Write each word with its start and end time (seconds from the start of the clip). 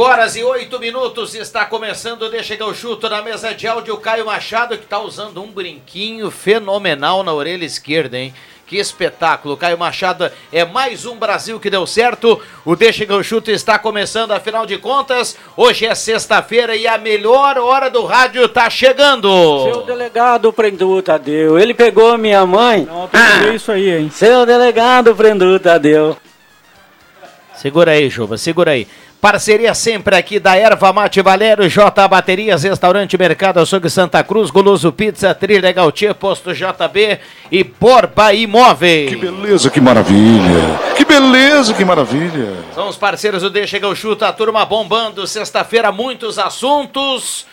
5 0.00 0.10
horas 0.10 0.34
e 0.34 0.42
8 0.42 0.80
minutos, 0.80 1.34
está 1.34 1.66
começando 1.66 2.30
Deixa 2.30 2.56
que 2.56 2.62
eu 2.62 2.72
chuto 2.72 3.06
na 3.06 3.20
mesa 3.20 3.52
de 3.52 3.66
áudio 3.66 3.98
Caio 3.98 4.24
Machado, 4.24 4.78
que 4.78 4.84
está 4.84 4.98
usando 4.98 5.42
um 5.42 5.48
brinquinho 5.48 6.30
fenomenal 6.30 7.22
na 7.22 7.34
orelha 7.34 7.66
esquerda, 7.66 8.16
hein? 8.16 8.32
Que 8.66 8.78
espetáculo. 8.78 9.58
Caio 9.58 9.76
Machado 9.76 10.30
é 10.50 10.64
mais 10.64 11.04
um 11.04 11.16
Brasil 11.16 11.60
que 11.60 11.68
deu 11.68 11.86
certo. 11.86 12.40
O 12.64 12.74
Deixa 12.74 13.04
que 13.04 13.12
eu 13.12 13.22
chuto 13.22 13.50
está 13.50 13.78
começando, 13.78 14.32
afinal 14.32 14.64
de 14.64 14.78
contas, 14.78 15.36
hoje 15.54 15.84
é 15.84 15.94
sexta-feira 15.94 16.74
e 16.74 16.86
a 16.86 16.96
melhor 16.96 17.58
hora 17.58 17.90
do 17.90 18.06
rádio 18.06 18.46
está 18.46 18.70
chegando. 18.70 19.28
Seu 19.64 19.82
delegado 19.82 20.50
Prendu 20.50 21.02
Tadeu, 21.02 21.58
ele 21.58 21.74
pegou 21.74 22.16
minha 22.16 22.46
mãe. 22.46 22.86
Não, 22.86 23.10
ah. 23.12 23.54
isso 23.54 23.70
aí, 23.70 23.90
hein? 23.90 24.10
Seu 24.10 24.46
delegado 24.46 25.14
Prendu 25.14 25.60
Tadeu. 25.60 26.16
Segura 27.54 27.90
aí, 27.90 28.08
Juba, 28.08 28.38
segura 28.38 28.70
aí. 28.70 28.88
Parceria 29.20 29.74
sempre 29.74 30.16
aqui 30.16 30.40
da 30.40 30.56
Erva 30.56 30.94
Mate 30.94 31.20
Valério, 31.20 31.68
J 31.68 32.08
Baterias, 32.08 32.62
Restaurante 32.62 33.18
Mercado 33.18 33.60
Açougue 33.60 33.90
Santa 33.90 34.24
Cruz, 34.24 34.50
Goloso 34.50 34.90
Pizza, 34.90 35.34
Trilha 35.34 35.70
Gautier, 35.72 36.14
Posto 36.14 36.54
JB 36.54 37.18
e 37.52 37.62
Borba 37.62 38.32
Imóveis. 38.32 39.10
Que 39.10 39.16
beleza, 39.16 39.68
que 39.68 39.78
maravilha. 39.78 40.80
Que 40.96 41.04
beleza, 41.04 41.74
que 41.74 41.84
maravilha. 41.84 42.54
São 42.74 42.88
os 42.88 42.96
parceiros 42.96 43.42
do 43.42 43.50
Deixa 43.50 43.86
o 43.86 43.94
Chuta, 43.94 44.26
a 44.26 44.32
turma 44.32 44.64
bombando. 44.64 45.26
Sexta-feira, 45.26 45.92
muitos 45.92 46.38
assuntos. 46.38 47.44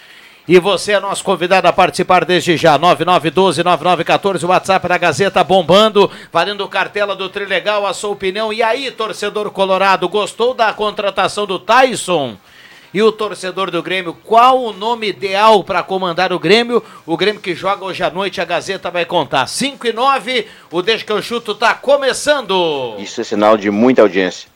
E 0.47 0.59
você 0.59 0.93
é 0.93 0.99
nosso 0.99 1.25
convidado 1.25 1.67
a 1.67 1.73
participar 1.73 2.23
desde 2.23 2.55
já. 2.55 2.79
9912-9914, 2.79 4.43
o 4.43 4.47
WhatsApp 4.47 4.87
da 4.87 4.97
Gazeta 4.97 5.43
bombando, 5.43 6.09
valendo 6.31 6.65
cartela 6.69 7.13
do 7.13 7.27
Trilegal, 7.27 7.85
a 7.85 7.93
sua 7.93 8.11
opinião. 8.11 8.53
E 8.53 8.63
aí, 8.63 8.89
torcedor 8.89 9.51
colorado, 9.51 10.07
gostou 10.07 10.53
da 10.53 10.71
contratação 10.71 11.45
do 11.45 11.59
Tyson? 11.59 12.37
E 12.93 13.01
o 13.03 13.11
torcedor 13.11 13.69
do 13.69 13.83
Grêmio, 13.83 14.15
qual 14.23 14.63
o 14.63 14.71
nome 14.71 15.09
ideal 15.09 15.61
para 15.65 15.83
comandar 15.83 16.31
o 16.31 16.39
Grêmio? 16.39 16.81
O 17.05 17.17
Grêmio 17.17 17.41
que 17.41 17.53
joga 17.53 17.83
hoje 17.83 18.01
à 18.01 18.09
noite, 18.09 18.39
a 18.39 18.45
Gazeta 18.45 18.89
vai 18.89 19.03
contar. 19.03 19.45
5 19.47 19.85
e 19.85 19.91
9, 19.91 20.47
o 20.71 20.81
Deixa 20.81 21.03
que 21.03 21.11
eu 21.11 21.21
chuto 21.21 21.55
tá 21.55 21.73
começando. 21.73 22.95
Isso 22.99 23.19
é 23.19 23.23
sinal 23.25 23.57
de 23.57 23.69
muita 23.69 24.01
audiência. 24.01 24.47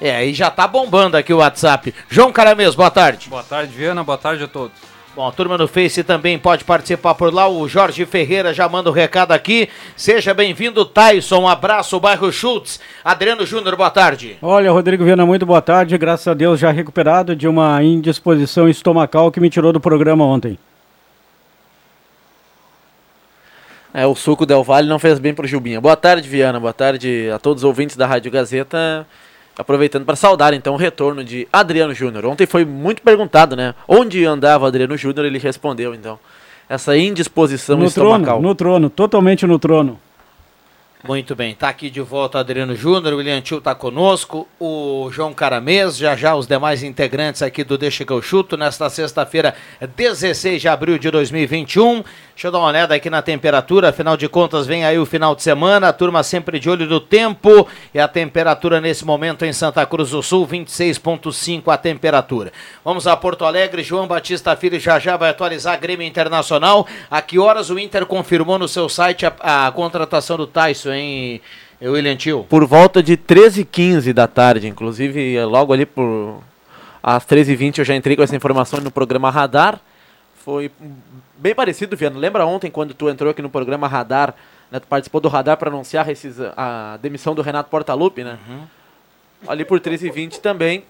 É, 0.00 0.24
e 0.24 0.32
já 0.32 0.50
tá 0.50 0.66
bombando 0.66 1.16
aqui 1.16 1.32
o 1.32 1.38
WhatsApp. 1.38 1.92
João 2.08 2.32
Caramês, 2.32 2.74
boa 2.74 2.90
tarde. 2.90 3.28
Boa 3.28 3.42
tarde, 3.42 3.72
Viana, 3.72 4.04
boa 4.04 4.18
tarde 4.18 4.44
a 4.44 4.48
todos. 4.48 4.88
Bom, 5.16 5.26
a 5.26 5.32
turma 5.32 5.58
no 5.58 5.66
Face 5.66 6.04
também 6.04 6.38
pode 6.38 6.62
participar 6.62 7.12
por 7.16 7.34
lá. 7.34 7.48
O 7.48 7.66
Jorge 7.66 8.06
Ferreira 8.06 8.54
já 8.54 8.68
manda 8.68 8.88
o 8.88 8.92
um 8.92 8.94
recado 8.94 9.32
aqui. 9.32 9.68
Seja 9.96 10.32
bem-vindo, 10.32 10.84
Tyson. 10.84 11.40
Um 11.40 11.48
abraço, 11.48 11.98
bairro 11.98 12.30
Schultz. 12.30 12.78
Adriano 13.04 13.44
Júnior, 13.44 13.74
boa 13.74 13.90
tarde. 13.90 14.38
Olha, 14.40 14.70
Rodrigo 14.70 15.04
Viana, 15.04 15.26
muito 15.26 15.44
boa 15.44 15.60
tarde. 15.60 15.98
Graças 15.98 16.28
a 16.28 16.34
Deus 16.34 16.60
já 16.60 16.70
recuperado 16.70 17.34
de 17.34 17.48
uma 17.48 17.82
indisposição 17.82 18.68
estomacal 18.68 19.32
que 19.32 19.40
me 19.40 19.50
tirou 19.50 19.72
do 19.72 19.80
programa 19.80 20.24
ontem. 20.24 20.56
É, 23.92 24.06
o 24.06 24.14
suco 24.14 24.46
Del 24.46 24.62
Valle 24.62 24.88
não 24.88 25.00
fez 25.00 25.18
bem 25.18 25.34
pro 25.34 25.48
Gilbinha. 25.48 25.80
Boa 25.80 25.96
tarde, 25.96 26.28
Viana. 26.28 26.60
Boa 26.60 26.72
tarde 26.72 27.28
a 27.34 27.40
todos 27.40 27.64
os 27.64 27.66
ouvintes 27.66 27.96
da 27.96 28.06
Rádio 28.06 28.30
Gazeta 28.30 29.04
aproveitando 29.58 30.04
para 30.04 30.14
saudar 30.14 30.54
então 30.54 30.74
o 30.74 30.76
retorno 30.76 31.24
de 31.24 31.48
Adriano 31.52 31.92
Júnior. 31.92 32.24
Ontem 32.24 32.46
foi 32.46 32.64
muito 32.64 33.02
perguntado, 33.02 33.56
né? 33.56 33.74
Onde 33.88 34.24
andava 34.24 34.68
Adriano 34.68 34.96
Júnior? 34.96 35.26
Ele 35.26 35.38
respondeu 35.38 35.92
então. 35.94 36.18
Essa 36.68 36.96
indisposição 36.96 37.76
no 37.76 37.86
estomacal. 37.86 38.36
Trono, 38.36 38.48
no 38.48 38.54
trono, 38.54 38.90
totalmente 38.90 39.46
no 39.46 39.58
trono. 39.58 39.98
Muito 41.08 41.34
bem, 41.34 41.54
tá 41.54 41.70
aqui 41.70 41.88
de 41.88 42.02
volta 42.02 42.38
Adriano 42.38 42.76
Júnior, 42.76 43.14
o 43.14 43.16
William 43.16 43.40
Tio 43.40 43.62
tá 43.62 43.74
conosco, 43.74 44.46
o 44.60 45.08
João 45.10 45.32
Caramês, 45.32 45.96
já 45.96 46.14
já 46.14 46.34
os 46.34 46.46
demais 46.46 46.82
integrantes 46.82 47.40
aqui 47.40 47.64
do 47.64 47.78
Deixa 47.78 48.04
que 48.04 48.12
eu 48.12 48.20
chuto, 48.20 48.58
nesta 48.58 48.90
sexta-feira, 48.90 49.54
16 49.96 50.60
de 50.60 50.68
abril 50.68 50.98
de 50.98 51.10
2021. 51.10 52.04
Deixa 52.34 52.46
eu 52.48 52.52
dar 52.52 52.58
uma 52.58 52.68
olhada 52.68 52.94
aqui 52.94 53.08
na 53.08 53.22
temperatura, 53.22 53.88
afinal 53.88 54.18
de 54.18 54.28
contas 54.28 54.66
vem 54.66 54.84
aí 54.84 54.98
o 54.98 55.06
final 55.06 55.34
de 55.34 55.42
semana, 55.42 55.88
a 55.88 55.92
turma 55.94 56.22
sempre 56.22 56.60
de 56.60 56.68
olho 56.68 56.86
do 56.86 57.00
tempo 57.00 57.66
e 57.94 57.98
a 57.98 58.06
temperatura 58.06 58.78
nesse 58.78 59.02
momento 59.04 59.46
em 59.46 59.52
Santa 59.52 59.86
Cruz 59.86 60.10
do 60.10 60.22
Sul, 60.22 60.46
26.5 60.46 61.72
a 61.72 61.78
temperatura. 61.78 62.52
Vamos 62.84 63.06
a 63.06 63.16
Porto 63.16 63.46
Alegre, 63.46 63.82
João 63.82 64.06
Batista 64.06 64.54
Filho 64.56 64.78
já 64.78 64.98
já 64.98 65.16
vai 65.16 65.30
atualizar 65.30 65.72
a 65.72 65.76
Grêmio 65.78 66.06
Internacional. 66.06 66.86
A 67.10 67.22
que 67.22 67.38
horas 67.38 67.70
o 67.70 67.78
Inter 67.78 68.04
confirmou 68.04 68.58
no 68.58 68.68
seu 68.68 68.90
site 68.90 69.24
a, 69.24 69.66
a 69.66 69.72
contratação 69.72 70.36
do 70.36 70.46
Tyson, 70.46 70.92
hein, 70.92 70.97
William 71.82 72.16
Tio? 72.16 72.44
Por 72.48 72.66
volta 72.66 73.02
de 73.02 73.16
13h15 73.16 74.12
da 74.12 74.26
tarde, 74.26 74.66
inclusive 74.66 75.44
logo 75.44 75.72
ali 75.72 75.86
por 75.86 76.42
às 77.02 77.24
13h20 77.24 77.78
eu 77.78 77.84
já 77.84 77.94
entrei 77.94 78.16
com 78.16 78.22
essa 78.22 78.36
informação 78.36 78.80
no 78.80 78.90
programa 78.90 79.30
Radar. 79.30 79.80
Foi 80.44 80.70
bem 81.36 81.54
parecido, 81.54 81.96
Viano. 81.96 82.18
Lembra 82.18 82.44
ontem 82.44 82.70
quando 82.70 82.94
tu 82.94 83.08
entrou 83.08 83.30
aqui 83.30 83.42
no 83.42 83.50
programa 83.50 83.86
Radar, 83.86 84.34
né? 84.70 84.80
Tu 84.80 84.86
participou 84.86 85.20
do 85.20 85.28
Radar 85.28 85.56
para 85.56 85.68
anunciar 85.68 86.06
a, 86.56 86.94
a, 86.94 86.96
demissão 86.96 87.34
do 87.34 87.42
Renato 87.42 87.70
Portaluppi, 87.70 88.24
né? 88.24 88.38
Uhum. 88.48 88.66
Ali 89.46 89.64
por 89.64 89.80
13h20 89.80 90.38
também. 90.38 90.84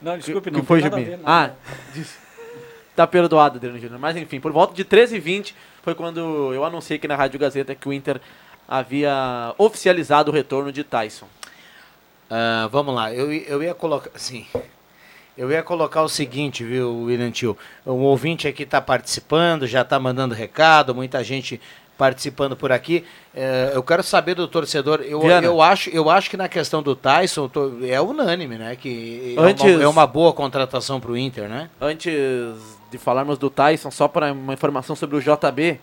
Não, 0.00 0.16
desculpe, 0.16 0.50
que, 0.50 0.50
não 0.50 0.60
que 0.60 0.66
foi, 0.66 0.80
Jubim? 0.80 1.18
Ah, 1.24 1.50
tá 2.94 3.06
perdoado, 3.06 3.56
Adriano 3.56 3.78
Júnior. 3.78 3.98
Mas 3.98 4.16
enfim, 4.16 4.40
por 4.40 4.52
volta 4.52 4.74
de 4.74 4.84
13h20 4.84 5.54
foi 5.82 5.94
quando 5.94 6.52
eu 6.52 6.64
anunciei 6.64 6.96
aqui 6.96 7.08
na 7.08 7.16
Rádio 7.16 7.38
Gazeta 7.38 7.74
que 7.74 7.88
o 7.88 7.92
Inter 7.92 8.20
havia 8.72 9.54
oficializado 9.58 10.30
o 10.30 10.34
retorno 10.34 10.72
de 10.72 10.82
Tyson. 10.82 11.26
Uh, 12.30 12.66
vamos 12.70 12.94
lá, 12.94 13.12
eu, 13.12 13.30
eu 13.30 13.62
ia 13.62 13.74
colocar. 13.74 14.10
Sim. 14.14 14.46
Eu 15.36 15.50
ia 15.50 15.62
colocar 15.62 16.02
o 16.02 16.08
seguinte, 16.08 16.64
viu, 16.64 17.04
William 17.04 17.30
Tio? 17.30 17.56
Um 17.86 18.02
ouvinte 18.02 18.48
aqui 18.48 18.62
está 18.62 18.80
participando, 18.80 19.66
já 19.66 19.82
está 19.82 19.98
mandando 19.98 20.34
recado, 20.34 20.94
muita 20.94 21.22
gente 21.22 21.60
participando 21.96 22.56
por 22.56 22.72
aqui. 22.72 23.04
É, 23.34 23.72
eu 23.74 23.82
quero 23.82 24.02
saber 24.02 24.34
do 24.34 24.48
torcedor. 24.48 25.00
Eu, 25.02 25.22
eu, 25.22 25.62
acho, 25.62 25.90
eu 25.90 26.08
acho 26.10 26.30
que 26.30 26.36
na 26.36 26.48
questão 26.48 26.82
do 26.82 26.96
Tyson 26.96 27.50
é 27.82 28.00
unânime, 28.00 28.56
né? 28.56 28.76
Que 28.76 29.34
Antes, 29.38 29.64
é, 29.64 29.76
uma, 29.76 29.82
é 29.82 29.88
uma 29.88 30.06
boa 30.06 30.32
contratação 30.32 31.00
para 31.00 31.10
o 31.10 31.16
Inter, 31.16 31.48
né? 31.48 31.68
Antes 31.80 32.12
de 32.90 32.98
falarmos 32.98 33.38
do 33.38 33.50
Tyson, 33.50 33.90
só 33.90 34.08
para 34.08 34.32
uma 34.32 34.52
informação 34.54 34.96
sobre 34.96 35.16
o 35.16 35.20
JB, 35.20 35.78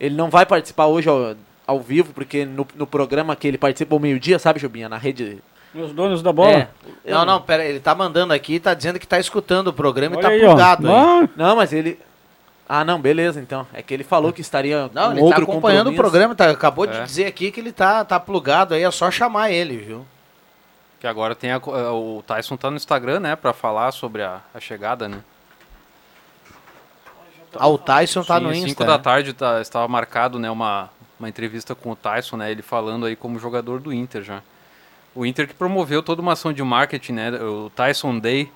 ele 0.00 0.14
não 0.14 0.30
vai 0.30 0.46
participar 0.46 0.86
hoje 0.86 1.08
ao, 1.66 1.80
vivo, 1.80 2.12
porque 2.12 2.44
no, 2.44 2.66
no 2.74 2.86
programa 2.86 3.34
que 3.36 3.46
ele 3.48 3.58
participa 3.58 3.94
ao 3.94 3.98
meio-dia, 4.00 4.38
sabe, 4.38 4.58
Jubinha? 4.60 4.88
Na 4.88 4.98
rede 4.98 5.42
os 5.74 5.92
donos 5.92 6.22
da 6.22 6.32
bola? 6.32 6.68
É. 7.04 7.10
Não, 7.10 7.24
não, 7.24 7.40
pera, 7.40 7.64
ele 7.64 7.80
tá 7.80 7.94
mandando 7.94 8.32
aqui, 8.32 8.60
tá 8.60 8.74
dizendo 8.74 8.98
que 8.98 9.06
tá 9.06 9.18
escutando 9.18 9.68
o 9.68 9.72
programa 9.72 10.16
Olha 10.16 10.20
e 10.20 10.22
tá 10.22 10.28
aí, 10.28 10.40
plugado. 10.40 10.82
Não, 10.86 11.28
não, 11.36 11.56
mas 11.56 11.72
ele. 11.72 11.98
Ah, 12.68 12.84
não, 12.84 13.00
beleza, 13.00 13.40
então. 13.40 13.66
É 13.74 13.82
que 13.82 13.92
ele 13.92 14.04
falou 14.04 14.32
que 14.32 14.40
estaria 14.40 14.88
Não, 14.94 15.06
com 15.06 15.12
ele 15.12 15.20
outro 15.20 15.44
tá 15.44 15.52
acompanhando 15.52 15.90
o 15.90 15.94
programa, 15.94 16.34
tá, 16.34 16.48
acabou 16.50 16.86
de 16.86 16.96
É. 16.96 17.02
dizer 17.02 17.26
aqui 17.26 17.50
que 17.50 17.60
ele 17.60 17.72
tá, 17.72 18.04
tá 18.04 18.18
plugado 18.20 18.72
aí, 18.72 18.82
é 18.82 18.90
só 18.90 19.10
chamar 19.10 19.50
ele, 19.50 19.76
viu? 19.78 20.06
Que 21.00 21.06
agora 21.06 21.34
tem 21.34 21.50
a 21.50 21.56
é, 21.56 21.88
o 21.90 22.22
Tyson 22.26 22.56
tá 22.56 22.70
no 22.70 22.76
Instagram, 22.76 23.20
né, 23.20 23.36
Pra 23.36 23.52
falar 23.52 23.92
sobre 23.92 24.22
a, 24.22 24.40
a 24.54 24.60
chegada, 24.60 25.08
né? 25.08 25.18
Ah, 27.56 27.68
o 27.68 27.76
Tyson 27.78 28.22
tá 28.24 28.38
Sim, 28.38 28.44
no 28.44 28.50
às 28.50 28.56
Insta. 28.56 28.68
cinco 28.70 28.84
da 28.84 28.98
tarde 28.98 29.32
tá, 29.32 29.60
estava 29.60 29.86
marcado, 29.86 30.38
né, 30.38 30.50
uma, 30.50 30.88
uma 31.18 31.28
entrevista 31.28 31.74
com 31.74 31.90
o 31.90 31.96
Tyson, 31.96 32.36
né, 32.36 32.50
ele 32.50 32.62
falando 32.62 33.06
aí 33.06 33.14
como 33.16 33.38
jogador 33.38 33.80
do 33.80 33.92
Inter 33.92 34.22
já. 34.22 34.42
O 35.14 35.24
Inter 35.24 35.46
que 35.46 35.54
promoveu 35.54 36.02
toda 36.02 36.20
uma 36.20 36.32
ação 36.32 36.52
de 36.52 36.62
marketing, 36.62 37.12
né, 37.12 37.30
o 37.40 37.70
Tyson 37.74 38.18
Day 38.18 38.50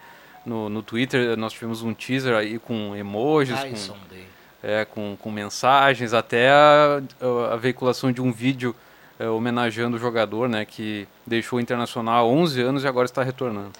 no, 0.44 0.68
no 0.68 0.82
Twitter, 0.82 1.36
nós 1.36 1.52
tivemos 1.52 1.82
um 1.82 1.94
teaser 1.94 2.34
aí 2.34 2.58
com 2.58 2.96
emojis, 2.96 3.58
Tyson 3.60 3.92
com, 3.94 4.08
Day. 4.14 4.26
é, 4.62 4.84
com, 4.84 5.16
com 5.20 5.30
mensagens, 5.30 6.12
até 6.12 6.50
a, 6.50 7.00
a- 7.20 7.54
a 7.54 7.56
veiculação 7.56 8.10
de 8.10 8.20
um 8.20 8.32
vídeo 8.32 8.74
é, 9.20 9.28
homenageando 9.28 9.96
o 9.96 10.00
jogador, 10.00 10.48
né, 10.48 10.64
que 10.64 11.06
deixou 11.26 11.58
o 11.58 11.62
Internacional 11.62 12.26
há 12.26 12.28
11 12.28 12.60
anos 12.62 12.84
e 12.84 12.88
agora 12.88 13.04
está 13.04 13.22
retornando. 13.22 13.72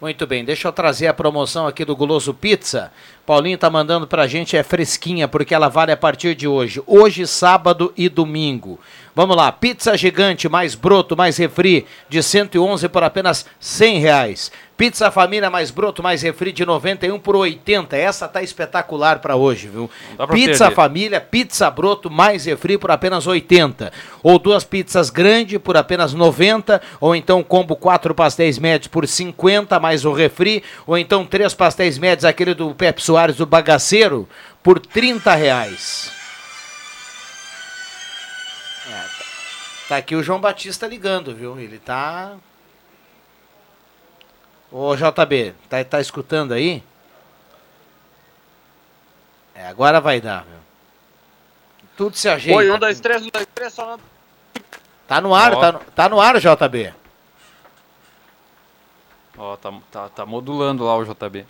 Muito 0.00 0.28
bem, 0.28 0.44
deixa 0.44 0.68
eu 0.68 0.72
trazer 0.72 1.08
a 1.08 1.12
promoção 1.12 1.66
aqui 1.66 1.84
do 1.84 1.96
Guloso 1.96 2.32
Pizza. 2.32 2.92
Paulinho 3.26 3.58
tá 3.58 3.68
mandando 3.68 4.06
pra 4.06 4.28
gente, 4.28 4.56
é 4.56 4.62
fresquinha, 4.62 5.26
porque 5.26 5.52
ela 5.52 5.68
vale 5.68 5.90
a 5.90 5.96
partir 5.96 6.36
de 6.36 6.46
hoje. 6.46 6.80
Hoje, 6.86 7.26
sábado 7.26 7.92
e 7.96 8.08
domingo. 8.08 8.78
Vamos 9.18 9.36
lá, 9.36 9.50
pizza 9.50 9.96
gigante, 9.96 10.48
mais 10.48 10.76
broto, 10.76 11.16
mais 11.16 11.36
refri, 11.36 11.84
de 12.08 12.22
111 12.22 12.88
por 12.88 13.02
apenas 13.02 13.44
100 13.58 13.98
reais. 13.98 14.52
Pizza 14.76 15.10
família, 15.10 15.50
mais 15.50 15.72
broto, 15.72 16.00
mais 16.04 16.22
refri, 16.22 16.52
de 16.52 16.64
91 16.64 17.18
por 17.18 17.34
80. 17.34 17.96
Essa 17.96 18.28
tá 18.28 18.44
espetacular 18.44 19.18
pra 19.18 19.34
hoje, 19.34 19.66
viu? 19.66 19.90
Pizza 20.30 20.66
perder. 20.66 20.74
família, 20.76 21.20
pizza 21.20 21.68
broto, 21.68 22.08
mais 22.08 22.44
refri 22.44 22.78
por 22.78 22.92
apenas 22.92 23.26
80. 23.26 23.92
Ou 24.22 24.38
duas 24.38 24.62
pizzas 24.62 25.10
grande 25.10 25.58
por 25.58 25.76
apenas 25.76 26.14
90. 26.14 26.80
Ou 27.00 27.16
então 27.16 27.42
combo 27.42 27.74
quatro 27.74 28.14
pastéis 28.14 28.56
médios 28.56 28.86
por 28.86 29.04
50, 29.04 29.80
mais 29.80 30.04
o 30.04 30.12
refri. 30.12 30.62
Ou 30.86 30.96
então 30.96 31.26
três 31.26 31.52
pastéis 31.54 31.98
médios, 31.98 32.24
aquele 32.24 32.54
do 32.54 32.72
Pepe 32.72 33.02
Soares 33.02 33.34
do 33.34 33.46
Bagaceiro, 33.46 34.28
por 34.62 34.78
30 34.78 35.34
reais. 35.34 36.17
Tá 39.88 39.96
aqui 39.96 40.14
o 40.14 40.22
João 40.22 40.38
Batista 40.40 40.86
ligando, 40.86 41.34
viu? 41.34 41.58
Ele 41.58 41.78
tá. 41.78 42.36
Ô 44.70 44.94
JB, 44.94 45.54
tá, 45.68 45.82
tá 45.82 45.98
escutando 46.00 46.52
aí? 46.52 46.82
É, 49.54 49.66
agora 49.66 49.98
vai 49.98 50.20
dar, 50.20 50.44
meu. 50.44 50.58
Tudo 51.96 52.16
se 52.16 52.28
ajeita. 52.28 52.58
Oi, 52.58 52.70
um, 52.70 52.78
dois, 52.78 53.00
três, 53.00 53.22
um, 53.22 53.30
dois, 53.30 53.46
três, 53.54 53.72
só 53.72 53.98
Tá 55.06 55.22
no 55.22 55.34
ar, 55.34 55.54
Ó. 55.54 55.60
tá 55.60 55.72
no, 55.72 55.78
tá 55.78 56.08
no 56.10 56.20
ar, 56.20 56.38
JB. 56.38 56.94
Ó, 59.38 59.56
tá, 59.56 59.72
tá, 59.90 60.08
tá 60.10 60.26
modulando 60.26 60.84
lá 60.84 60.96
o 60.96 61.04
JB. 61.04 61.46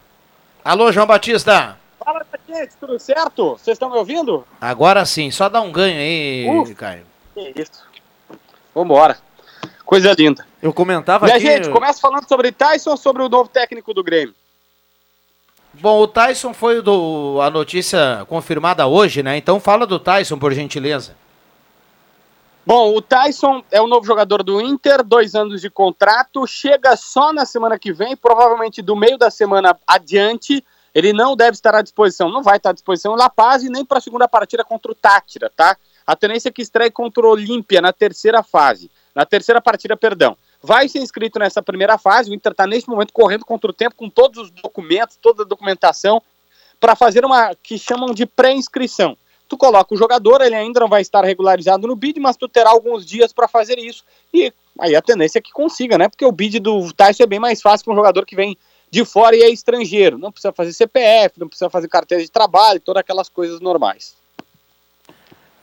Alô, 0.65 0.93
João 0.93 1.07
Batista. 1.07 1.77
Fala, 1.99 2.25
gente, 2.49 2.77
tudo 2.77 2.99
certo? 3.01 3.59
Vocês 3.59 3.75
estão 3.75 3.91
me 3.91 3.97
ouvindo? 3.97 4.47
Agora 4.61 5.05
sim, 5.05 5.31
só 5.33 5.49
dá 5.49 5.61
um 5.61 5.73
ganho 5.73 5.99
aí, 5.99 6.47
Uh. 6.49 6.75
Caio. 6.77 7.05
Que 7.35 7.53
isso. 7.61 7.88
Vambora. 8.79 9.19
Coisa 9.85 10.15
linda. 10.17 10.47
Eu 10.63 10.73
comentava 10.73 11.27
Minha 11.27 11.37
aqui... 11.37 11.47
gente, 11.47 11.69
começa 11.71 12.01
falando 12.01 12.29
sobre 12.29 12.53
Tyson 12.53 12.91
ou 12.91 12.97
sobre 12.97 13.23
o 13.23 13.29
novo 13.29 13.49
técnico 13.49 13.93
do 13.93 14.05
Grêmio? 14.05 14.35
Bom, 15.75 16.01
o 16.01 16.07
Tyson 16.07 16.55
foi 16.55 16.81
do, 16.81 17.41
a 17.43 17.51
notícia 17.51 18.25
confirmada 18.29 18.87
hoje, 18.87 19.23
né? 19.23 19.37
Então 19.37 19.59
fala 19.59 19.87
do 19.87 19.99
Tyson, 19.99 20.39
por 20.39 20.53
gentileza. 20.53 21.17
Bom, 22.65 22.95
o 22.95 23.03
Tyson 23.03 23.65
é 23.71 23.81
o 23.81 23.87
novo 23.87 24.07
jogador 24.07 24.43
do 24.43 24.61
Inter, 24.61 25.03
dois 25.03 25.35
anos 25.35 25.61
de 25.61 25.71
contrato, 25.71 26.47
chega 26.47 26.97
só 26.97 27.33
na 27.33 27.47
semana 27.47 27.79
que 27.79 27.93
vem, 27.93 28.17
provavelmente 28.17 28.83
do 28.83 28.95
meio 28.95 29.19
da 29.19 29.31
semana 29.31 29.77
adiante. 29.87 30.65
Ele 30.95 31.13
não 31.13 31.35
deve 31.35 31.53
estar 31.53 31.75
à 31.75 31.83
disposição, 31.83 32.29
não 32.29 32.43
vai 32.43 32.59
estar 32.59 32.71
à 32.71 32.73
disposição 32.73 33.15
em 33.15 33.19
La 33.19 33.31
Paz 33.31 33.63
e 33.65 33.71
nem 33.71 33.85
para 33.85 33.99
a 33.99 34.03
segunda 34.03 34.29
partida 34.29 34.63
contra 34.65 34.93
o 34.93 34.95
Tátira, 34.95 35.51
tá? 35.55 35.77
A 36.09 36.17
tendência 36.17 36.49
é 36.49 36.53
que 36.53 36.63
estreie 36.63 36.91
contra 36.91 37.23
o 37.27 37.29
Olímpia 37.29 37.83
na 37.83 37.93
terceira 37.93 38.43
fase, 38.43 38.91
na 39.15 39.27
terceira 39.27 39.61
partida, 39.61 39.95
perdão. 39.95 40.39
Vai 40.63 40.89
ser 40.89 41.01
inscrito 41.01 41.39
nessa 41.39 41.63
primeira 41.63 41.99
fase, 41.99 42.31
o 42.31 42.35
Inter 42.35 42.53
está 42.53 42.67
neste 42.67 42.89
momento 42.89 43.13
correndo 43.13 43.45
contra 43.45 43.71
o 43.71 43.75
tempo 43.75 43.95
com 43.95 44.09
todos 44.09 44.45
os 44.45 44.51
documentos, 44.51 45.19
toda 45.21 45.43
a 45.43 45.47
documentação, 45.47 46.23
para 46.81 46.97
fazer 46.97 47.27
uma 47.27 47.55
que 47.63 47.79
chamam 47.79 48.15
de 48.15 48.25
pré-inscrição. 48.25 49.19
Tu 49.47 49.59
coloca 49.59 49.95
o 49.95 49.99
jogador, 49.99 50.41
ele 50.41 50.55
ainda 50.55 50.81
não 50.81 50.89
vai 50.89 51.03
estar 51.03 51.23
regularizado 51.23 51.87
no 51.87 51.95
bid, 51.95 52.19
mas 52.19 52.39
tu 52.39 52.49
terá 52.49 52.71
alguns 52.71 53.05
dias 53.05 53.31
para 53.31 53.47
fazer 53.47 53.79
isso. 53.79 54.03
E 54.33 54.51
aí 54.79 54.97
a 54.97 55.03
tendência 55.03 55.41
é 55.41 55.43
que 55.43 55.53
consiga, 55.53 55.99
né? 55.99 56.09
Porque 56.09 56.25
o 56.25 56.33
bid 56.33 56.59
do 56.59 56.91
Tyson 56.95 57.25
é 57.25 57.27
bem 57.27 57.39
mais 57.39 57.61
fácil 57.61 57.85
que 57.85 57.91
um 57.91 57.97
jogador 57.97 58.25
que 58.25 58.35
vem 58.35 58.57
de 58.91 59.05
fora 59.05 59.37
e 59.37 59.43
é 59.43 59.51
estrangeiro. 59.51 60.17
Não 60.17 60.33
precisa 60.33 60.55
fazer 60.55 60.73
CPF, 60.73 61.39
não 61.39 61.49
precisa 61.49 61.69
fazer 61.69 61.87
carteira 61.87 62.25
de 62.25 62.31
trabalho, 62.31 62.81
todas 62.81 63.01
aquelas 63.01 63.29
coisas 63.29 63.61
normais. 63.61 64.17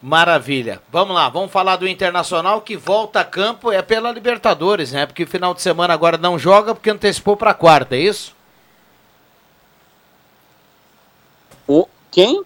Maravilha. 0.05 0.83
Vamos 0.91 1.15
lá, 1.15 1.27
vamos 1.29 1.51
falar 1.51 1.77
do 1.77 1.87
Internacional 1.87 2.61
que 2.61 2.77
volta 2.77 3.21
a 3.21 3.25
campo 3.25 3.71
é 3.71 3.81
pela 3.81 4.11
Libertadores, 4.11 4.91
né? 4.91 5.03
Porque 5.03 5.25
final 5.25 5.51
de 5.51 5.63
semana 5.63 5.95
agora 5.95 6.15
não 6.15 6.37
joga 6.37 6.75
porque 6.75 6.91
antecipou 6.91 7.35
para 7.35 7.55
quarta, 7.55 7.95
é 7.95 8.01
isso? 8.01 8.35
O 11.67 11.87
quem? 12.11 12.43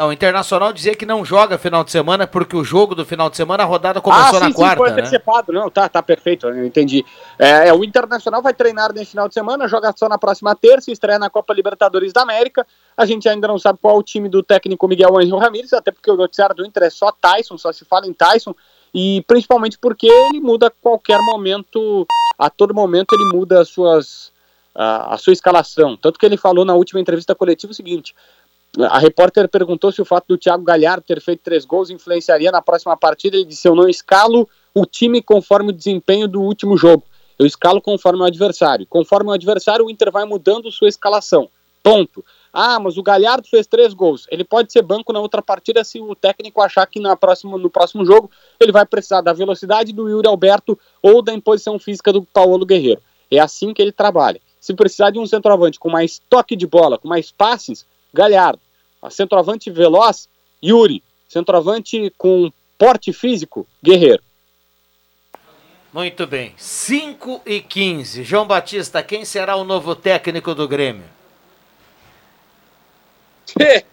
Não, 0.00 0.08
o 0.08 0.12
Internacional 0.14 0.72
dizia 0.72 0.94
que 0.94 1.04
não 1.04 1.22
joga 1.26 1.58
final 1.58 1.84
de 1.84 1.90
semana 1.90 2.26
porque 2.26 2.56
o 2.56 2.64
jogo 2.64 2.94
do 2.94 3.04
final 3.04 3.28
de 3.28 3.36
semana 3.36 3.64
a 3.64 3.66
rodada 3.66 4.00
começou 4.00 4.38
ah, 4.38 4.40
na 4.40 4.46
sim, 4.46 4.54
quarta, 4.54 4.76
sim, 4.76 4.78
foi 4.78 4.90
né? 4.92 5.02
antecipado. 5.02 5.52
Não, 5.52 5.68
tá, 5.68 5.90
tá 5.90 6.02
perfeito, 6.02 6.48
eu 6.48 6.64
entendi. 6.64 7.04
É, 7.38 7.68
é, 7.68 7.74
o 7.74 7.84
Internacional 7.84 8.40
vai 8.40 8.54
treinar 8.54 8.94
nesse 8.94 9.10
final 9.10 9.28
de 9.28 9.34
semana, 9.34 9.68
joga 9.68 9.92
só 9.94 10.08
na 10.08 10.16
próxima 10.16 10.56
terça, 10.56 10.90
estreia 10.90 11.18
na 11.18 11.28
Copa 11.28 11.52
Libertadores 11.52 12.14
da 12.14 12.22
América. 12.22 12.66
A 12.96 13.04
gente 13.04 13.28
ainda 13.28 13.46
não 13.46 13.58
sabe 13.58 13.78
qual 13.82 13.96
é 13.96 13.98
o 13.98 14.02
time 14.02 14.30
do 14.30 14.42
técnico 14.42 14.88
Miguel 14.88 15.18
Angel 15.18 15.36
Ramírez, 15.36 15.74
até 15.74 15.90
porque 15.90 16.10
o 16.10 16.16
noticiário 16.16 16.56
do 16.56 16.64
Inter 16.64 16.84
é 16.84 16.90
só 16.90 17.12
Tyson, 17.12 17.58
só 17.58 17.70
se 17.70 17.84
fala 17.84 18.06
em 18.06 18.14
Tyson, 18.14 18.54
e 18.94 19.22
principalmente 19.26 19.76
porque 19.78 20.06
ele 20.06 20.40
muda 20.40 20.68
a 20.68 20.70
qualquer 20.70 21.20
momento, 21.20 22.06
a 22.38 22.48
todo 22.48 22.72
momento 22.72 23.14
ele 23.14 23.36
muda 23.36 23.60
as 23.60 23.68
suas, 23.68 24.32
a, 24.74 25.12
a 25.12 25.18
sua 25.18 25.34
escalação. 25.34 25.94
Tanto 25.94 26.18
que 26.18 26.24
ele 26.24 26.38
falou 26.38 26.64
na 26.64 26.72
última 26.72 27.02
entrevista 27.02 27.34
coletiva 27.34 27.70
o 27.70 27.76
seguinte: 27.76 28.14
a 28.78 28.98
repórter 28.98 29.48
perguntou 29.48 29.90
se 29.90 30.00
o 30.00 30.04
fato 30.04 30.28
do 30.28 30.38
Thiago 30.38 30.62
Galhardo 30.62 31.04
ter 31.06 31.20
feito 31.20 31.42
três 31.42 31.64
gols 31.64 31.90
influenciaria 31.90 32.52
na 32.52 32.62
próxima 32.62 32.96
partida. 32.96 33.36
Ele 33.36 33.44
disse: 33.44 33.66
Eu 33.66 33.74
não 33.74 33.88
escalo 33.88 34.48
o 34.74 34.86
time 34.86 35.20
conforme 35.20 35.70
o 35.70 35.72
desempenho 35.74 36.28
do 36.28 36.40
último 36.40 36.76
jogo. 36.76 37.02
Eu 37.38 37.46
escalo 37.46 37.80
conforme 37.80 38.20
o 38.20 38.24
adversário. 38.24 38.86
Conforme 38.86 39.30
o 39.30 39.32
adversário, 39.32 39.86
o 39.86 39.90
Inter 39.90 40.12
vai 40.12 40.24
mudando 40.24 40.70
sua 40.70 40.88
escalação. 40.88 41.48
Ponto. 41.82 42.24
Ah, 42.52 42.78
mas 42.78 42.98
o 42.98 43.02
Galhardo 43.02 43.48
fez 43.48 43.66
três 43.66 43.94
gols. 43.94 44.26
Ele 44.30 44.44
pode 44.44 44.72
ser 44.72 44.82
banco 44.82 45.12
na 45.12 45.20
outra 45.20 45.40
partida 45.40 45.82
se 45.82 46.00
o 46.00 46.14
técnico 46.14 46.60
achar 46.60 46.84
que 46.86 47.00
na 47.00 47.16
próxima, 47.16 47.56
no 47.56 47.70
próximo 47.70 48.04
jogo 48.04 48.30
ele 48.58 48.72
vai 48.72 48.84
precisar 48.84 49.20
da 49.20 49.32
velocidade 49.32 49.92
do 49.92 50.08
Yuri 50.08 50.26
Alberto 50.26 50.78
ou 51.00 51.22
da 51.22 51.32
imposição 51.32 51.78
física 51.78 52.12
do 52.12 52.22
Paulo 52.22 52.66
Guerreiro. 52.66 53.00
É 53.30 53.38
assim 53.38 53.72
que 53.72 53.80
ele 53.80 53.92
trabalha. 53.92 54.40
Se 54.60 54.74
precisar 54.74 55.10
de 55.10 55.18
um 55.18 55.26
centroavante 55.26 55.78
com 55.78 55.88
mais 55.88 56.20
toque 56.28 56.54
de 56.54 56.66
bola, 56.66 56.98
com 56.98 57.08
mais 57.08 57.30
passes, 57.30 57.86
Galhardo. 58.12 58.60
A 59.02 59.10
centroavante 59.10 59.70
veloz, 59.70 60.28
Yuri. 60.62 61.02
Centroavante 61.28 62.12
com 62.18 62.52
porte 62.76 63.12
físico, 63.12 63.66
Guerreiro. 63.82 64.22
Muito 65.92 66.26
bem. 66.26 66.54
5 66.56 67.42
e 67.44 67.60
15. 67.60 68.22
João 68.22 68.46
Batista, 68.46 69.02
quem 69.02 69.24
será 69.24 69.56
o 69.56 69.64
novo 69.64 69.94
técnico 69.94 70.54
do 70.54 70.68
Grêmio? 70.68 71.04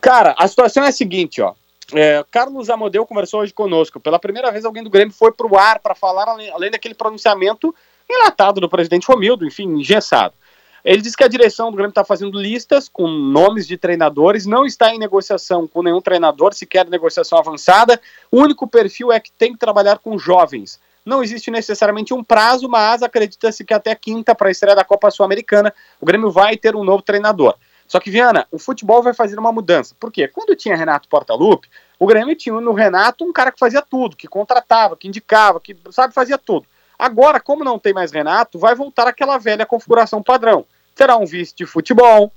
Cara, 0.00 0.34
a 0.36 0.48
situação 0.48 0.84
é 0.84 0.88
a 0.88 0.92
seguinte, 0.92 1.40
ó. 1.40 1.54
É, 1.94 2.24
Carlos 2.30 2.70
Amodeu 2.70 3.06
conversou 3.06 3.40
hoje 3.40 3.52
conosco. 3.52 4.00
Pela 4.00 4.18
primeira 4.18 4.50
vez, 4.50 4.64
alguém 4.64 4.82
do 4.82 4.90
Grêmio 4.90 5.14
foi 5.14 5.30
pro 5.30 5.56
ar 5.56 5.78
para 5.78 5.94
falar, 5.94 6.28
além, 6.28 6.50
além 6.50 6.70
daquele 6.70 6.94
pronunciamento 6.94 7.74
enlatado 8.10 8.60
do 8.60 8.68
presidente 8.68 9.06
Romildo, 9.06 9.46
enfim, 9.46 9.68
engessado. 9.68 10.34
Ele 10.84 11.00
disse 11.00 11.16
que 11.16 11.22
a 11.22 11.28
direção 11.28 11.70
do 11.70 11.76
Grêmio 11.76 11.90
está 11.90 12.04
fazendo 12.04 12.36
listas 12.36 12.88
com 12.88 13.06
nomes 13.06 13.68
de 13.68 13.76
treinadores, 13.76 14.46
não 14.46 14.66
está 14.66 14.92
em 14.92 14.98
negociação 14.98 15.66
com 15.66 15.82
nenhum 15.82 16.00
treinador, 16.00 16.52
sequer 16.54 16.88
negociação 16.88 17.38
avançada. 17.38 18.00
O 18.30 18.40
único 18.40 18.66
perfil 18.66 19.12
é 19.12 19.20
que 19.20 19.30
tem 19.30 19.52
que 19.52 19.58
trabalhar 19.58 19.98
com 19.98 20.18
jovens. 20.18 20.80
Não 21.06 21.22
existe 21.22 21.50
necessariamente 21.50 22.12
um 22.12 22.22
prazo, 22.22 22.68
mas 22.68 23.02
acredita-se 23.02 23.64
que 23.64 23.74
até 23.74 23.94
quinta, 23.94 24.34
para 24.34 24.48
a 24.48 24.50
estreia 24.50 24.74
da 24.74 24.84
Copa 24.84 25.10
Sul-Americana, 25.10 25.72
o 26.00 26.06
Grêmio 26.06 26.30
vai 26.30 26.56
ter 26.56 26.74
um 26.74 26.84
novo 26.84 27.02
treinador. 27.02 27.54
Só 27.86 28.00
que, 28.00 28.10
Viana, 28.10 28.46
o 28.50 28.58
futebol 28.58 29.02
vai 29.02 29.12
fazer 29.12 29.38
uma 29.38 29.52
mudança. 29.52 29.94
Por 30.00 30.10
quê? 30.10 30.26
Quando 30.26 30.56
tinha 30.56 30.76
Renato 30.76 31.08
Portaluppi, 31.08 31.68
o 31.98 32.06
Grêmio 32.06 32.34
tinha 32.34 32.60
no 32.60 32.72
Renato 32.72 33.24
um 33.24 33.32
cara 33.32 33.52
que 33.52 33.58
fazia 33.58 33.82
tudo, 33.82 34.16
que 34.16 34.26
contratava, 34.26 34.96
que 34.96 35.06
indicava, 35.06 35.60
que, 35.60 35.76
sabe, 35.90 36.14
fazia 36.14 36.38
tudo. 36.38 36.66
Agora, 36.98 37.40
como 37.40 37.64
não 37.64 37.78
tem 37.78 37.92
mais 37.92 38.12
Renato, 38.12 38.58
vai 38.58 38.74
voltar 38.74 39.08
aquela 39.08 39.36
velha 39.36 39.66
configuração 39.66 40.22
padrão. 40.22 40.64
Terá 40.94 41.16
um 41.16 41.24
vice 41.24 41.54
de 41.54 41.66
futebol, 41.66 42.32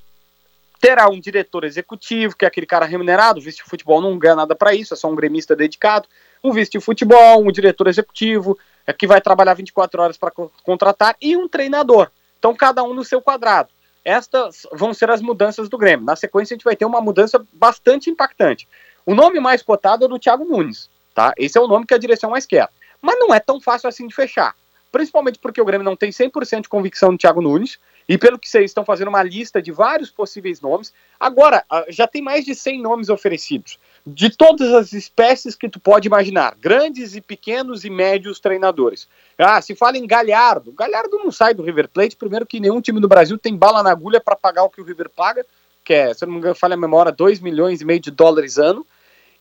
terá 0.79 1.09
um 1.09 1.19
diretor 1.19 1.63
executivo, 1.63 2.35
que 2.35 2.45
é 2.45 2.47
aquele 2.47 2.65
cara 2.65 2.85
remunerado, 2.85 3.39
o 3.39 3.41
vice 3.41 3.57
de 3.57 3.63
futebol 3.63 4.01
não 4.01 4.17
ganha 4.17 4.35
nada 4.35 4.55
para 4.55 4.73
isso, 4.73 4.93
é 4.93 4.97
só 4.97 5.09
um 5.09 5.15
gremista 5.15 5.55
dedicado, 5.55 6.07
um 6.43 6.51
vice 6.51 6.71
de 6.71 6.79
futebol, 6.79 7.43
um 7.43 7.51
diretor 7.51 7.87
executivo, 7.87 8.57
é 8.85 8.93
que 8.93 9.07
vai 9.07 9.19
trabalhar 9.19 9.53
24 9.55 10.01
horas 10.01 10.17
para 10.17 10.31
contratar, 10.63 11.15
e 11.21 11.35
um 11.35 11.47
treinador. 11.47 12.09
Então, 12.37 12.53
cada 12.53 12.83
um 12.83 12.93
no 12.93 13.03
seu 13.03 13.21
quadrado. 13.21 13.69
Estas 14.03 14.67
vão 14.71 14.93
ser 14.93 15.09
as 15.09 15.19
mudanças 15.19 15.67
do 15.67 15.77
Grêmio. 15.79 16.05
Na 16.05 16.15
sequência, 16.15 16.53
a 16.53 16.55
gente 16.55 16.63
vai 16.63 16.75
ter 16.75 16.85
uma 16.85 17.01
mudança 17.01 17.43
bastante 17.51 18.11
impactante. 18.11 18.67
O 19.03 19.15
nome 19.15 19.39
mais 19.39 19.63
cotado 19.63 20.05
é 20.05 20.07
do 20.07 20.19
Thiago 20.19 20.45
Nunes, 20.45 20.89
tá? 21.15 21.33
Esse 21.37 21.57
é 21.57 21.61
o 21.61 21.67
nome 21.67 21.87
que 21.87 21.93
a 21.95 21.97
direção 21.97 22.29
mais 22.29 22.45
quer. 22.45 22.69
Mas 23.01 23.17
não 23.17 23.33
é 23.33 23.39
tão 23.39 23.59
fácil 23.59 23.89
assim 23.89 24.07
de 24.07 24.13
fechar. 24.13 24.55
Principalmente 24.91 25.39
porque 25.39 25.59
o 25.59 25.65
Grêmio 25.65 25.83
não 25.83 25.95
tem 25.95 26.11
100% 26.11 26.61
de 26.61 26.69
convicção 26.69 27.11
no 27.11 27.17
Thiago 27.17 27.41
Nunes, 27.41 27.79
e 28.07 28.17
pelo 28.17 28.37
que 28.37 28.47
vocês 28.47 28.65
estão 28.65 28.85
fazendo 28.85 29.07
uma 29.07 29.23
lista 29.23 29.61
de 29.61 29.71
vários 29.71 30.11
possíveis 30.11 30.61
nomes, 30.61 30.93
agora 31.19 31.63
ah, 31.69 31.85
já 31.89 32.07
tem 32.07 32.21
mais 32.21 32.45
de 32.45 32.53
100 32.53 32.81
nomes 32.81 33.09
oferecidos, 33.09 33.79
de 34.05 34.29
todas 34.29 34.71
as 34.73 34.93
espécies 34.93 35.55
que 35.55 35.67
tu 35.67 35.79
pode 35.79 36.07
imaginar, 36.07 36.55
grandes 36.55 37.15
e 37.15 37.21
pequenos 37.21 37.83
e 37.83 37.89
médios 37.89 38.39
treinadores. 38.39 39.07
Ah, 39.37 39.59
se 39.61 39.75
fala 39.75 39.97
em 39.97 40.05
Galhardo, 40.05 40.71
Galhardo 40.71 41.17
não 41.17 41.31
sai 41.31 41.53
do 41.53 41.63
River 41.63 41.89
Plate, 41.89 42.15
primeiro 42.15 42.45
que 42.45 42.59
nenhum 42.59 42.79
time 42.79 42.99
do 42.99 43.07
Brasil 43.07 43.37
tem 43.37 43.55
bala 43.55 43.81
na 43.81 43.91
agulha 43.91 44.21
para 44.21 44.35
pagar 44.35 44.63
o 44.63 44.69
que 44.69 44.81
o 44.81 44.85
River 44.85 45.09
paga, 45.09 45.45
que 45.83 45.93
é, 45.93 46.13
se 46.13 46.23
eu 46.23 46.27
não 46.27 46.33
me 46.33 46.39
engano, 46.39 46.55
falha 46.55 46.75
a 46.75 46.77
memória, 46.77 47.11
2 47.11 47.39
milhões 47.39 47.81
e 47.81 47.85
meio 47.85 47.99
de 47.99 48.11
dólares 48.11 48.57
ano, 48.57 48.85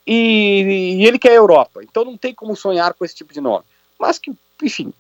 e, 0.06 0.98
e 1.00 1.06
ele 1.06 1.18
quer 1.18 1.30
a 1.30 1.34
Europa, 1.34 1.82
então 1.82 2.04
não 2.04 2.16
tem 2.16 2.34
como 2.34 2.56
sonhar 2.56 2.94
com 2.94 3.04
esse 3.04 3.14
tipo 3.14 3.32
de 3.32 3.40
nome. 3.40 3.64
Mas 3.98 4.18
que, 4.18 4.32
enfim, 4.62 4.92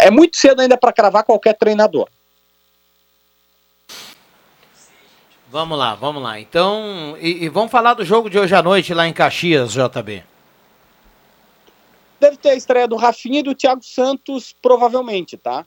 é 0.00 0.10
muito 0.10 0.36
cedo 0.36 0.60
ainda 0.60 0.76
para 0.76 0.92
cravar 0.92 1.24
qualquer 1.24 1.54
treinador. 1.54 2.08
Vamos 5.54 5.78
lá, 5.78 5.94
vamos 5.94 6.20
lá. 6.20 6.40
Então, 6.40 7.16
e, 7.20 7.44
e, 7.44 7.48
vamos 7.48 7.70
falar 7.70 7.94
do 7.94 8.04
jogo 8.04 8.28
de 8.28 8.36
hoje 8.36 8.52
à 8.56 8.60
noite 8.60 8.92
lá 8.92 9.06
em 9.06 9.12
Caxias, 9.12 9.70
JB. 9.70 10.24
Deve 12.18 12.36
ter 12.38 12.48
a 12.48 12.54
estreia 12.56 12.88
do 12.88 12.96
Rafinha 12.96 13.38
e 13.38 13.42
do 13.44 13.54
Thiago 13.54 13.84
Santos, 13.84 14.52
provavelmente, 14.60 15.36
tá? 15.36 15.64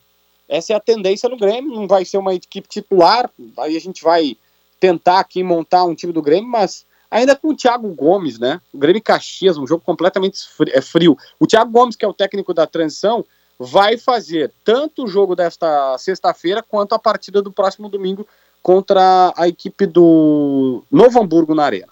Essa 0.49 0.73
é 0.73 0.75
a 0.75 0.79
tendência 0.81 1.29
no 1.29 1.37
Grêmio, 1.37 1.73
não 1.73 1.87
vai 1.87 2.03
ser 2.03 2.17
uma 2.17 2.33
equipe 2.33 2.67
titular, 2.67 3.29
aí 3.57 3.77
a 3.77 3.79
gente 3.79 4.03
vai 4.03 4.35
tentar 4.77 5.21
aqui 5.21 5.41
montar 5.41 5.85
um 5.85 5.95
time 5.95 6.11
do 6.11 6.21
Grêmio, 6.21 6.51
mas 6.51 6.85
ainda 7.09 7.33
com 7.33 7.47
o 7.47 7.55
Thiago 7.55 7.87
Gomes, 7.95 8.37
né? 8.37 8.59
O 8.73 8.77
Grêmio 8.77 9.01
Caxias, 9.01 9.57
um 9.57 9.65
jogo 9.65 9.85
completamente 9.85 10.37
é 10.73 10.81
frio. 10.81 11.17
O 11.39 11.47
Thiago 11.47 11.71
Gomes, 11.71 11.95
que 11.95 12.03
é 12.03 12.07
o 12.09 12.13
técnico 12.13 12.53
da 12.53 12.67
transição, 12.67 13.23
vai 13.57 13.97
fazer 13.97 14.51
tanto 14.65 15.05
o 15.05 15.07
jogo 15.07 15.33
desta 15.33 15.97
sexta-feira 15.97 16.61
quanto 16.61 16.93
a 16.93 16.99
partida 16.99 17.41
do 17.41 17.53
próximo 17.53 17.87
domingo 17.87 18.27
contra 18.67 19.31
a 19.37 19.47
equipe 19.47 19.85
do 19.85 20.83
Novo 20.91 21.21
Hamburgo 21.21 21.55
na 21.55 21.63
Arena. 21.63 21.87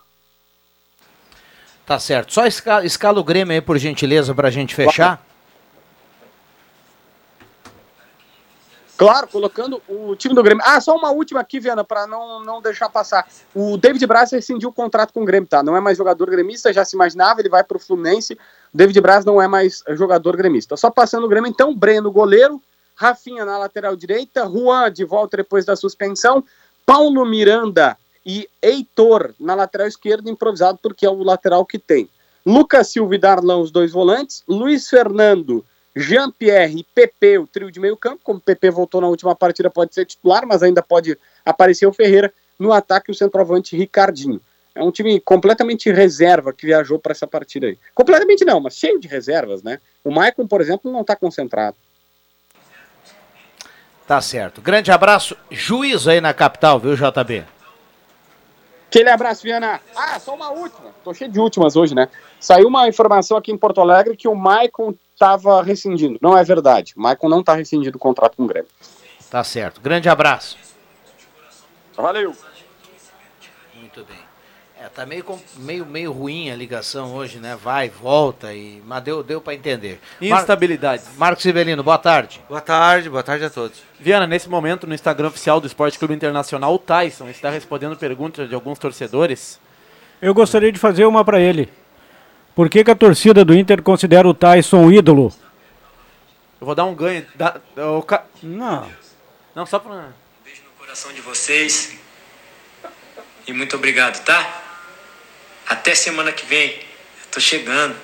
Tá 1.85 1.97
certo. 1.97 2.33
Só 2.33 2.45
escala, 2.45 2.85
escala 2.85 3.17
o 3.17 3.23
Grêmio 3.23 3.53
aí, 3.53 3.61
por 3.61 3.77
gentileza, 3.77 4.35
para 4.35 4.49
a 4.49 4.51
gente 4.51 4.75
fechar. 4.75 5.25
Claro, 8.97 9.25
colocando 9.27 9.81
o 9.87 10.17
time 10.17 10.35
do 10.35 10.43
Grêmio. 10.43 10.65
Ah, 10.67 10.81
só 10.81 10.97
uma 10.97 11.11
última 11.11 11.39
aqui, 11.39 11.61
Viana, 11.61 11.85
para 11.85 12.05
não, 12.07 12.43
não 12.43 12.61
deixar 12.61 12.89
passar. 12.89 13.25
O 13.53 13.77
David 13.77 14.05
Braz 14.05 14.33
rescindiu 14.33 14.67
o 14.67 14.73
contrato 14.73 15.13
com 15.13 15.21
o 15.21 15.25
Grêmio, 15.25 15.47
tá? 15.47 15.63
Não 15.63 15.77
é 15.77 15.79
mais 15.79 15.97
jogador 15.97 16.29
gremista, 16.29 16.73
já 16.73 16.83
se 16.83 16.93
imaginava, 16.93 17.39
ele 17.39 17.47
vai 17.47 17.63
para 17.63 17.77
o 17.77 17.79
Fluminense. 17.79 18.33
O 18.33 18.77
David 18.77 18.99
Braz 18.99 19.23
não 19.23 19.41
é 19.41 19.47
mais 19.47 19.81
jogador 19.91 20.35
gremista. 20.35 20.75
Só 20.75 20.91
passando 20.91 21.23
o 21.23 21.29
Grêmio, 21.29 21.49
então, 21.49 21.73
Breno, 21.73 22.11
goleiro. 22.11 22.61
Rafinha 22.95 23.43
na 23.43 23.57
lateral 23.57 23.95
direita. 23.95 24.49
Juan 24.49 24.91
de 24.91 25.03
volta 25.03 25.37
depois 25.37 25.65
da 25.65 25.75
suspensão. 25.75 26.43
Paulo 26.85 27.25
Miranda 27.25 27.97
e 28.25 28.47
Heitor 28.61 29.33
na 29.39 29.55
lateral 29.55 29.87
esquerda, 29.87 30.29
improvisado 30.29 30.79
porque 30.81 31.05
é 31.05 31.09
o 31.09 31.23
lateral 31.23 31.65
que 31.65 31.79
tem. 31.79 32.09
Lucas 32.45 32.89
Silva 32.89 33.15
e 33.15 33.17
Darlan, 33.17 33.57
os 33.57 33.71
dois 33.71 33.91
volantes. 33.91 34.43
Luiz 34.47 34.87
Fernando, 34.87 35.65
Jean-Pierre 35.95 36.79
e 36.79 36.83
Pepe, 36.83 37.39
o 37.39 37.47
trio 37.47 37.71
de 37.71 37.79
meio 37.79 37.97
campo. 37.97 38.21
Como 38.23 38.39
Pepe 38.39 38.69
voltou 38.69 39.01
na 39.01 39.07
última 39.07 39.35
partida, 39.35 39.69
pode 39.69 39.95
ser 39.95 40.05
titular, 40.05 40.45
mas 40.45 40.61
ainda 40.61 40.83
pode 40.83 41.17
aparecer 41.43 41.87
o 41.87 41.93
Ferreira. 41.93 42.31
No 42.59 42.71
ataque, 42.71 43.11
o 43.11 43.15
centroavante 43.15 43.75
Ricardinho. 43.75 44.39
É 44.75 44.83
um 44.83 44.91
time 44.91 45.19
completamente 45.19 45.91
reserva 45.91 46.53
que 46.53 46.65
viajou 46.65 46.99
para 46.99 47.13
essa 47.13 47.25
partida 47.25 47.67
aí. 47.67 47.79
Completamente 47.95 48.45
não, 48.45 48.59
mas 48.59 48.75
cheio 48.75 48.99
de 48.99 49.07
reservas, 49.07 49.63
né? 49.63 49.79
O 50.03 50.11
Maicon, 50.11 50.45
por 50.45 50.61
exemplo, 50.61 50.91
não 50.91 51.01
está 51.01 51.15
concentrado. 51.15 51.77
Tá 54.07 54.21
certo. 54.21 54.61
Grande 54.61 54.91
abraço. 54.91 55.35
Juízo 55.49 56.09
aí 56.09 56.21
na 56.21 56.33
capital, 56.33 56.79
viu, 56.79 56.95
JB? 56.95 57.43
Aquele 58.87 59.09
abraço, 59.09 59.43
Viana. 59.43 59.81
Ah, 59.95 60.19
só 60.19 60.35
uma 60.35 60.51
última. 60.51 60.91
Tô 61.03 61.13
cheio 61.13 61.29
de 61.31 61.39
últimas 61.39 61.75
hoje, 61.75 61.95
né? 61.95 62.07
Saiu 62.39 62.67
uma 62.67 62.87
informação 62.87 63.35
aqui 63.35 63.51
em 63.51 63.57
Porto 63.57 63.81
Alegre 63.81 64.15
que 64.15 64.27
o 64.27 64.35
Maicon 64.35 64.93
estava 65.13 65.61
rescindindo. 65.63 66.19
Não 66.21 66.37
é 66.37 66.43
verdade. 66.43 66.93
O 66.95 67.01
Maicon 67.01 67.27
não 67.27 67.39
está 67.39 67.55
rescindindo 67.55 67.97
o 67.97 67.99
contrato 67.99 68.37
com 68.37 68.43
o 68.43 68.47
Grêmio. 68.47 68.69
Tá 69.29 69.43
certo. 69.43 69.81
Grande 69.81 70.07
abraço. 70.07 70.57
Valeu. 71.95 72.35
Muito 73.73 74.03
bem. 74.05 74.34
É, 74.85 74.89
tá 74.89 75.03
meio, 75.03 75.25
meio, 75.57 75.83
meio 75.83 76.11
ruim 76.11 76.51
a 76.51 76.55
ligação 76.55 77.15
hoje, 77.15 77.39
né? 77.39 77.55
Vai, 77.55 77.89
volta, 77.89 78.53
e, 78.53 78.83
mas 78.85 79.01
deu, 79.01 79.23
deu 79.23 79.41
para 79.41 79.55
entender. 79.55 79.99
Instabilidade. 80.21 81.03
Mar 81.17 81.29
Marcos 81.29 81.41
Sivelino, 81.41 81.81
boa 81.81 81.97
tarde. 81.97 82.39
Boa 82.47 82.61
tarde, 82.61 83.09
boa 83.09 83.23
tarde 83.23 83.45
a 83.45 83.49
todos. 83.49 83.81
Viana, 83.99 84.27
nesse 84.27 84.47
momento 84.47 84.85
no 84.85 84.93
Instagram 84.93 85.29
oficial 85.29 85.59
do 85.59 85.65
Esporte 85.65 85.97
Clube 85.97 86.13
Internacional, 86.13 86.71
o 86.71 86.77
Tyson 86.77 87.27
está 87.29 87.49
respondendo 87.49 87.97
perguntas 87.97 88.47
de 88.47 88.53
alguns 88.53 88.77
torcedores. 88.77 89.59
Eu 90.21 90.35
gostaria 90.35 90.71
de 90.71 90.77
fazer 90.77 91.05
uma 91.05 91.25
para 91.25 91.39
ele. 91.39 91.67
Por 92.53 92.69
que, 92.69 92.83
que, 92.83 92.91
a 92.91 92.95
torcida 92.95 93.43
do 93.43 93.55
Inter 93.55 93.81
considera 93.81 94.27
o 94.27 94.35
Tyson 94.35 94.77
um 94.77 94.91
ídolo? 94.91 95.33
Eu 96.61 96.65
vou 96.67 96.75
dar 96.75 96.85
um 96.85 96.93
ganho. 96.93 97.25
Da, 97.33 97.59
o 97.97 98.03
ca... 98.03 98.23
Não. 98.43 98.87
Não, 99.55 99.65
só 99.65 99.79
pra. 99.79 100.09
Beijo 100.43 100.61
no 100.63 100.79
coração 100.79 101.11
de 101.11 101.21
vocês. 101.21 101.97
E 103.47 103.51
muito 103.51 103.75
obrigado, 103.75 104.23
tá? 104.23 104.64
Até 105.67 105.95
semana 105.95 106.31
que 106.31 106.45
vem. 106.45 106.71
Eu 106.71 107.31
tô 107.31 107.39
chegando. 107.39 107.95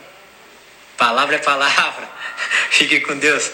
Palavra 0.98 1.36
é 1.36 1.40
palavra. 1.40 2.10
Fique 2.72 3.00
com 3.02 3.18
Deus. 3.18 3.52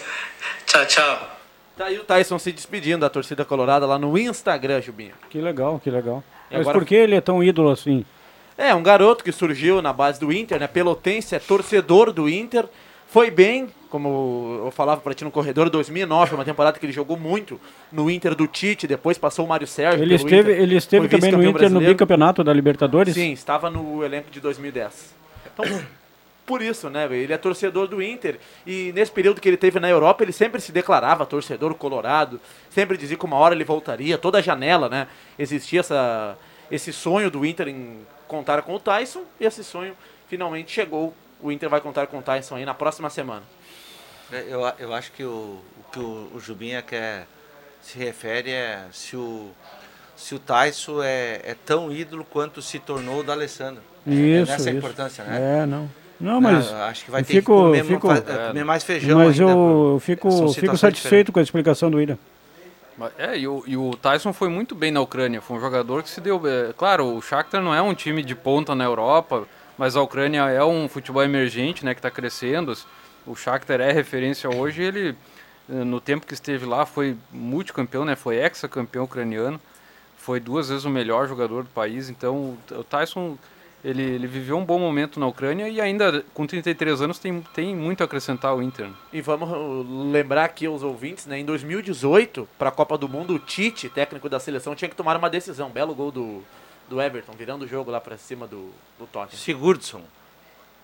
Tchau, 0.66 0.86
tchau. 0.86 1.38
Tá 1.76 1.86
aí 1.86 1.98
o 1.98 2.04
Tyson 2.04 2.38
se 2.38 2.50
despedindo 2.50 3.00
da 3.00 3.08
torcida 3.08 3.44
colorada 3.44 3.86
lá 3.86 3.98
no 3.98 4.18
Instagram, 4.18 4.82
Jubinho. 4.82 5.14
Que 5.30 5.40
legal, 5.40 5.78
que 5.78 5.90
legal. 5.90 6.24
E 6.50 6.54
Mas 6.54 6.62
agora... 6.62 6.78
por 6.78 6.86
que 6.86 6.94
ele 6.94 7.14
é 7.14 7.20
tão 7.20 7.42
ídolo 7.42 7.70
assim? 7.70 8.04
É, 8.56 8.74
um 8.74 8.82
garoto 8.82 9.22
que 9.22 9.30
surgiu 9.30 9.80
na 9.80 9.92
base 9.92 10.18
do 10.18 10.32
Inter, 10.32 10.58
né? 10.58 10.66
Pelotense, 10.66 11.36
é 11.36 11.38
torcedor 11.38 12.12
do 12.12 12.28
Inter. 12.28 12.68
Foi 13.08 13.30
bem, 13.30 13.68
como 13.88 14.60
eu 14.66 14.70
falava 14.70 15.00
para 15.00 15.14
ti 15.14 15.24
no 15.24 15.30
corredor, 15.30 15.70
2009, 15.70 16.34
uma 16.34 16.44
temporada 16.44 16.78
que 16.78 16.84
ele 16.84 16.92
jogou 16.92 17.16
muito 17.16 17.58
no 17.90 18.10
Inter 18.10 18.34
do 18.34 18.46
Tite, 18.46 18.86
depois 18.86 19.16
passou 19.16 19.46
o 19.46 19.48
Mário 19.48 19.66
Sérgio. 19.66 20.02
Ele 20.02 20.14
esteve, 20.14 20.52
Inter, 20.52 20.62
ele 20.62 20.76
esteve 20.76 21.08
também 21.08 21.32
no 21.32 21.40
Inter 21.40 21.52
brasileiro. 21.52 21.86
no 21.86 21.94
bicampeonato 21.94 22.44
da 22.44 22.52
Libertadores? 22.52 23.14
Sim, 23.14 23.32
estava 23.32 23.70
no 23.70 24.04
elenco 24.04 24.30
de 24.30 24.40
2010. 24.40 25.14
Então, 25.54 25.64
por 26.44 26.60
isso, 26.60 26.90
né, 26.90 27.08
ele 27.10 27.32
é 27.32 27.38
torcedor 27.38 27.88
do 27.88 28.02
Inter 28.02 28.38
e 28.66 28.92
nesse 28.94 29.10
período 29.10 29.40
que 29.40 29.48
ele 29.48 29.56
teve 29.56 29.80
na 29.80 29.88
Europa, 29.88 30.22
ele 30.22 30.32
sempre 30.32 30.60
se 30.60 30.70
declarava 30.70 31.24
torcedor 31.24 31.74
colorado, 31.74 32.38
sempre 32.68 32.98
dizia 32.98 33.16
que 33.16 33.24
uma 33.24 33.36
hora 33.36 33.54
ele 33.54 33.64
voltaria, 33.64 34.18
toda 34.18 34.36
a 34.36 34.42
janela, 34.42 34.88
né, 34.88 35.08
existia 35.38 35.80
essa, 35.80 36.36
esse 36.70 36.92
sonho 36.92 37.30
do 37.30 37.44
Inter 37.44 37.68
em 37.68 38.00
contar 38.26 38.60
com 38.60 38.74
o 38.74 38.78
Tyson 38.78 39.22
e 39.40 39.46
esse 39.46 39.64
sonho 39.64 39.94
finalmente 40.28 40.70
chegou. 40.70 41.14
O 41.40 41.52
Inter 41.52 41.68
vai 41.68 41.80
contar 41.80 42.06
com 42.06 42.18
o 42.18 42.22
Tyson 42.22 42.56
aí 42.56 42.64
na 42.64 42.74
próxima 42.74 43.10
semana. 43.10 43.42
É, 44.32 44.44
eu, 44.48 44.60
eu 44.78 44.94
acho 44.94 45.12
que 45.12 45.22
o, 45.22 45.58
o 45.78 45.92
que 45.92 45.98
o, 45.98 46.30
o 46.34 46.40
Jubinha 46.40 46.82
quer 46.82 47.26
se 47.80 47.98
refere 47.98 48.50
é 48.50 48.86
se 48.92 49.16
o, 49.16 49.50
se 50.16 50.34
o 50.34 50.38
Tyson 50.38 51.02
é, 51.02 51.40
é 51.44 51.56
tão 51.64 51.90
ídolo 51.92 52.24
quanto 52.24 52.60
se 52.60 52.78
tornou 52.78 53.20
o 53.20 53.22
da 53.22 53.32
Alessandro. 53.32 53.82
Isso, 54.06 54.50
é 54.50 54.54
essa 54.54 54.70
a 54.70 54.72
importância, 54.72 55.24
né? 55.24 55.62
É, 55.62 55.66
não. 55.66 55.88
Não, 56.20 56.40
mas 56.40 56.68
não, 56.70 56.82
acho 56.82 57.04
que 57.04 57.10
vai 57.12 57.22
ter 57.22 57.34
fico, 57.34 57.52
que 57.52 57.62
comer, 57.62 57.84
fico, 57.84 58.08
comer 58.08 58.64
mais 58.64 58.82
feijão 58.82 59.18
Mas 59.18 59.38
ainda, 59.38 59.52
eu 59.52 59.98
fico, 60.00 60.52
fico 60.52 60.76
satisfeito 60.76 60.96
diferentes. 60.96 61.32
com 61.32 61.38
a 61.38 61.42
explicação 61.42 61.88
do 61.88 61.98
William. 61.98 62.18
É, 63.16 63.38
e 63.38 63.46
o, 63.46 63.62
e 63.64 63.76
o, 63.76 63.92
Tyson 63.92 64.32
foi 64.32 64.48
muito 64.48 64.74
bem 64.74 64.90
na 64.90 65.00
Ucrânia. 65.00 65.40
Foi 65.40 65.56
um 65.56 65.60
jogador 65.60 66.02
que 66.02 66.10
se 66.10 66.20
deu. 66.20 66.42
É, 66.44 66.72
claro, 66.76 67.14
o 67.14 67.22
Shakhtar 67.22 67.62
não 67.62 67.72
é 67.72 67.80
um 67.80 67.94
time 67.94 68.24
de 68.24 68.34
ponta 68.34 68.74
na 68.74 68.82
Europa, 68.82 69.46
mas 69.78 69.94
a 69.94 70.02
Ucrânia 70.02 70.40
é 70.50 70.64
um 70.64 70.88
futebol 70.88 71.22
emergente, 71.22 71.84
né, 71.84 71.94
que 71.94 72.00
está 72.00 72.10
crescendo. 72.10 72.76
O 73.24 73.36
Shakhtar 73.36 73.80
é 73.80 73.92
referência 73.92 74.50
hoje. 74.50 74.82
Ele, 74.82 75.14
eh, 75.70 75.84
no 75.84 76.00
tempo 76.00 76.26
que 76.26 76.34
esteve 76.34 76.66
lá, 76.66 76.84
foi 76.84 77.16
multicampeão, 77.30 78.04
né? 78.04 78.16
Foi 78.16 78.36
ex-campeão 78.36 79.04
ucraniano. 79.04 79.60
Foi 80.16 80.40
duas 80.40 80.68
vezes 80.68 80.84
o 80.84 80.90
melhor 80.90 81.28
jogador 81.28 81.62
do 81.62 81.70
país. 81.70 82.10
Então, 82.10 82.58
o 82.72 82.84
Tyson 82.84 83.38
Ele, 83.84 84.02
ele 84.02 84.26
viveu 84.26 84.58
um 84.58 84.64
bom 84.64 84.76
momento 84.76 85.20
na 85.20 85.26
Ucrânia 85.28 85.68
e 85.68 85.80
ainda 85.80 86.24
com 86.34 86.44
33 86.44 87.00
anos 87.00 87.20
tem, 87.20 87.40
tem 87.54 87.76
muito 87.76 88.00
a 88.00 88.06
acrescentar 88.06 88.50
ao 88.50 88.60
Inter. 88.60 88.88
E 89.12 89.20
vamos 89.20 89.48
uh, 89.48 90.10
lembrar 90.10 90.46
aqui 90.46 90.66
aos 90.66 90.82
ouvintes, 90.82 91.26
né? 91.26 91.38
Em 91.38 91.44
2018, 91.44 92.48
para 92.58 92.70
a 92.70 92.72
Copa 92.72 92.98
do 92.98 93.08
Mundo, 93.08 93.34
o 93.34 93.38
Tite, 93.38 93.88
técnico 93.88 94.28
da 94.28 94.40
seleção, 94.40 94.74
tinha 94.74 94.88
que 94.88 94.96
tomar 94.96 95.16
uma 95.16 95.30
decisão. 95.30 95.70
Belo 95.70 95.94
gol 95.94 96.10
do, 96.10 96.42
do 96.88 97.00
Everton, 97.00 97.32
virando 97.32 97.64
o 97.64 97.68
jogo 97.68 97.90
lá 97.90 98.00
para 98.00 98.16
cima 98.16 98.46
do, 98.46 98.70
do 98.98 99.06
Tottenham. 99.06 99.38
Sigurdsson. 99.38 100.02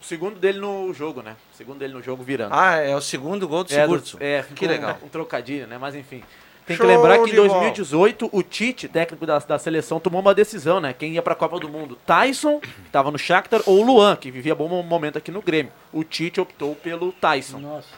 O 0.01 0.05
segundo 0.05 0.39
dele 0.39 0.59
no 0.59 0.93
jogo, 0.93 1.23
né? 1.23 1.35
O 1.53 1.57
segundo 1.57 1.79
dele 1.79 1.95
no 1.95 2.03
jogo 2.03 2.23
virando. 2.23 2.53
Ah, 2.55 2.77
é 2.77 2.95
o 2.95 3.01
segundo 3.01 3.49
gol 3.49 3.65
do 3.65 3.73
É, 3.73 3.81
Sigurdsson. 3.83 4.19
é, 4.21 4.43
que 4.43 4.49
ficou 4.49 4.69
legal. 4.69 4.99
Um, 5.03 5.07
um 5.07 5.09
trocadilho, 5.09 5.67
né? 5.67 5.79
Mas 5.79 5.95
enfim. 5.95 6.23
Tem 6.67 6.77
Show 6.77 6.87
que 6.87 6.93
lembrar 6.95 7.19
que 7.19 7.25
em 7.25 7.31
de 7.31 7.37
bola. 7.37 7.49
2018 7.49 8.29
o 8.33 8.43
Tite, 8.43 8.89
técnico 8.89 9.27
da, 9.27 9.39
da 9.39 9.59
seleção, 9.59 10.01
tomou 10.01 10.21
uma 10.21 10.35
decisão, 10.35 10.81
né? 10.81 10.95
Quem 10.95 11.13
ia 11.13 11.21
pra 11.23 11.35
Copa 11.35 11.59
do 11.59 11.69
Mundo? 11.69 11.99
Tyson, 12.07 12.59
que 12.59 12.91
tava 12.91 13.11
no 13.11 13.19
Shakhtar, 13.19 13.61
ou 13.67 13.81
o 13.81 13.85
Luan, 13.87 14.17
que 14.17 14.31
vivia 14.31 14.55
bom 14.55 14.83
momento 14.83 15.19
aqui 15.19 15.31
no 15.31 15.43
Grêmio. 15.43 15.73
O 15.93 16.03
Tite 16.05 16.41
optou 16.41 16.75
pelo 16.75 17.13
Tyson. 17.13 17.59
Nossa. 17.59 17.89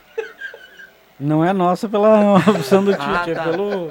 Não 1.19 1.45
é 1.45 1.53
nossa 1.53 1.89
pela 1.89 2.37
opção 2.37 2.85
do 2.85 2.93
Tite, 2.93 3.05
Ah, 3.05 3.25
é 3.29 3.35
tá. 3.35 3.45
pelo, 3.45 3.91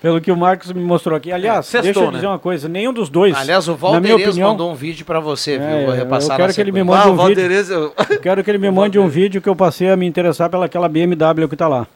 pelo 0.00 0.20
que 0.20 0.32
o 0.32 0.36
Marcos 0.36 0.72
me 0.72 0.80
mostrou 0.82 1.16
aqui. 1.16 1.30
Aliás, 1.30 1.66
Sextou, 1.66 1.82
deixa 1.92 2.00
eu 2.00 2.06
né? 2.06 2.12
dizer 2.18 2.26
uma 2.26 2.38
coisa, 2.38 2.68
nenhum 2.68 2.92
dos 2.92 3.08
dois, 3.08 3.36
Aliás, 3.36 3.68
o 3.68 3.74
Valderez 3.74 4.36
mandou 4.38 4.70
um 4.70 4.74
vídeo 4.74 5.04
pra 5.04 5.20
você, 5.20 5.58
viu? 5.58 5.66
É, 5.68 5.84
Vou 5.86 5.94
repassar 5.94 6.34
eu 6.34 6.36
quero 6.42 6.54
que 6.54 6.60
ele 6.60 6.72
me 6.72 6.82
mande 6.82 7.02
Ah, 7.08 7.10
um 7.10 7.14
o 7.14 7.16
vídeo. 7.16 7.26
Valderez, 7.42 7.70
eu- 7.70 7.92
quero 8.22 8.42
que 8.44 8.50
ele 8.50 8.58
me 8.58 8.70
mande 8.70 8.98
um 8.98 9.08
vídeo 9.08 9.40
que 9.42 9.48
eu 9.48 9.54
passei 9.56 9.90
a 9.90 9.96
me 9.96 10.06
interessar 10.06 10.48
pelaquela 10.48 10.88
BMW 10.88 11.48
que 11.48 11.56
tá 11.56 11.68
lá. 11.68 11.86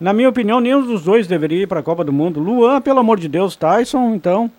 Na 0.00 0.12
minha 0.12 0.28
opinião, 0.28 0.60
nenhum 0.60 0.84
dos 0.84 1.02
dois 1.04 1.26
deveria 1.26 1.62
ir 1.62 1.66
para 1.66 1.80
a 1.80 1.82
Copa 1.82 2.02
do 2.04 2.12
Mundo. 2.12 2.40
Luan, 2.40 2.80
pelo 2.80 2.98
amor 2.98 3.18
de 3.20 3.28
Deus, 3.28 3.54
Tyson, 3.54 4.14
então. 4.14 4.50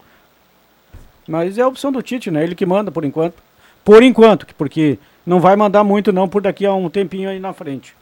Mas 1.28 1.58
é 1.58 1.62
a 1.62 1.68
opção 1.68 1.92
do 1.92 2.02
Tite, 2.02 2.30
né? 2.32 2.44
Ele 2.44 2.56
que 2.56 2.66
manda 2.66 2.92
por 2.92 3.04
enquanto. 3.06 3.36
Por 3.84 4.02
enquanto, 4.04 4.46
que- 4.46 4.54
porque 4.54 4.98
não 5.26 5.40
vai 5.40 5.56
mandar 5.56 5.84
muito 5.84 6.12
não 6.14 6.28
por 6.30 6.42
daqui 6.42 6.66
a 6.66 6.74
um 6.74 6.90
tempinho 6.90 7.30
aí 7.30 7.40
na 7.40 7.52
frente. 7.54 7.94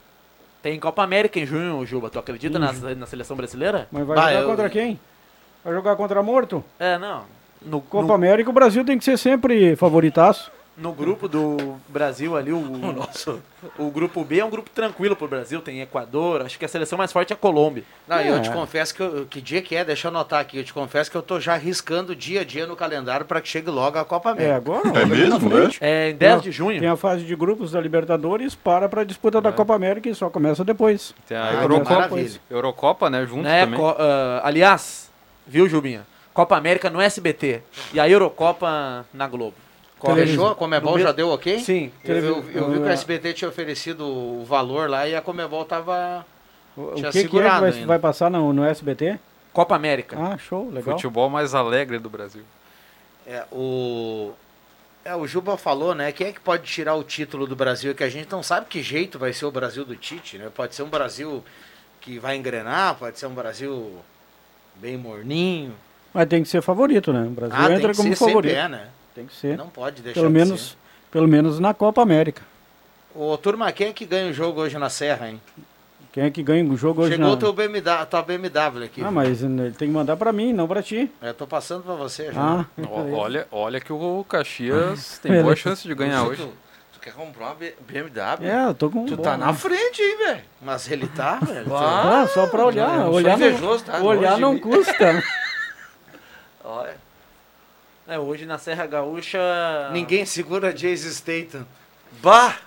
Tem 0.61 0.79
Copa 0.79 1.03
América 1.03 1.39
em 1.39 1.45
junho, 1.45 1.83
Juba. 1.85 2.09
Tu 2.09 2.19
acredita 2.19 2.59
na, 2.59 2.71
na 2.71 3.05
seleção 3.05 3.35
brasileira? 3.35 3.87
Mas 3.91 4.05
vai 4.05 4.33
jogar 4.33 4.45
contra 4.45 4.69
quem? 4.69 4.99
Vai 5.63 5.73
jogar 5.73 5.95
contra 5.95 6.21
morto? 6.21 6.63
É, 6.79 6.97
não. 6.97 7.23
No, 7.61 7.81
Copa 7.81 8.07
no, 8.07 8.13
América, 8.13 8.49
o 8.49 8.53
Brasil 8.53 8.83
tem 8.83 8.97
que 8.97 9.03
ser 9.03 9.17
sempre 9.17 9.75
favoritaço. 9.75 10.51
No 10.77 10.93
grupo 10.93 11.27
do 11.27 11.75
Brasil 11.87 12.35
ali, 12.35 12.51
o, 12.51 12.57
o 13.77 13.91
grupo 13.91 14.23
B 14.23 14.39
é 14.39 14.45
um 14.45 14.49
grupo 14.49 14.69
tranquilo 14.69 15.15
pro 15.15 15.27
Brasil. 15.27 15.61
Tem 15.61 15.81
Equador, 15.81 16.41
acho 16.41 16.57
que 16.57 16.65
a 16.65 16.67
seleção 16.67 16.97
mais 16.97 17.11
forte 17.11 17.31
é 17.31 17.35
a 17.35 17.37
Colômbia. 17.37 17.83
Não, 18.07 18.17
É. 18.17 18.29
eu 18.31 18.41
te 18.41 18.49
confesso 18.49 18.95
que, 18.95 19.01
eu- 19.01 19.25
que 19.29 19.41
dia 19.41 19.61
que 19.61 19.75
é, 19.75 19.83
deixa 19.83 20.07
eu 20.07 20.09
anotar 20.09 20.39
aqui, 20.39 20.57
eu 20.57 20.63
te 20.63 20.73
confesso 20.73 21.11
que 21.11 21.17
eu 21.17 21.21
tô 21.21 21.39
já 21.39 21.55
riscando 21.55 22.15
dia 22.15 22.41
a 22.41 22.43
dia 22.43 22.65
no 22.65 22.75
calendário 22.75 23.25
para 23.25 23.41
que 23.41 23.47
chegue 23.47 23.69
logo 23.69 23.99
a 23.99 24.05
Copa 24.05 24.31
América. 24.31 24.53
É, 24.53 24.55
agora. 24.55 24.99
É 25.01 25.05
mesmo, 25.05 25.49
né? 25.49 25.69
É 25.81 26.07
em 26.09 26.11
Tem 26.11 26.29
10 26.29 26.35
a- 26.35 26.41
de 26.41 26.51
junho. 26.51 26.79
Tem 26.79 26.89
a 26.89 26.95
fase 26.97 27.25
de 27.25 27.35
grupos 27.35 27.71
da 27.73 27.81
Libertadores, 27.81 28.55
para 28.55 28.87
para 28.89 29.01
a 29.01 29.05
disputa 29.05 29.37
É. 29.37 29.41
da 29.41 29.51
Copa 29.51 29.75
América 29.75 30.09
e 30.09 30.15
só 30.15 30.29
começa 30.29 30.63
depois. 30.63 31.13
Tem 31.27 31.37
a 31.37 31.49
Ah, 31.49 31.61
Eurocopa. 31.63 32.09
Eurocopa, 32.49 33.09
né? 33.09 33.25
Junto 33.25 33.43
Né, 33.43 33.65
também. 33.65 33.79
co- 33.79 33.95
ah, 33.99 34.41
aliás, 34.43 35.11
viu, 35.45 35.67
Jubinha? 35.67 36.07
Copa 36.33 36.55
América 36.55 36.89
no 36.89 37.01
SBT 37.01 37.61
e 37.93 37.99
a 37.99 38.07
Eurocopa 38.09 39.05
na 39.13 39.27
Globo. 39.27 39.53
Fechou? 40.01 40.47
A 40.49 40.55
Comebol 40.55 40.97
já 40.99 41.11
deu 41.11 41.29
ok? 41.29 41.59
Sim. 41.59 41.91
Eu, 42.03 42.15
eu- 42.17 42.23
eu 42.53 42.69
vi 42.71 42.77
que 42.79 42.83
o 42.83 42.89
É. 42.89 42.93
SBT 42.93 43.33
tinha 43.33 43.49
oferecido 43.49 44.05
o 44.05 44.43
valor 44.45 44.89
lá 44.89 45.07
e 45.07 45.15
a 45.15 45.21
Comebol 45.21 45.63
tava. 45.65 46.25
O 46.75 46.91
que, 46.93 47.01
que 47.01 47.07
é 47.07 47.11
que 47.11 47.19
segurado 47.19 47.61
vai, 47.61 47.71
ainda. 47.71 47.85
vai 47.87 47.99
passar 47.99 48.29
no, 48.31 48.51
no 48.53 48.63
SBT? 48.63 49.19
Copa 49.53 49.75
América. 49.75 50.17
Ah, 50.17 50.37
show, 50.37 50.69
legal. 50.69 50.95
Futebol 50.95 51.29
mais 51.29 51.53
alegre 51.53 51.99
do 51.99 52.09
Brasil. 52.09 52.43
É, 53.27 53.43
o. 53.51 54.31
É, 55.03 55.15
o 55.15 55.25
Juba 55.27 55.57
falou, 55.57 55.93
né? 55.95 56.11
Quem 56.11 56.27
é 56.27 56.31
que 56.31 56.39
pode 56.39 56.63
tirar 56.63 56.93
o 56.95 57.03
título 57.03 57.45
do 57.47 57.55
Brasil? 57.55 57.93
Que 57.95 58.03
a 58.03 58.09
gente 58.09 58.31
não 58.31 58.41
sabe 58.43 58.67
que 58.67 58.81
jeito 58.83 59.17
vai 59.19 59.33
ser 59.33 59.45
o 59.45 59.51
Brasil 59.51 59.83
do 59.83 59.95
Tite, 59.95 60.37
né? 60.37 60.49
Pode 60.53 60.75
ser 60.75 60.83
um 60.83 60.89
Brasil 60.89 61.43
que 61.99 62.17
vai 62.19 62.35
engrenar, 62.37 62.95
pode 62.95 63.17
ser 63.19 63.25
um 63.25 63.33
Brasil 63.33 63.97
bem 64.75 64.97
morninho. 64.97 65.73
Mas 66.13 66.27
tem 66.27 66.43
que 66.43 66.49
ser 66.49 66.61
favorito, 66.61 67.11
né? 67.11 67.23
O 67.25 67.29
Brasil 67.31 67.55
Ah, 67.59 67.67
tem 67.67 67.77
entra 67.77 67.91
que 67.91 67.97
como 67.97 68.09
ser, 68.09 68.15
sempre 68.15 68.31
favorito. 68.33 68.55
é, 68.55 68.67
né? 68.69 68.87
Tem 69.13 69.25
que 69.25 69.35
ser. 69.35 69.57
Não 69.57 69.69
pode 69.69 70.01
deixar 70.01 70.19
pelo 70.19 70.27
de 70.31 70.33
menos, 70.39 70.69
ser. 70.69 70.77
pelo 71.11 71.27
menos 71.27 71.59
na 71.59 71.73
Copa 71.73 72.01
América. 72.01 72.41
Ô, 73.13 73.37
turma, 73.37 73.71
quem 73.71 73.87
é 73.87 73.93
que 73.93 74.05
ganha 74.05 74.29
o 74.29 74.33
jogo 74.33 74.61
hoje 74.61 74.77
na 74.77 74.89
Serra, 74.89 75.29
hein? 75.29 75.41
Quem 76.13 76.23
é 76.25 76.29
que 76.29 76.43
ganha 76.43 76.63
o 76.69 76.75
jogo 76.75 77.03
hoje 77.03 77.11
Chegou 77.13 77.27
na... 77.27 77.33
o 77.33 77.37
teu 77.37 77.53
BMW, 77.53 78.05
tua 78.09 78.21
BMW 78.21 78.83
aqui. 78.83 79.01
Ah, 79.01 79.11
mas 79.11 79.41
né, 79.41 79.67
ele 79.67 79.75
tem 79.75 79.87
que 79.87 79.93
mandar 79.93 80.17
pra 80.17 80.33
mim, 80.33 80.51
não 80.51 80.67
pra 80.67 80.81
ti. 80.83 81.09
Eu 81.21 81.33
tô 81.33 81.47
passando 81.47 81.83
pra 81.83 81.95
você 81.95 82.31
já. 82.33 82.41
Ah, 82.41 82.65
Ó, 82.89 83.01
olha, 83.15 83.47
olha 83.51 83.79
que 83.79 83.93
o 83.93 84.25
Caxias 84.27 85.19
tem 85.23 85.41
boa 85.41 85.55
chance 85.55 85.87
de 85.87 85.93
ganhar 85.95 86.23
hoje. 86.23 86.41
Tu, 86.43 86.49
tu 86.93 86.99
quer 86.99 87.13
comprar 87.13 87.47
uma 87.47 87.55
BMW? 87.55 88.45
É, 88.45 88.65
eu 88.65 88.73
tô 88.73 88.89
com 88.89 89.03
um 89.03 89.05
Tu 89.05 89.15
bom, 89.15 89.23
tá 89.23 89.37
né? 89.37 89.45
na 89.45 89.53
frente, 89.53 90.01
hein, 90.01 90.17
velho? 90.17 90.41
Mas 90.61 90.91
ele 90.91 91.07
tá, 91.07 91.35
velho. 91.43 91.73
Ah, 91.75 92.27
só 92.33 92.45
pra 92.47 92.65
olhar. 92.65 92.89
Não, 92.97 93.05
sou 93.05 93.13
olhar 93.15 93.35
invejoso, 93.37 93.85
não, 93.87 93.93
tá? 93.93 94.03
olhar 94.03 94.37
não 94.37 94.59
custa. 94.59 95.23
Olha. 96.63 96.95
É, 98.11 98.19
hoje 98.19 98.45
na 98.45 98.57
Serra 98.57 98.85
Gaúcha. 98.85 99.39
Ninguém 99.93 100.25
segura 100.25 100.73
Jason 100.73 101.07
Statham. 101.11 101.65
Bah! 102.21 102.57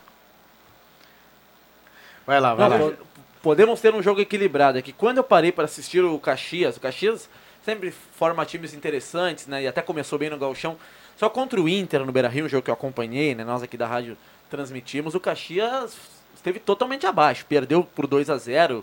Vai 2.26 2.40
lá, 2.40 2.54
vai 2.54 2.66
Não, 2.70 2.87
lá. 2.87 2.92
po- 2.92 3.07
podemos 3.42 3.78
ter 3.78 3.94
um 3.94 4.02
jogo 4.02 4.22
equilibrado. 4.22 4.78
É 4.78 4.80
que 4.80 4.90
quando 4.90 5.18
eu 5.18 5.22
parei 5.22 5.52
para 5.52 5.66
assistir 5.66 6.02
o 6.02 6.18
Caxias, 6.18 6.78
o 6.78 6.80
Caxias 6.80 7.28
sempre 7.62 7.90
forma 7.90 8.42
times 8.46 8.72
interessantes, 8.72 9.46
né? 9.46 9.64
E 9.64 9.66
até 9.68 9.83
começou 9.83 10.18
bem 10.18 10.30
no 10.30 10.38
Gauchão. 10.38 10.78
Só 11.14 11.28
contra 11.28 11.61
o 11.61 11.68
Inter 11.68 12.07
no 12.07 12.11
Beira 12.11 12.28
Rio, 12.28 12.46
um 12.46 12.48
jogo 12.48 12.62
que 12.62 12.70
eu 12.70 12.74
acompanhei, 12.74 13.35
né? 13.35 13.44
Nós 13.44 13.62
aqui 13.62 13.76
da 13.76 13.87
rádio 13.87 14.16
transmitimos. 14.48 15.14
O 15.14 15.20
Caxias 15.20 15.94
esteve 16.35 16.59
totalmente 16.59 17.07
abaixo, 17.07 17.44
perdeu 17.46 17.85
por 17.85 18.07
2 18.07 18.30
a 18.30 18.38
0 18.38 18.83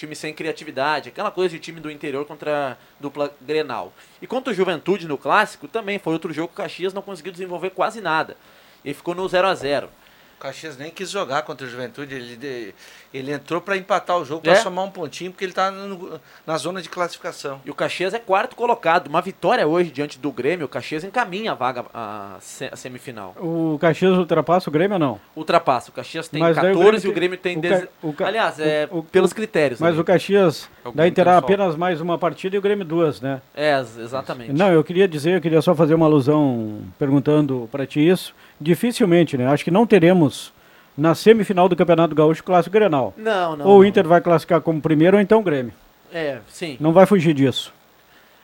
time 0.00 0.16
sem 0.16 0.32
criatividade, 0.32 1.10
aquela 1.10 1.30
coisa 1.30 1.54
de 1.54 1.60
time 1.60 1.78
do 1.78 1.90
interior 1.90 2.24
contra 2.24 2.72
a 2.72 2.76
dupla 2.98 3.34
Grenal. 3.40 3.92
E 4.20 4.26
contra 4.26 4.50
o 4.50 4.56
Juventude 4.56 5.06
no 5.06 5.18
clássico, 5.18 5.68
também 5.68 5.98
foi 5.98 6.14
outro 6.14 6.32
jogo 6.32 6.48
que 6.48 6.54
o 6.54 6.56
Caxias 6.56 6.94
não 6.94 7.02
conseguiu 7.02 7.32
desenvolver 7.32 7.70
quase 7.70 8.00
nada. 8.00 8.34
E 8.82 8.94
ficou 8.94 9.14
no 9.14 9.28
0 9.28 9.46
a 9.46 9.54
0 9.54 9.90
O 10.38 10.40
Caxias 10.40 10.78
nem 10.78 10.90
quis 10.90 11.10
jogar 11.10 11.42
contra 11.42 11.66
o 11.66 11.70
Juventude. 11.70 12.14
Ele, 12.14 12.74
ele 13.12 13.32
entrou 13.32 13.60
pra 13.60 13.76
empatar 13.76 14.16
o 14.18 14.24
jogo, 14.24 14.42
pra 14.42 14.52
É. 14.52 14.56
somar 14.56 14.84
um 14.84 14.90
pontinho, 14.90 15.30
porque 15.32 15.44
ele 15.44 15.52
tá 15.52 15.70
no- 15.70 16.20
na 16.46 16.56
zona 16.56 16.80
de 16.80 16.88
classificação. 16.88 17.60
E 17.64 17.70
o 17.70 17.74
Caxias 17.74 18.14
é 18.14 18.18
quarto 18.18 18.54
colocado. 18.54 19.08
Uma 19.08 19.20
vitória 19.20 19.66
hoje 19.66 19.90
diante 19.90 20.18
do 20.18 20.30
Grêmio, 20.30 20.66
o 20.66 20.68
Caxias 20.68 21.02
encaminha 21.04 21.52
a 21.52 21.54
vaga 21.54 21.84
à 21.92 22.36
semifinal. 22.40 23.34
O 23.40 23.78
Caxias 23.80 24.16
ultrapassa 24.16 24.70
o 24.70 24.72
Grêmio 24.72 24.94
ou 24.94 24.98
não? 24.98 25.20
Ultrapassa. 25.34 25.90
O 25.90 25.92
Caxias 25.92 26.28
tem 26.28 26.40
Mas 26.40 26.56
daí 26.56 26.72
o 26.72 26.78
14 26.78 27.06
e 27.06 27.10
o 27.10 27.12
Grêmio 27.12 27.36
tem 27.38 27.58
o 27.58 27.60
10. 27.60 27.88
o 28.02 28.12
Ca- 28.12 28.26
Aliás, 28.26 28.58
é 28.60 28.88
o- 28.90 28.98
o- 28.98 29.02
pelos 29.02 29.32
critérios. 29.32 29.80
Mas 29.80 29.90
ali. 29.92 30.00
o 30.00 30.04
Caxias 30.04 30.68
É 30.84 30.88
o 30.88 30.92
daí 30.92 31.10
terá 31.10 31.36
apenas 31.36 31.74
mais 31.76 32.00
uma 32.00 32.16
partida 32.18 32.54
e 32.54 32.58
o 32.58 32.62
Grêmio 32.62 32.84
duas, 32.84 33.20
né? 33.20 33.40
É, 33.54 33.76
ex- 33.78 33.98
exatamente. 33.98 34.52
Não, 34.52 34.70
eu 34.70 34.84
queria 34.84 35.08
dizer, 35.08 35.36
eu 35.36 35.40
queria 35.40 35.60
só 35.60 35.74
fazer 35.74 35.94
uma 35.94 36.06
alusão 36.06 36.80
perguntando 36.98 37.68
para 37.72 37.86
ti 37.86 38.06
isso. 38.08 38.34
Dificilmente, 38.60 39.36
né? 39.36 39.46
Acho 39.48 39.64
que 39.64 39.70
não 39.70 39.86
teremos 39.86 40.52
na 41.00 41.14
semifinal 41.14 41.68
do 41.68 41.74
Campeonato 41.76 42.14
Gaúcho 42.14 42.44
clássico 42.44 42.72
Grenal. 42.74 43.14
Não, 43.16 43.56
não. 43.56 43.66
ou 43.66 43.76
o 43.78 43.82
não. 43.82 43.84
Inter 43.88 44.06
vai 44.06 44.20
classificar 44.20 44.60
como 44.60 44.80
primeiro 44.80 45.16
ou 45.16 45.20
então 45.22 45.40
o 45.40 45.42
Grêmio. 45.42 45.72
É, 46.12 46.38
sim. 46.48 46.76
Não 46.78 46.92
vai 46.92 47.06
fugir 47.06 47.32
disso. 47.34 47.72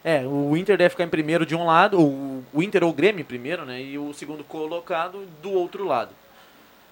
É, 0.05 0.25
o 0.25 0.57
Inter 0.57 0.79
deve 0.79 0.90
ficar 0.90 1.05
em 1.05 1.09
primeiro 1.09 1.45
de 1.45 1.55
um 1.57 1.66
lado, 1.66 2.01
o, 2.01 2.42
o 2.55 2.62
Inter 2.62 2.85
ou 2.85 2.90
o 2.90 2.92
Grêmio 2.92 3.21
em 3.21 3.25
primeiro, 3.25 3.64
né? 3.64 3.83
E 3.83 3.99
o 3.99 4.12
segundo 4.14 4.45
colocado 4.45 5.23
do 5.42 5.51
outro 5.51 5.85
lado. 5.85 6.11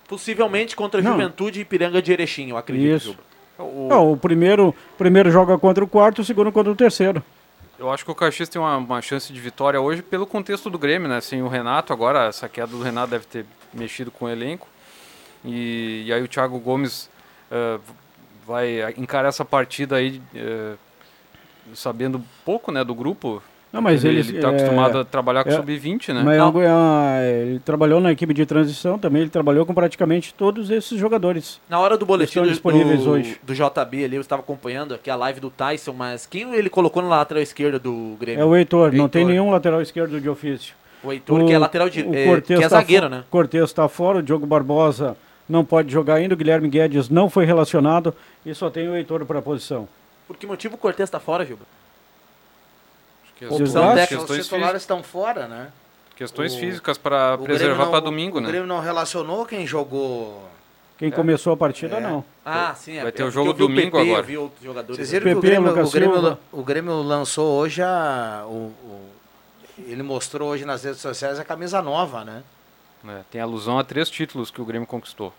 Possivelmente 0.08 0.76
contra 0.76 1.00
Não. 1.00 1.12
Juventude 1.12 1.60
e 1.60 1.62
Ipiranga 1.62 2.02
de 2.02 2.12
Erechim, 2.12 2.50
eu 2.50 2.56
acredito. 2.56 2.96
Isso. 2.96 3.16
O- 3.58 3.86
Não, 3.88 4.12
o 4.12 4.16
primeiro, 4.16 4.68
o 4.70 4.96
primeiro 4.98 5.30
joga 5.30 5.56
contra 5.56 5.82
o 5.82 5.86
quarto, 5.88 6.20
o 6.22 6.24
segundo 6.24 6.50
contra 6.52 6.70
o 6.72 6.76
terceiro. 6.76 7.22
Eu 7.78 7.90
acho 7.90 8.04
que 8.04 8.10
o 8.10 8.14
Caxias 8.14 8.48
tem 8.48 8.60
uma, 8.60 8.76
uma 8.76 9.00
chance 9.02 9.32
de 9.32 9.40
vitória 9.40 9.80
hoje 9.80 10.02
pelo 10.02 10.26
contexto 10.26 10.68
do 10.68 10.78
Grêmio, 10.78 11.08
né? 11.08 11.20
Sem 11.20 11.40
o 11.42 11.48
Renato, 11.48 11.92
agora 11.92 12.26
essa 12.26 12.48
queda 12.48 12.66
do 12.68 12.82
Renato 12.82 13.10
deve 13.12 13.26
ter 13.26 13.46
mexido 13.72 14.10
com 14.10 14.26
o 14.26 14.28
elenco. 14.28 14.66
E, 15.44 16.04
e 16.06 16.12
aí 16.12 16.22
o 16.22 16.28
Thiago 16.28 16.58
Gomes 16.58 17.10
eh, 17.50 17.78
vai 18.46 18.94
encarar 18.96 19.28
essa 19.28 19.44
partida 19.44 19.96
aí 19.96 20.20
eh, 20.34 20.74
sabendo 21.74 22.22
pouco 22.44 22.70
né, 22.72 22.82
do 22.84 22.94
grupo. 22.94 23.42
Não, 23.72 23.82
mas 23.82 24.04
ele 24.04 24.20
está 24.20 24.52
é, 24.52 24.54
acostumado 24.54 24.98
a 25.00 25.04
trabalhar 25.04 25.42
com 25.42 25.50
é, 25.50 25.56
sub-20, 25.56 26.14
né? 26.14 26.22
Mas 26.22 26.40
uma- 26.40 27.18
ele 27.22 27.58
trabalhou 27.58 28.00
na 28.00 28.12
equipe 28.12 28.32
de 28.32 28.46
transição 28.46 28.96
também, 28.96 29.22
ele 29.22 29.30
trabalhou 29.30 29.66
com 29.66 29.74
praticamente 29.74 30.32
todos 30.32 30.70
esses 30.70 30.96
jogadores. 30.96 31.60
Na 31.68 31.80
hora 31.80 31.98
do 31.98 32.06
boletim 32.06 32.30
Estão 32.30 32.44
do, 32.44 32.50
disponíveis 32.50 33.02
do, 33.02 33.10
hoje. 33.10 33.36
do 33.42 33.52
JB 33.52 34.04
ali, 34.04 34.14
eu 34.14 34.20
estava 34.20 34.42
acompanhando 34.42 34.94
aqui 34.94 35.10
a 35.10 35.16
live 35.16 35.40
do 35.40 35.50
Tyson, 35.50 35.92
mas 35.92 36.24
quem 36.24 36.54
ele 36.54 36.70
colocou 36.70 37.02
na 37.02 37.08
lateral 37.08 37.42
esquerda 37.42 37.76
do 37.80 38.16
Grêmio? 38.20 38.42
É 38.42 38.44
o 38.44 38.54
Heitor, 38.54 38.92
não 38.92 39.08
tem 39.08 39.22
Heitor. 39.22 39.32
nenhum 39.32 39.50
lateral 39.50 39.82
esquerdo 39.82 40.20
de 40.20 40.28
ofício. 40.28 40.72
O 41.02 41.12
Heitor, 41.12 41.44
que 41.44 41.52
é 41.52 41.58
lateral 41.58 41.88
de- 41.90 42.02
o 42.04 42.14
é, 42.14 42.26
Cortez 42.26 42.58
que 42.60 42.64
é 42.64 42.68
tá 42.68 42.76
zagueiro, 42.78 43.06
fo- 43.06 43.10
né? 43.14 43.24
Cortez 43.28 43.64
está 43.64 43.88
fora, 43.88 44.18
o 44.18 44.22
Diogo 44.22 44.46
Barbosa 44.46 45.16
não 45.48 45.64
pode 45.64 45.92
jogar 45.92 46.14
ainda, 46.14 46.34
o 46.34 46.36
Guilherme 46.36 46.68
Guedes 46.68 47.08
não 47.08 47.28
foi 47.30 47.44
relacionado 47.44 48.14
e 48.44 48.54
só 48.54 48.70
tem 48.70 48.88
o 48.88 48.94
Heitor 48.96 49.24
para 49.26 49.38
a 49.38 49.42
posição. 49.42 49.88
Por 50.26 50.36
que 50.36 50.46
motivo 50.46 50.74
o 50.74 50.78
Cortez 50.78 51.06
está 51.06 51.20
fora, 51.20 51.44
que 51.44 51.52
Opção 53.46 53.58
questões 53.58 53.94
técnica, 53.94 54.22
Os 54.22 54.28
físicas. 54.30 54.46
titulares 54.46 54.82
estão 54.82 55.02
fora, 55.02 55.48
né? 55.48 55.68
Questões 56.16 56.54
O- 56.54 56.58
físicas 56.58 56.96
para 56.96 57.34
o 57.34 57.38
preservar 57.44 57.84
não- 57.84 57.90
para 57.90 58.00
domingo, 58.00 58.38
o 58.38 58.40
né? 58.40 58.46
Grêmio 58.48 58.66
não 58.66 58.80
relacionou 58.80 59.44
quem 59.44 59.66
jogou. 59.66 60.48
Quem 60.96 61.10
começou 61.10 61.52
a 61.52 61.56
partida, 61.56 61.98
não. 61.98 62.24
Ah, 62.46 62.72
sim. 62.76 62.94
Vai 63.00 63.08
é, 63.08 63.10
ter 63.10 63.24
o 63.24 63.26
porque 63.26 63.34
jogo 63.34 63.50
o 63.50 63.52
domingo 63.52 63.90
PP, 63.98 63.98
agora. 64.10 64.20
eu 64.20 64.24
vi 64.24 64.38
outros 64.38 64.62
jogadores. 64.62 64.96
Vocês 64.96 65.10
viram 65.10 65.24
PP, 65.24 65.40
que 65.40 65.46
o 65.46 65.50
Grêmio, 65.60 65.84
o, 65.84 65.90
Grêmio, 65.90 66.38
o 66.52 66.62
Grêmio 66.62 67.02
lançou 67.02 67.58
hoje 67.58 67.82
a. 67.82 68.44
O, 68.46 68.50
o- 68.84 69.10
ele 69.88 70.04
mostrou 70.04 70.50
hoje 70.50 70.64
nas 70.64 70.84
redes 70.84 71.00
sociais 71.00 71.40
a 71.40 71.44
camisa 71.44 71.82
nova, 71.82 72.24
né? 72.24 72.44
É, 73.06 73.22
tem 73.30 73.40
alusão 73.40 73.78
a 73.78 73.84
três 73.84 74.08
títulos 74.08 74.50
que 74.50 74.60
o 74.60 74.64
Grêmio 74.64 74.86
conquistou. 74.86 75.32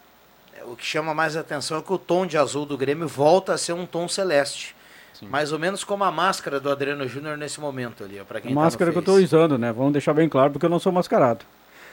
O 0.65 0.75
que 0.75 0.85
chama 0.85 1.13
mais 1.13 1.35
atenção 1.35 1.77
é 1.77 1.81
que 1.81 1.91
o 1.93 1.97
tom 1.97 2.25
de 2.25 2.37
azul 2.37 2.65
do 2.65 2.77
Grêmio 2.77 3.07
volta 3.07 3.53
a 3.53 3.57
ser 3.57 3.73
um 3.73 3.85
tom 3.85 4.07
celeste. 4.07 4.75
Mais 5.21 5.51
ou 5.51 5.59
menos 5.59 5.83
como 5.83 6.03
a 6.03 6.11
máscara 6.11 6.59
do 6.59 6.69
Adriano 6.69 7.07
Júnior 7.07 7.37
nesse 7.37 7.59
momento 7.59 8.03
ali, 8.03 8.21
para 8.27 8.41
quem 8.41 8.53
Máscara 8.53 8.91
que 8.91 8.95
tá 8.95 8.99
eu 8.99 9.05
tô 9.05 9.13
usando, 9.23 9.57
né? 9.57 9.71
Vamos 9.71 9.93
deixar 9.93 10.13
bem 10.13 10.27
claro, 10.27 10.51
porque 10.51 10.65
eu 10.65 10.69
não 10.69 10.79
sou 10.79 10.91
mascarado. 10.91 11.45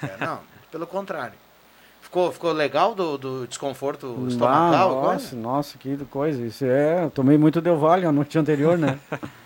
É, 0.02 0.16
não, 0.24 0.40
pelo 0.70 0.86
contrário. 0.86 1.34
Ficou, 2.00 2.32
ficou 2.32 2.52
legal 2.52 2.94
do, 2.94 3.16
do 3.16 3.46
desconforto 3.46 4.24
Ah, 4.24 4.28
estomacal? 4.28 4.90
agora? 4.90 5.12
nossa, 5.14 5.36
nossa, 5.36 5.78
que 5.78 5.96
coisa. 6.10 6.44
Isso 6.44 6.64
é. 6.64 7.04
Eu 7.04 7.10
tomei 7.10 7.38
muito 7.38 7.60
Del 7.60 7.78
Valle 7.78 8.04
a 8.04 8.12
noite 8.12 8.36
anterior, 8.38 8.76
né? 8.76 8.98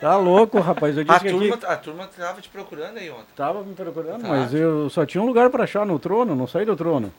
tá 0.00 0.16
louco, 0.16 0.58
rapaz. 0.60 0.96
Eu 0.96 1.04
disse 1.04 1.16
A 1.16 1.20
que 1.20 1.30
turma, 1.30 1.54
aqui... 1.54 1.66
a 1.66 1.76
turma 1.76 2.08
tava 2.16 2.40
te 2.40 2.48
procurando 2.48 2.98
aí 2.98 3.10
ontem. 3.10 3.26
Tava 3.36 3.62
me 3.62 3.74
procurando, 3.74 4.22
Tá. 4.22 4.28
mas 4.28 4.52
eu 4.54 4.88
só 4.90 5.04
tinha 5.06 5.22
um 5.22 5.26
lugar 5.26 5.48
pra 5.50 5.64
achar 5.64 5.84
no 5.86 5.98
trono, 5.98 6.34
não 6.36 6.46
saí 6.46 6.64
do 6.64 6.76
trono. 6.76 7.12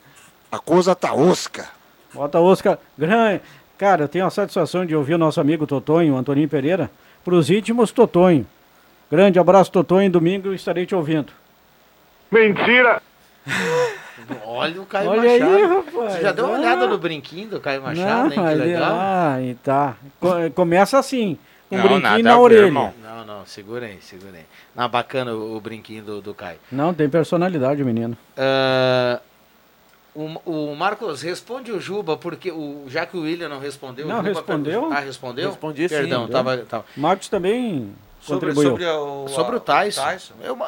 A 0.50 0.58
coisa 0.58 0.94
tá 0.94 1.12
osca. 1.14 1.68
Bota 2.12 2.40
Oscar. 2.40 2.76
Grande. 2.98 3.40
Cara, 3.78 4.02
eu 4.04 4.08
tenho 4.08 4.26
a 4.26 4.30
satisfação 4.30 4.84
de 4.84 4.94
ouvir 4.96 5.14
o 5.14 5.18
nosso 5.18 5.40
amigo 5.40 5.66
Totonho, 5.66 6.16
Antoninho 6.16 6.48
Pereira. 6.48 6.90
Pros 7.24 7.48
íntimos, 7.50 7.92
Totonho. 7.92 8.46
Grande 9.10 9.38
abraço, 9.38 9.70
Totonho. 9.70 10.10
Domingo 10.10 10.52
estarei 10.52 10.84
te 10.86 10.94
ouvindo. 10.94 11.32
Mentira! 12.30 13.00
Olha 14.44 14.80
o 14.82 14.86
Caio 14.86 15.10
Olha 15.10 15.22
Machado. 15.32 15.54
aí, 15.56 15.62
rapaz. 15.64 16.12
Você 16.12 16.20
já 16.20 16.32
deu 16.32 16.44
uma 16.46 16.54
Ah. 16.56 16.58
olhada 16.58 16.86
no 16.86 16.98
brinquinho 16.98 17.48
do 17.48 17.60
Caio 17.60 17.82
Machado, 17.82 18.26
hein? 18.26 18.30
Que 18.32 18.38
ali- 18.40 18.60
legal. 18.72 18.92
Ah, 18.94 19.40
e 19.40 19.54
tá. 19.54 19.94
Co- 20.20 20.50
Começa 20.54 20.98
assim, 20.98 21.38
um 21.70 21.76
Não, 21.76 21.82
brinquinho 21.84 22.00
nada 22.02 22.22
na 22.22 22.30
a 22.32 22.34
ver, 22.36 22.40
orelha. 22.42 22.60
irmão. 22.66 22.94
Não, 23.02 23.24
não, 23.24 23.46
segura 23.46 23.86
aí, 23.86 23.98
segura 24.00 24.36
aí. 24.36 24.44
Não, 24.74 24.88
bacana 24.88 25.32
o, 25.34 25.56
o 25.56 25.60
brinquinho 25.60 26.02
do, 26.02 26.20
do 26.20 26.34
Caio. 26.34 26.58
Não, 26.70 26.92
tem 26.92 27.08
personalidade, 27.08 27.82
menino. 27.84 28.16
Ah, 28.36 29.20
o, 30.14 30.24
o 30.72 30.74
Marcos, 30.76 31.22
responde 31.22 31.70
o 31.70 31.80
Juba, 31.80 32.16
porque 32.16 32.50
o, 32.50 32.84
já 32.88 33.06
que 33.06 33.16
o 33.16 33.22
William 33.22 33.48
não 33.48 33.60
respondeu. 33.60 34.06
o 34.06 34.08
Não, 34.08 34.16
Juba 34.16 34.28
respondeu. 34.28 34.92
Ah, 34.92 35.00
respondeu? 35.00 35.50
Respondi 35.50 35.88
sim. 35.88 35.94
Perdão, 35.94 36.26
tava, 36.28 36.56
tava. 36.58 36.84
Marcos 36.96 37.28
também 37.28 37.92
Sobre, 38.20 38.48
contribuiu. 38.48 38.70
sobre 38.70 38.86
o, 38.86 39.28
Sobre 39.28 39.56
o 39.56 39.60
Tyson. 39.60 40.02
Tyson. 40.02 40.34
É 40.42 40.50
uma- 40.50 40.66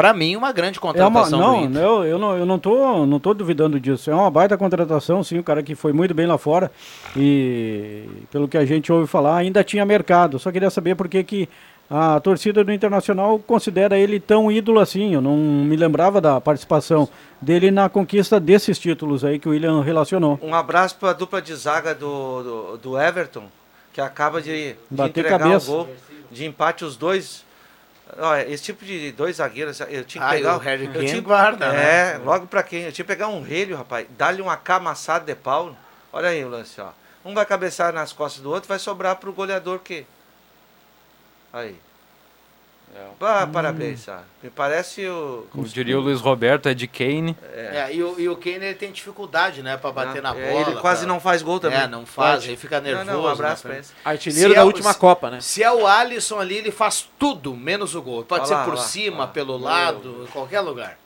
pra 0.00 0.14
mim, 0.14 0.36
uma 0.36 0.52
grande 0.52 0.78
É 0.78 0.80
uma, 0.80 0.90
contratação 1.22 1.68
não, 1.68 1.82
eu, 1.82 2.04
eu 2.04 2.18
não, 2.18 2.36
eu 2.36 2.46
não 2.46 2.58
tô, 2.58 3.04
não 3.04 3.18
tô 3.18 3.34
duvidando 3.34 3.80
disso. 3.80 4.10
É 4.10 4.14
uma 4.14 4.30
baita 4.30 4.56
contratação, 4.56 5.24
sim, 5.24 5.38
o 5.38 5.44
cara 5.44 5.62
que 5.62 5.74
foi 5.74 5.92
muito 5.92 6.14
bem 6.14 6.26
lá 6.26 6.38
fora 6.38 6.70
e 7.16 8.04
pelo 8.30 8.46
que 8.46 8.56
a 8.56 8.64
gente 8.64 8.92
ouve 8.92 9.06
falar, 9.06 9.36
ainda 9.36 9.64
tinha 9.64 9.84
mercado. 9.84 10.38
Só 10.38 10.52
queria 10.52 10.70
saber 10.70 10.94
por 10.94 11.08
que 11.08 11.24
que 11.24 11.48
a 11.90 12.20
torcida 12.20 12.62
do 12.62 12.72
Internacional 12.72 13.38
considera 13.38 13.98
ele 13.98 14.20
tão 14.20 14.52
ídolo 14.52 14.78
assim. 14.78 15.14
Eu 15.14 15.20
não 15.20 15.36
me 15.36 15.74
lembrava 15.74 16.20
da 16.20 16.40
participação 16.40 17.08
dele 17.40 17.70
na 17.70 17.88
conquista 17.88 18.38
desses 18.38 18.78
títulos 18.78 19.24
aí 19.24 19.38
que 19.38 19.48
o 19.48 19.52
William 19.52 19.82
relacionou. 19.82 20.38
Um 20.42 20.54
abraço 20.54 20.96
para 20.96 21.10
a 21.10 21.14
dupla 21.14 21.40
de 21.40 21.54
zaga 21.54 21.94
do, 21.94 22.42
do, 22.42 22.76
do 22.76 23.00
Everton, 23.00 23.44
que 23.92 24.00
acaba 24.00 24.40
de, 24.40 24.72
de 24.72 24.76
Bater 24.90 25.10
entregar 25.10 25.38
cabeça. 25.38 25.70
um 25.70 25.74
gol 25.74 25.88
de 26.30 26.44
empate 26.44 26.84
os 26.84 26.96
dois. 26.96 27.47
Olha, 28.16 28.48
esse 28.50 28.62
tipo 28.64 28.84
de 28.84 29.12
dois 29.12 29.36
zagueiros, 29.36 29.80
eu 29.80 30.04
tinha 30.04 30.22
que 30.24 30.30
Ah, 30.30 30.36
pegar. 30.36 30.54
o 30.56 30.58
Harry 30.58 30.86
eu 30.86 31.04
tinha- 31.06 31.20
guarda, 31.20 31.66
É, 31.66 32.16
né? 32.18 32.24
logo 32.24 32.46
para 32.46 32.62
quem? 32.62 32.82
Eu 32.84 32.92
tinha 32.92 33.04
que 33.04 33.12
pegar 33.12 33.28
um 33.28 33.42
relho, 33.42 33.76
rapaz, 33.76 34.06
dar-lhe 34.16 34.40
uma 34.40 34.56
camaçada 34.56 35.24
de 35.24 35.34
pau. 35.34 35.76
Olha 36.12 36.28
aí 36.30 36.42
o 36.44 36.48
lance, 36.48 36.80
ó. 36.80 36.90
Um 37.24 37.34
vai 37.34 37.44
cabeçar 37.44 37.92
nas 37.92 38.12
costas 38.12 38.42
do 38.42 38.50
outro, 38.50 38.68
vai 38.68 38.78
sobrar 38.78 39.16
pro 39.16 39.32
goleador 39.32 39.80
que. 39.80 40.06
Aí. 41.52 41.76
Ah, 43.20 43.48
parabéns, 43.52 44.00
sabe? 44.00 44.22
Me 44.42 44.48
parece 44.50 45.06
o. 45.06 45.46
Como 45.50 45.66
diria 45.66 45.98
o 45.98 46.00
Luiz 46.00 46.20
Roberto, 46.20 46.68
é 46.68 46.74
de 46.74 46.86
Kane. 46.86 47.36
É, 47.52 47.88
e, 47.92 48.02
o, 48.02 48.18
e 48.18 48.28
o 48.28 48.36
Kane 48.36 48.56
ele 48.64 48.74
tem 48.74 48.92
dificuldade, 48.92 49.62
né, 49.62 49.76
pra 49.76 49.90
bater 49.90 50.22
na 50.22 50.34
É, 50.36 50.52
bola. 50.52 50.70
ele 50.70 50.80
quase 50.80 51.00
pra- 51.04 51.12
não 51.12 51.20
faz 51.20 51.42
gol 51.42 51.58
também. 51.58 51.78
É, 51.78 51.86
não 51.86 52.06
faz, 52.06 52.40
Pode. 52.40 52.50
aí 52.50 52.56
fica 52.56 52.80
Não, 52.80 52.90
não, 52.90 53.04
nervoso. 53.04 53.26
um 53.26 53.28
abraço 53.30 53.66
né, 53.68 53.74
pra 53.74 53.78
ele. 53.80 53.88
Artilheiro 54.04 54.48
Se 54.50 54.54
da 54.54 54.60
é 54.60 54.64
última 54.64 54.92
se- 54.92 54.98
Copa, 54.98 55.30
né? 55.30 55.40
Se 55.40 55.62
é 55.62 55.70
o 55.72 55.86
Alisson 55.86 56.38
ali, 56.38 56.56
ele 56.58 56.70
faz 56.70 57.08
tudo, 57.18 57.54
menos 57.56 57.94
o 57.94 58.02
gol. 58.02 58.24
Pode 58.24 58.46
ser 58.46 58.54
lá, 58.54 58.64
por 58.64 58.78
cima, 58.78 59.18
lá. 59.18 59.26
pelo 59.26 59.58
Meu 59.58 59.68
lado, 59.68 60.24
em 60.28 60.30
qualquer 60.32 60.60
lugar. 60.60 60.96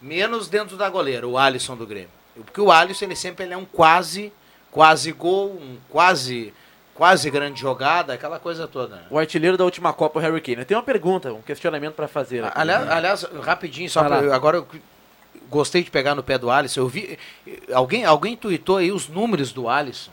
Menos 0.00 0.48
dentro 0.48 0.76
da 0.76 0.88
goleira, 0.88 1.26
o 1.26 1.36
Alisson 1.38 1.76
do 1.76 1.86
Grêmio. 1.86 2.10
Porque 2.36 2.60
o 2.60 2.70
Alisson, 2.70 3.06
ele 3.06 3.16
sempre 3.16 3.44
ele 3.44 3.54
é 3.54 3.56
um 3.56 3.64
quase, 3.64 4.32
quase 4.70 5.10
gol, 5.12 5.48
um 5.50 5.76
quase, 5.88 6.52
quase 6.98 7.30
grande 7.30 7.60
jogada, 7.60 8.12
aquela 8.12 8.40
coisa 8.40 8.66
toda. 8.66 8.96
né? 8.96 9.02
O 9.08 9.16
artilheiro 9.18 9.56
da 9.56 9.64
última 9.64 9.92
Copa, 9.92 10.18
o 10.18 10.22
Harry 10.22 10.40
Kane. 10.40 10.58
Eu 10.58 10.64
tenho 10.66 10.80
uma 10.80 10.84
pergunta, 10.84 11.32
um 11.32 11.40
questionamento 11.40 11.94
pra 11.94 12.08
fazer. 12.08 12.44
aqui. 12.44 12.60
Aliás, 12.60 12.90
aliás, 12.90 13.22
rapidinho, 13.40 13.88
só 13.88 14.02
pra, 14.02 14.34
agora 14.34 14.56
eu 14.56 14.66
gostei 15.48 15.84
de 15.84 15.92
pegar 15.92 16.16
no 16.16 16.24
pé 16.24 16.36
do 16.36 16.50
Alisson. 16.50 16.80
Eu 16.80 16.88
vi. 16.88 17.16
Alguém, 17.72 18.04
alguém 18.04 18.36
tuitou 18.36 18.78
aí 18.78 18.90
os 18.90 19.08
números 19.08 19.52
do 19.52 19.68
Alisson. 19.68 20.10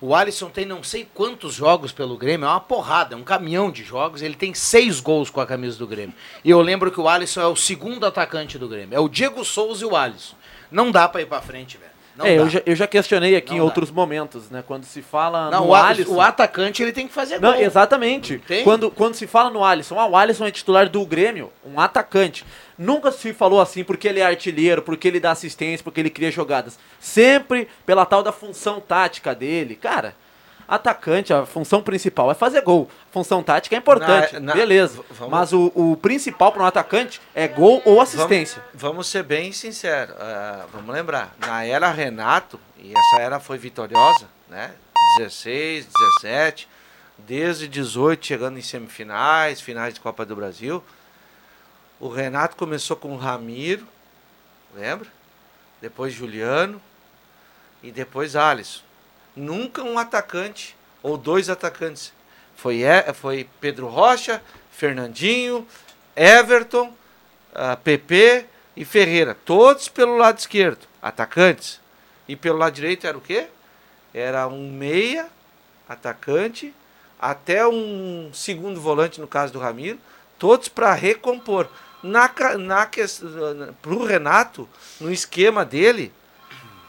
O 0.00 0.16
Alisson 0.16 0.48
tem 0.48 0.64
não 0.64 0.82
sei 0.82 1.06
quantos 1.14 1.54
jogos 1.54 1.92
pelo 1.92 2.16
Grêmio, 2.16 2.46
é 2.46 2.48
uma 2.48 2.58
porrada, 2.58 3.14
é 3.14 3.16
um 3.16 3.22
caminhão 3.22 3.70
de 3.70 3.84
jogos. 3.84 4.20
Ele 4.22 4.34
tem 4.34 4.52
seis 4.54 4.98
gols 4.98 5.28
com 5.30 5.40
a 5.40 5.46
camisa 5.46 5.78
do 5.78 5.86
Grêmio. 5.86 6.14
E 6.42 6.50
eu 6.50 6.60
lembro 6.60 6.90
que 6.90 7.00
o 7.00 7.08
Alisson 7.08 7.40
é 7.42 7.46
o 7.46 7.54
segundo 7.54 8.04
atacante 8.04 8.58
do 8.58 8.66
Grêmio. 8.66 8.96
É 8.96 8.98
o 8.98 9.08
Diego 9.08 9.44
Souza 9.44 9.84
e 9.84 9.86
o 9.86 9.94
Alisson. 9.94 10.34
Não 10.70 10.90
dá 10.90 11.06
pra 11.06 11.20
ir 11.20 11.26
pra 11.26 11.40
frente, 11.42 11.76
velho. 11.76 11.91
É, 12.20 12.38
eu 12.38 12.48
já, 12.48 12.62
eu 12.66 12.76
já 12.76 12.86
questionei 12.86 13.34
aqui 13.34 13.50
Não 13.50 13.56
em 13.56 13.60
dá. 13.60 13.64
outros 13.64 13.90
momentos, 13.90 14.50
né? 14.50 14.62
Quando 14.66 14.84
se 14.84 15.00
fala 15.00 15.50
Não, 15.50 15.64
no 15.64 15.70
o, 15.70 15.74
Alisson... 15.74 16.14
o 16.14 16.20
atacante 16.20 16.82
ele 16.82 16.92
tem 16.92 17.06
que 17.08 17.12
fazer 17.14 17.40
Não, 17.40 17.52
gol. 17.52 17.60
exatamente. 17.60 18.42
Quando, 18.64 18.90
quando 18.90 19.14
se 19.14 19.26
fala 19.26 19.50
no 19.50 19.64
Alisson, 19.64 19.98
ah, 19.98 20.06
o 20.06 20.16
Alisson 20.16 20.46
é 20.46 20.50
titular 20.50 20.88
do 20.88 21.04
Grêmio, 21.06 21.50
um 21.64 21.80
atacante. 21.80 22.44
Nunca 22.76 23.10
se 23.10 23.32
falou 23.32 23.60
assim 23.60 23.82
porque 23.84 24.08
ele 24.08 24.20
é 24.20 24.26
artilheiro, 24.26 24.82
porque 24.82 25.08
ele 25.08 25.20
dá 25.20 25.30
assistência, 25.30 25.82
porque 25.82 26.00
ele 26.00 26.10
cria 26.10 26.30
jogadas. 26.30 26.78
Sempre 27.00 27.68
pela 27.86 28.04
tal 28.04 28.22
da 28.22 28.32
função 28.32 28.80
tática 28.80 29.34
dele. 29.34 29.74
Cara, 29.74 30.14
atacante, 30.74 31.32
a 31.32 31.44
função 31.44 31.82
principal 31.82 32.30
é 32.30 32.34
fazer 32.34 32.62
gol. 32.62 32.88
Função 33.10 33.42
tática 33.42 33.74
é 33.74 33.78
importante, 33.78 34.34
Na- 34.34 34.40
na- 34.40 34.52
beleza. 34.54 35.04
vamos- 35.10 35.30
Mas 35.30 35.52
o, 35.52 35.70
o 35.74 35.96
principal 35.96 36.50
para 36.52 36.62
um 36.62 36.66
atacante 36.66 37.20
é 37.34 37.46
gol 37.46 37.82
ou 37.84 38.00
assistência. 38.00 38.62
Vamos, 38.72 38.82
vamos 38.82 39.06
ser 39.08 39.22
bem 39.22 39.52
sinceros. 39.52 40.14
ah, 40.18 40.66
vamos 40.72 40.94
lembrar, 40.94 41.34
na 41.38 41.64
era 41.64 41.90
Renato, 41.90 42.58
e 42.78 42.92
essa 42.96 43.20
era 43.22 43.38
foi 43.40 43.58
vitoriosa, 43.58 44.26
né? 44.48 44.72
16, 45.18 45.86
17, 46.22 46.68
desde 47.18 47.68
18 47.68 48.24
chegando 48.26 48.58
em 48.58 48.62
semifinais, 48.62 49.60
finais 49.60 49.92
de 49.94 50.00
Copa 50.00 50.24
do 50.24 50.34
Brasil. 50.34 50.82
O 52.00 52.08
Renato 52.08 52.56
começou 52.56 52.96
com 52.96 53.12
o 53.12 53.16
Ramiro, 53.16 53.86
lembra? 54.74 55.06
Depois 55.80 56.12
Juliano 56.14 56.80
e 57.82 57.90
depois 57.92 58.34
Alisson. 58.36 58.80
Nunca 59.34 59.82
um 59.82 59.98
atacante 59.98 60.76
ou 61.02 61.16
dois 61.16 61.48
atacantes. 61.48 62.12
Foi, 62.54 62.82
foi 63.14 63.48
Pedro 63.60 63.88
Rocha, 63.88 64.42
Fernandinho, 64.70 65.66
Everton, 66.14 66.94
ah, 67.54 67.76
PP 67.76 68.46
e 68.76 68.84
Ferreira. 68.84 69.36
Todos 69.44 69.88
pelo 69.88 70.16
lado 70.16 70.38
esquerdo, 70.38 70.86
atacantes. 71.00 71.80
E 72.28 72.36
pelo 72.36 72.58
lado 72.58 72.74
direito 72.74 73.06
era 73.06 73.16
o 73.16 73.20
quê? 73.20 73.46
Era 74.14 74.46
um 74.46 74.70
meia, 74.70 75.28
atacante, 75.88 76.74
até 77.20 77.66
um 77.66 78.30
segundo 78.32 78.80
volante, 78.80 79.20
no 79.20 79.26
caso 79.26 79.52
do 79.52 79.58
Ramiro, 79.58 79.98
todos 80.38 80.68
para 80.68 80.92
recompor. 80.92 81.68
Na, 82.02 82.28
na, 82.58 82.86
para 83.80 83.92
o 83.92 84.04
Renato, 84.04 84.68
no 85.00 85.12
esquema 85.12 85.64
dele, 85.64 86.12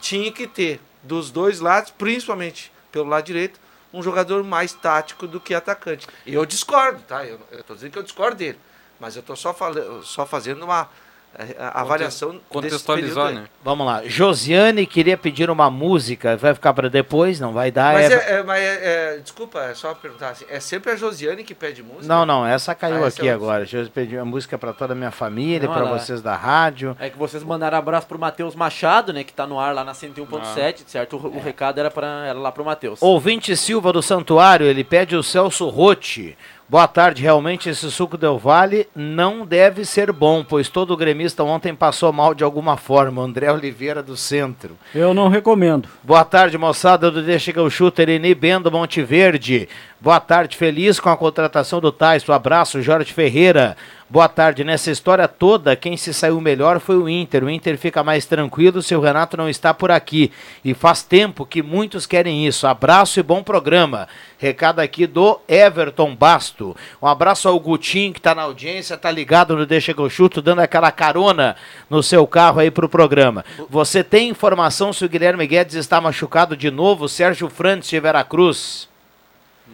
tinha 0.01 0.31
que 0.31 0.47
ter 0.47 0.81
dos 1.03 1.29
dois 1.29 1.59
lados, 1.59 1.91
principalmente 1.91 2.71
pelo 2.91 3.09
lado 3.09 3.25
direito, 3.25 3.59
um 3.93 4.01
jogador 4.01 4.43
mais 4.43 4.73
tático 4.73 5.27
do 5.27 5.39
que 5.39 5.53
atacante. 5.53 6.07
E 6.25 6.33
eu 6.33 6.45
discordo, 6.45 7.01
tá? 7.03 7.25
Eu, 7.25 7.39
tô 7.65 7.75
dizendo 7.75 7.91
que 7.91 7.99
eu 7.99 8.03
discordo 8.03 8.37
dele. 8.37 8.57
Mas 8.99 9.15
eu 9.15 9.21
tô 9.21 9.35
só, 9.35 9.55
só 10.03 10.25
fazendo 10.25 10.63
uma 10.63 10.89
eh, 11.37 11.55
avaliação 11.73 12.31
desse 12.31 12.41
Contextualizar, 12.49 13.31
né? 13.33 13.43
Vamos 13.63 13.85
lá. 13.85 14.01
Josiane 14.05 14.85
queria 14.85 15.17
pedir 15.17 15.49
uma 15.49 15.69
música. 15.69 16.37
Vai 16.37 16.53
ficar 16.53 16.73
pra 16.73 16.89
depois? 16.89 17.39
Não 17.39 17.53
vai 17.53 17.71
dar. 17.71 17.93
Mas, 17.93 18.11
é- 18.11 18.13
é, 18.15 18.33
é- 18.39 18.43
mas 18.43 18.61
é- 18.63 19.15
é- 19.15 19.17
desculpa, 19.17 19.59
é 19.61 19.73
só 19.73 19.93
perguntar 19.93 20.29
assim, 20.29 20.45
é 20.49 20.59
sempre 20.59 20.91
a 20.91 20.95
Josiane 20.95 21.43
que 21.43 21.55
pede 21.55 21.81
música? 21.81 22.05
Não, 22.07 22.25
não, 22.25 22.45
essa 22.45 22.75
caiu 22.75 23.03
Ah, 23.03 23.07
essa 23.07 23.19
aqui 23.19 23.27
é 23.27 23.31
agora. 23.33 23.65
Eu 23.71 23.89
pedir 23.89 24.17
uma 24.17 24.25
música 24.25 24.57
pra 24.57 24.73
toda 24.73 24.93
a 24.93 24.95
minha 24.95 25.11
família, 25.11 25.67
ela- 25.89 25.99
vocês 25.99 26.21
da 26.21 26.35
rádio. 26.35 26.95
É 26.99 27.09
que 27.09 27.17
vocês 27.17 27.43
mandaram 27.43 27.77
abraço 27.77 28.07
pro 28.07 28.19
Matheus 28.19 28.55
Machado, 28.55 29.11
né? 29.13 29.23
Que 29.23 29.33
tá 29.33 29.47
no 29.47 29.59
ar 29.59 29.73
lá 29.73 29.83
na 29.83 29.93
101.7, 29.93 30.83
certo? 30.87 31.17
O, 31.17 31.37
o 31.37 31.39
recado 31.41 31.79
era, 31.79 31.89
pra, 31.89 32.25
era 32.27 32.37
lá 32.39 32.51
pro 32.51 32.63
Matheus. 32.63 33.01
Ouvinte 33.01 33.55
Silva 33.57 33.91
do 33.91 34.01
Santuário, 34.01 34.65
ele 34.65 34.83
pede 34.83 35.15
o 35.15 35.23
Celso 35.23 35.67
Rotti. 35.69 36.37
Boa 36.73 36.87
tarde, 36.87 37.21
realmente 37.21 37.69
esse 37.69 37.91
suco 37.91 38.17
Del 38.17 38.39
Vale 38.39 38.87
não 38.95 39.45
deve 39.45 39.85
ser 39.85 40.11
bom, 40.11 40.43
pois 40.43 40.69
todo 40.69 40.97
gremista 40.97 41.43
ontem 41.43 41.75
passou 41.75 42.11
mal 42.11 42.33
de 42.33 42.43
alguma 42.43 42.77
forma. 42.77 43.21
André 43.21 43.51
Oliveira 43.51 44.01
do 44.01 44.17
Centro. 44.17 44.75
Eu 44.95 45.13
não 45.13 45.27
recomendo. 45.27 45.87
Boa 46.01 46.25
tarde, 46.25 46.57
moçada 46.57 47.11
do 47.11 47.21
Deixa 47.21 47.53
que 47.53 47.59
eu 47.59 47.69
chuto, 47.69 48.01
Ereni 48.01 48.33
Bendo 48.33 48.71
Monte 48.71 49.03
Verde. 49.03 49.69
Boa 50.01 50.19
tarde, 50.19 50.57
feliz 50.57 50.99
com 50.99 51.09
a 51.09 51.15
contratação 51.15 51.79
do 51.79 51.91
Tyson. 51.91 52.33
Abraço, 52.33 52.81
Jorge 52.81 53.13
Ferreira. 53.13 53.77
Boa 54.13 54.29
tarde. 54.29 54.63
Nessa 54.63 54.91
história 54.91 55.27
toda, 55.27 55.75
quem 55.75 55.97
se 55.97 56.13
saiu 56.13 56.39
melhor 56.39 56.79
foi 56.79 56.97
o 56.97 57.09
Inter. 57.09 57.43
O 57.43 57.49
Inter 57.49 57.75
fica 57.79 58.03
mais 58.03 58.27
tranquilo 58.27 58.79
se 58.79 58.95
o 58.95 59.01
Renato 59.01 59.35
não 59.35 59.49
está 59.49 59.73
por 59.73 59.89
aqui. 59.89 60.31
E 60.63 60.75
faz 60.75 61.01
tempo 61.01 61.47
que 61.47 61.63
muitos 61.63 62.05
querem 62.05 62.45
isso. 62.45 62.67
Abraço 62.67 63.19
e 63.19 63.23
bom 63.23 63.41
programa. 63.41 64.07
Recado 64.37 64.81
aqui 64.81 65.07
do 65.07 65.41
Everton 65.47 66.15
Basto. 66.15 66.77
Um 67.01 67.07
abraço 67.07 67.49
ao 67.49 67.59
Gutinho 67.59 68.13
que 68.13 68.19
está 68.19 68.35
na 68.35 68.43
audiência, 68.43 68.95
tá 68.95 69.09
ligado 69.09 69.55
no 69.55 69.65
Deixa 69.65 69.95
que 69.95 69.99
eu 69.99 70.11
chuto, 70.11 70.43
dando 70.43 70.59
aquela 70.59 70.91
carona 70.91 71.55
no 71.89 72.03
seu 72.03 72.27
carro 72.27 72.59
aí 72.59 72.69
pro 72.69 72.87
programa. 72.87 73.43
Você 73.67 74.03
tem 74.03 74.29
informação 74.29 74.93
se 74.93 75.03
o 75.03 75.09
Guilherme 75.09 75.47
Guedes 75.47 75.73
está 75.73 75.99
machucado 75.99 76.55
de 76.55 76.69
novo? 76.69 77.09
Sérgio 77.09 77.49
Frantes 77.49 77.89
de 77.89 77.99
Veracruz. 77.99 78.92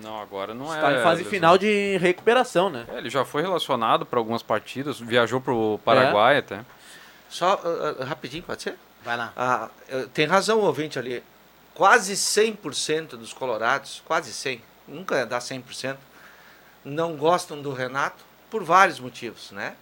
Não, 0.02 0.20
agora 0.22 0.54
não 0.54 0.74
Está 0.74 0.92
é. 0.92 1.00
em 1.00 1.04
fase 1.04 1.24
final 1.24 1.58
de 1.58 1.98
recuperação, 1.98 2.70
né? 2.70 2.86
É, 2.88 2.98
ele 2.98 3.10
já 3.10 3.26
foi 3.26 3.42
relacionado 3.42 4.06
para 4.06 4.20
algumas 4.20 4.42
partidas, 4.42 5.00
viajou 5.00 5.42
para 5.42 5.54
o 5.54 5.80
Paraguai 5.80 6.38
até. 6.38 6.64
Só 7.30 7.56
uh, 7.56 8.02
uh, 8.02 8.06
rapidinho, 8.06 8.44
pode 8.44 8.64
ser? 8.64 8.76
Vai 9.04 9.16
lá. 9.16 9.32
Ah, 9.36 9.70
tem 10.14 10.26
razão 10.26 10.60
o 10.60 10.64
ouvinte 10.64 11.00
ali. 11.00 11.24
Quase 11.74 12.14
100% 12.14 13.12
dos 13.12 13.32
colorados, 13.32 14.02
quase 14.06 14.34
100, 14.34 14.62
nunca 14.88 15.26
dá 15.26 15.40
100%, 15.40 15.96
não 16.84 17.16
gostam 17.16 17.62
do 17.62 17.72
Renato 17.72 18.24
por 18.50 18.64
vários 18.64 19.00
motivos, 19.00 19.52
né? 19.52 19.76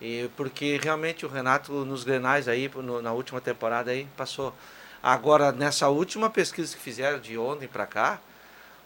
E 0.00 0.28
porque 0.36 0.78
realmente 0.82 1.24
o 1.24 1.28
Renato 1.28 1.72
nos 1.84 2.04
Grenais 2.04 2.48
aí, 2.48 2.70
no, 2.74 3.00
na 3.00 3.12
última 3.12 3.40
temporada 3.40 3.90
aí, 3.90 4.06
passou. 4.16 4.54
Agora, 5.02 5.50
nessa 5.50 5.88
última 5.88 6.30
pesquisa 6.30 6.76
que 6.76 6.82
fizeram 6.82 7.18
de 7.18 7.36
ontem 7.36 7.66
para 7.66 7.86
cá, 7.86 8.20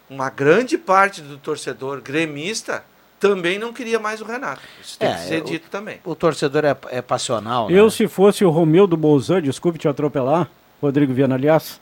uma 0.09 0.29
grande 0.29 0.77
parte 0.77 1.21
do 1.21 1.37
torcedor 1.37 2.01
gremista 2.01 2.83
também 3.19 3.57
não 3.57 3.73
queria 3.73 3.99
mais 3.99 4.21
o 4.21 4.25
Renato. 4.25 4.61
Isso 4.81 4.97
tem 4.99 5.09
É, 5.09 5.13
que 5.13 5.19
ser 5.21 5.41
o- 5.41 5.45
dito 5.45 5.69
também. 5.69 5.99
O 6.05 6.13
torcedor 6.15 6.63
é, 6.65 6.75
é 6.89 7.01
passional, 7.01 7.67
né? 7.69 7.77
Eu, 7.79 7.89
se 7.89 8.07
fosse 8.07 8.45
o 8.45 8.49
Romeu 8.49 8.85
do 8.85 8.95
Bolzan, 8.95 9.41
desculpe 9.41 9.79
te 9.79 9.87
atropelar, 9.87 10.47
Rodrigo 10.81 11.11
Viana, 11.13 11.35
aliás, 11.35 11.81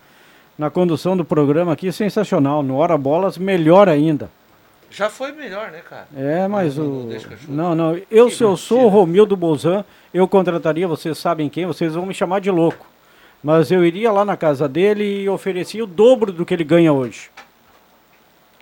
na 0.57 0.69
condução 0.69 1.17
do 1.17 1.25
programa 1.25 1.73
aqui, 1.73 1.91
sensacional. 1.91 2.63
No 2.63 2.77
Hora 2.77 2.97
Bolas, 2.97 3.37
melhor 3.37 3.89
ainda. 3.89 4.29
Já 4.89 5.09
foi 5.09 5.33
melhor, 5.33 5.71
né, 5.71 5.81
cara? 5.87 6.07
É, 6.15 6.47
mas 6.47 6.77
Não, 6.77 6.85
o. 6.85 7.03
não 7.03 7.07
que 7.19 7.25
eu. 7.25 7.75
Não. 7.75 7.99
Eu, 8.09 8.29
se 8.31 8.41
eu 8.41 8.55
sou 8.55 8.85
o 8.85 8.87
Romildo 8.87 9.35
Bolzan, 9.35 9.83
eu 10.13 10.25
contrataria, 10.29 10.87
vocês 10.87 11.17
sabem 11.17 11.49
quem, 11.49 11.65
vocês 11.65 11.93
vão 11.93 12.05
me 12.05 12.13
chamar 12.13 12.39
de 12.39 12.49
louco. 12.49 12.87
Mas 13.43 13.69
eu 13.71 13.83
iria 13.85 14.09
lá 14.09 14.23
na 14.23 14.37
casa 14.37 14.69
dele 14.69 15.03
e 15.23 15.27
oferecia 15.29 15.83
o 15.83 15.87
dobro 15.87 16.31
do 16.31 16.45
que 16.45 16.53
ele 16.53 16.63
ganha 16.63 16.93
hoje. 16.93 17.29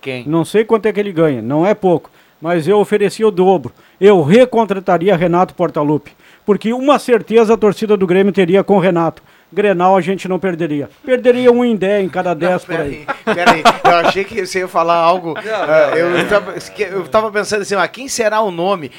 Quem? 0.04 0.28
Não 0.28 0.44
sei 0.44 0.66
quanto 0.66 0.84
é 0.84 0.92
que 0.92 1.00
ele 1.00 1.12
ganha, 1.12 1.40
não 1.40 1.66
é 1.66 1.72
pouco. 1.72 2.10
Mas 2.38 2.68
eu 2.68 2.78
oferecia 2.78 3.26
o 3.26 3.30
dobro. 3.30 3.72
Eu 3.98 4.20
recontrataria 4.22 5.16
Renato 5.16 5.54
Portaluppi. 5.54 6.12
Porque 6.44 6.74
uma 6.74 6.98
certeza 6.98 7.54
a 7.54 7.56
torcida 7.56 7.96
do 7.96 8.06
Grêmio 8.06 8.30
teria 8.30 8.62
com 8.62 8.76
o 8.76 8.78
Renato. 8.78 9.22
Grenal 9.50 9.96
a 9.96 10.02
gente 10.02 10.28
não 10.28 10.38
perderia. 10.38 10.90
Perderia 11.06 11.50
um 11.50 11.64
em 11.64 11.74
10 11.74 12.04
em 12.04 12.08
cada 12.10 12.34
10 12.34 12.64
por 12.66 12.80
aí. 12.82 13.06
Peraí, 13.24 13.62
eu 13.82 13.96
achei 13.96 14.24
que 14.24 14.44
você 14.44 14.58
ia 14.58 14.68
falar 14.68 14.96
algo. 14.96 15.32
Não, 15.34 15.54
ah, 15.54 15.86
não, 15.90 15.96
eu, 15.96 16.10
não. 16.10 16.28
tava, 16.28 16.54
eu 16.80 17.08
tava 17.08 17.30
pensando 17.30 17.62
assim, 17.62 17.74
ah, 17.74 17.88
quem 17.88 18.06
será 18.06 18.42
o 18.42 18.50
nome? 18.50 18.90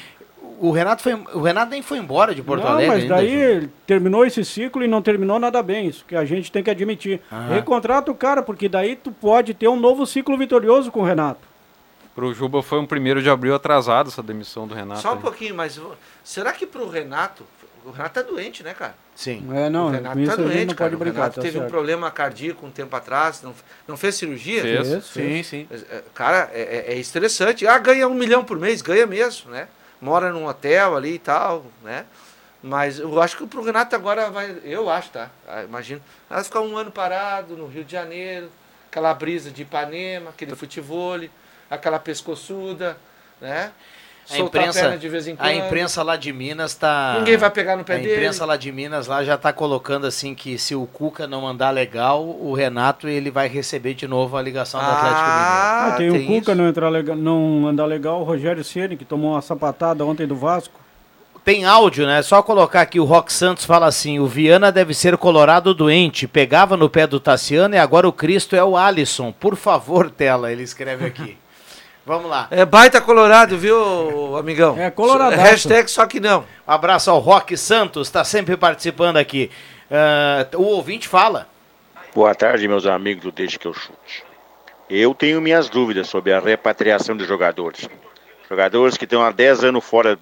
O 0.58 0.70
Renato, 0.70 1.02
foi, 1.02 1.14
o 1.14 1.40
Renato 1.40 1.70
nem 1.70 1.82
foi 1.82 1.98
embora 1.98 2.34
de 2.34 2.42
Porto 2.42 2.62
não, 2.62 2.70
Alegre. 2.72 2.88
mas 2.96 3.08
daí 3.08 3.32
ele 3.34 3.70
terminou 3.86 4.24
esse 4.24 4.44
ciclo 4.44 4.82
e 4.82 4.88
não 4.88 5.02
terminou 5.02 5.38
nada 5.38 5.62
bem. 5.62 5.86
Isso 5.88 6.04
que 6.06 6.16
a 6.16 6.24
gente 6.24 6.50
tem 6.50 6.62
que 6.62 6.70
admitir. 6.70 7.20
Aham. 7.30 7.54
Recontrata 7.54 8.10
o 8.10 8.14
cara, 8.14 8.42
porque 8.42 8.68
daí 8.68 8.96
tu 8.96 9.10
pode 9.12 9.52
ter 9.54 9.68
um 9.68 9.78
novo 9.78 10.06
ciclo 10.06 10.36
vitorioso 10.38 10.90
com 10.90 11.00
o 11.00 11.04
Renato. 11.04 11.40
Pro 12.14 12.32
Juba 12.32 12.62
foi 12.62 12.78
um 12.78 12.86
primeiro 12.86 13.22
de 13.22 13.28
abril 13.28 13.54
atrasado 13.54 14.08
essa 14.08 14.22
demissão 14.22 14.66
do 14.66 14.74
Renato. 14.74 15.00
Só 15.02 15.10
um 15.12 15.16
aí. 15.16 15.20
pouquinho, 15.20 15.54
mas 15.54 15.78
será 16.24 16.52
que 16.52 16.64
pro 16.66 16.88
Renato. 16.88 17.44
O 17.84 17.90
Renato 17.92 18.14
tá 18.14 18.22
doente, 18.22 18.64
né, 18.64 18.74
cara? 18.74 18.96
Sim. 19.14 19.46
É, 19.54 19.68
não, 19.70 19.86
o 19.86 19.90
Renato 19.90 20.24
tá 20.24 20.34
doente, 20.34 20.66
não 20.66 20.74
cara. 20.74 20.90
pode 20.90 20.94
O 20.96 20.98
brincar. 20.98 21.16
Renato 21.20 21.34
tá 21.36 21.42
teve 21.42 21.56
um 21.58 21.60
certo. 21.60 21.70
problema 21.70 22.10
cardíaco 22.10 22.66
um 22.66 22.70
tempo 22.70 22.96
atrás, 22.96 23.42
não, 23.42 23.54
não 23.86 23.96
fez 23.96 24.16
cirurgia? 24.16 24.60
Fez. 24.60 24.88
Fez, 24.88 25.04
Sim, 25.04 25.20
fez. 25.22 25.46
sim. 25.46 25.68
É, 25.70 26.02
Cara, 26.12 26.50
é, 26.52 26.88
é- 26.88 26.94
é 26.94 26.98
estressante. 26.98 27.64
Ah, 27.64 27.78
ganha 27.78 28.08
um 28.08 28.14
milhão 28.14 28.42
por 28.44 28.58
mês, 28.58 28.82
ganha 28.82 29.06
mesmo, 29.06 29.52
né? 29.52 29.68
Mora 30.00 30.32
num 30.32 30.46
hotel 30.46 30.96
ali 30.96 31.14
e 31.14 31.18
tal, 31.18 31.64
né? 31.82 32.04
Mas 32.62 32.98
eu 32.98 33.20
acho 33.20 33.36
que 33.36 33.46
pro 33.46 33.62
Renato 33.62 33.94
agora 33.94 34.30
vai. 34.30 34.58
Eu 34.64 34.90
acho, 34.90 35.10
tá? 35.10 35.30
Ah, 35.46 35.62
Imagino. 35.62 36.00
Vai 36.28 36.42
ficar 36.42 36.60
um 36.60 36.76
ano 36.76 36.90
parado 36.90 37.56
no 37.56 37.66
Rio 37.66 37.84
de 37.84 37.92
Janeiro, 37.92 38.50
aquela 38.90 39.14
brisa 39.14 39.50
de 39.50 39.62
Ipanema, 39.62 40.30
aquele 40.30 40.54
futebol, 40.56 41.20
aquela 41.70 41.98
pescoçuda, 41.98 42.96
né? 43.40 43.72
A 44.30 44.38
imprensa, 44.38 44.80
perna 44.80 44.96
de 44.98 45.08
vez 45.08 45.28
em 45.28 45.36
quando. 45.36 45.46
a 45.48 45.54
imprensa 45.54 46.02
lá 46.02 46.16
de 46.16 46.32
Minas 46.32 46.74
tá. 46.74 47.14
Ninguém 47.18 47.36
vai 47.36 47.50
pegar 47.50 47.76
no 47.76 47.84
pé 47.84 47.94
A 47.94 47.98
dele. 47.98 48.12
imprensa 48.14 48.44
lá 48.44 48.56
de 48.56 48.72
Minas 48.72 49.06
lá 49.06 49.22
já 49.22 49.36
tá 49.36 49.52
colocando 49.52 50.06
assim 50.06 50.34
que 50.34 50.58
se 50.58 50.74
o 50.74 50.84
Cuca 50.86 51.26
não 51.26 51.42
mandar 51.42 51.70
legal, 51.70 52.24
o 52.24 52.52
Renato 52.54 53.06
ele 53.08 53.30
vai 53.30 53.46
receber 53.48 53.94
de 53.94 54.08
novo 54.08 54.36
a 54.36 54.42
ligação 54.42 54.80
do 54.80 54.86
Atlético 54.86 55.20
Mineiro. 55.20 55.26
Ah, 55.30 55.86
Ah, 55.86 55.96
tem, 55.96 56.10
o 56.10 56.26
Cuca 56.26 56.52
isso. 56.52 56.54
não, 56.56 56.68
entrar 56.68 56.88
legal, 56.88 57.14
não 57.16 57.66
andar 57.68 57.86
legal, 57.86 58.20
o 58.20 58.24
Rogério 58.24 58.64
Ceni 58.64 58.96
que 58.96 59.04
tomou 59.04 59.32
uma 59.32 59.42
sapatada 59.42 60.04
ontem 60.04 60.26
do 60.26 60.34
Vasco. 60.34 60.80
Tem 61.44 61.64
áudio, 61.64 62.06
né? 62.08 62.22
Só 62.22 62.42
colocar 62.42 62.80
aqui, 62.80 62.98
o 62.98 63.04
Rock 63.04 63.32
Santos 63.32 63.64
fala 63.64 63.86
assim, 63.86 64.18
o 64.18 64.26
Viana 64.26 64.72
deve 64.72 64.92
ser 64.92 65.16
colorado 65.16 65.72
doente, 65.72 66.26
pegava 66.26 66.76
no 66.76 66.90
pé 66.90 67.06
do 67.06 67.20
Tassiano 67.20 67.76
e 67.76 67.78
agora 67.78 68.08
o 68.08 68.12
Cristo 68.12 68.56
é 68.56 68.64
o 68.64 68.76
Alisson. 68.76 69.30
Por 69.30 69.54
favor, 69.54 70.10
tela, 70.10 70.50
ele 70.50 70.64
escreve 70.64 71.06
aqui. 71.06 71.38
Vamos 72.06 72.30
lá. 72.30 72.46
É 72.52 72.64
baita 72.64 73.00
colorado, 73.00 73.58
viu, 73.58 74.36
amigão? 74.36 74.78
É 74.78 74.92
coloradaço. 74.92 75.42
Hashtag 75.42 75.90
só 75.90 76.06
que 76.06 76.20
não. 76.20 76.44
Um 76.66 76.70
abraço 76.72 77.10
ao 77.10 77.18
Rock 77.18 77.56
Santos, 77.56 78.06
está 78.06 78.22
sempre 78.22 78.56
participando 78.56 79.16
aqui. 79.16 79.50
Ah, 79.90 80.46
o 80.54 80.62
ouvinte 80.62 81.08
fala. 81.08 81.48
Boa 82.14 82.32
tarde, 82.32 82.68
meus 82.68 82.86
amigos 82.86 83.24
do 83.24 83.32
que 83.32 83.66
eu 83.66 83.74
chute. 83.74 84.24
Eu 84.88 85.12
tenho 85.16 85.40
minhas 85.40 85.68
dúvidas 85.68 86.08
sobre 86.08 86.32
a 86.32 86.38
repatriação 86.38 87.16
de 87.16 87.24
jogadores. 87.24 87.88
Jogadores 88.48 88.96
que 88.96 89.04
estão 89.04 89.24
há 89.24 89.32
10 89.32 89.64
anos 89.64 89.84
fora 89.84 90.16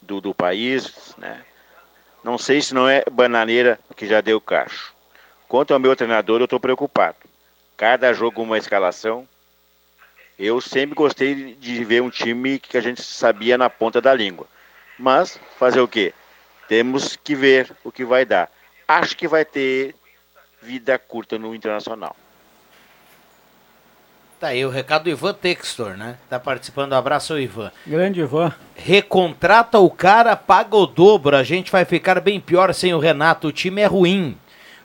do, 0.00 0.22
do 0.22 0.34
país, 0.34 1.14
né? 1.18 1.42
Não 2.24 2.38
sei 2.38 2.62
se 2.62 2.72
não 2.72 2.88
é 2.88 3.04
bananeira 3.12 3.78
que 3.94 4.06
já 4.06 4.22
deu 4.22 4.40
cacho. 4.40 4.94
Quanto 5.46 5.74
ao 5.74 5.78
meu 5.78 5.94
treinador, 5.94 6.40
eu 6.40 6.44
estou 6.44 6.58
preocupado. 6.58 7.16
Cada 7.76 8.14
jogo 8.14 8.42
uma 8.42 8.56
escalação. 8.56 9.28
Eu 10.38 10.60
sempre 10.60 10.94
gostei 10.94 11.54
de 11.54 11.84
ver 11.84 12.02
um 12.02 12.10
time 12.10 12.58
que 12.58 12.76
a 12.76 12.80
gente 12.80 13.02
sabia 13.02 13.56
na 13.56 13.70
ponta 13.70 14.00
da 14.00 14.12
língua. 14.12 14.46
Mas 14.98 15.40
fazer 15.58 15.80
o 15.80 15.88
quê? 15.88 16.12
Temos 16.68 17.16
que 17.16 17.34
ver 17.34 17.70
o 17.82 17.90
que 17.90 18.04
vai 18.04 18.24
dar. 18.24 18.50
Acho 18.86 19.16
que 19.16 19.26
vai 19.26 19.44
ter 19.44 19.94
vida 20.60 20.98
curta 20.98 21.38
no 21.38 21.54
Internacional. 21.54 22.14
Tá 24.38 24.48
aí 24.48 24.66
o 24.66 24.68
recado 24.68 25.04
do 25.04 25.10
Ivan 25.10 25.32
Textor, 25.32 25.96
né? 25.96 26.18
Tá 26.28 26.38
participando. 26.38 26.92
Abraço 26.92 27.32
ao 27.32 27.38
Ivan. 27.38 27.72
Grande 27.86 28.20
Ivan. 28.20 28.52
Recontrata 28.74 29.78
o 29.78 29.88
cara, 29.88 30.36
paga 30.36 30.76
o 30.76 30.86
dobro. 30.86 31.34
A 31.34 31.42
gente 31.42 31.72
vai 31.72 31.86
ficar 31.86 32.20
bem 32.20 32.38
pior 32.38 32.74
sem 32.74 32.92
o 32.92 32.98
Renato. 32.98 33.48
O 33.48 33.52
time 33.52 33.80
é 33.80 33.86
ruim. 33.86 34.36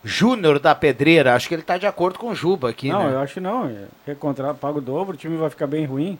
Júnior 0.03 0.59
da 0.59 0.73
Pedreira, 0.73 1.35
acho 1.35 1.47
que 1.47 1.53
ele 1.53 1.61
tá 1.61 1.77
de 1.77 1.85
acordo 1.85 2.17
com 2.17 2.29
o 2.29 2.35
Juba 2.35 2.69
aqui, 2.69 2.89
não, 2.89 3.03
né? 3.07 3.13
eu 3.13 3.19
acho 3.19 3.35
que 3.35 3.39
não. 3.39 3.65
é 3.65 3.85
Recontrato, 4.05 4.59
paga 4.59 4.79
o 4.79 4.81
dobro, 4.81 5.13
o 5.13 5.17
time 5.17 5.37
vai 5.37 5.49
ficar 5.49 5.67
bem 5.67 5.85
ruim. 5.85 6.17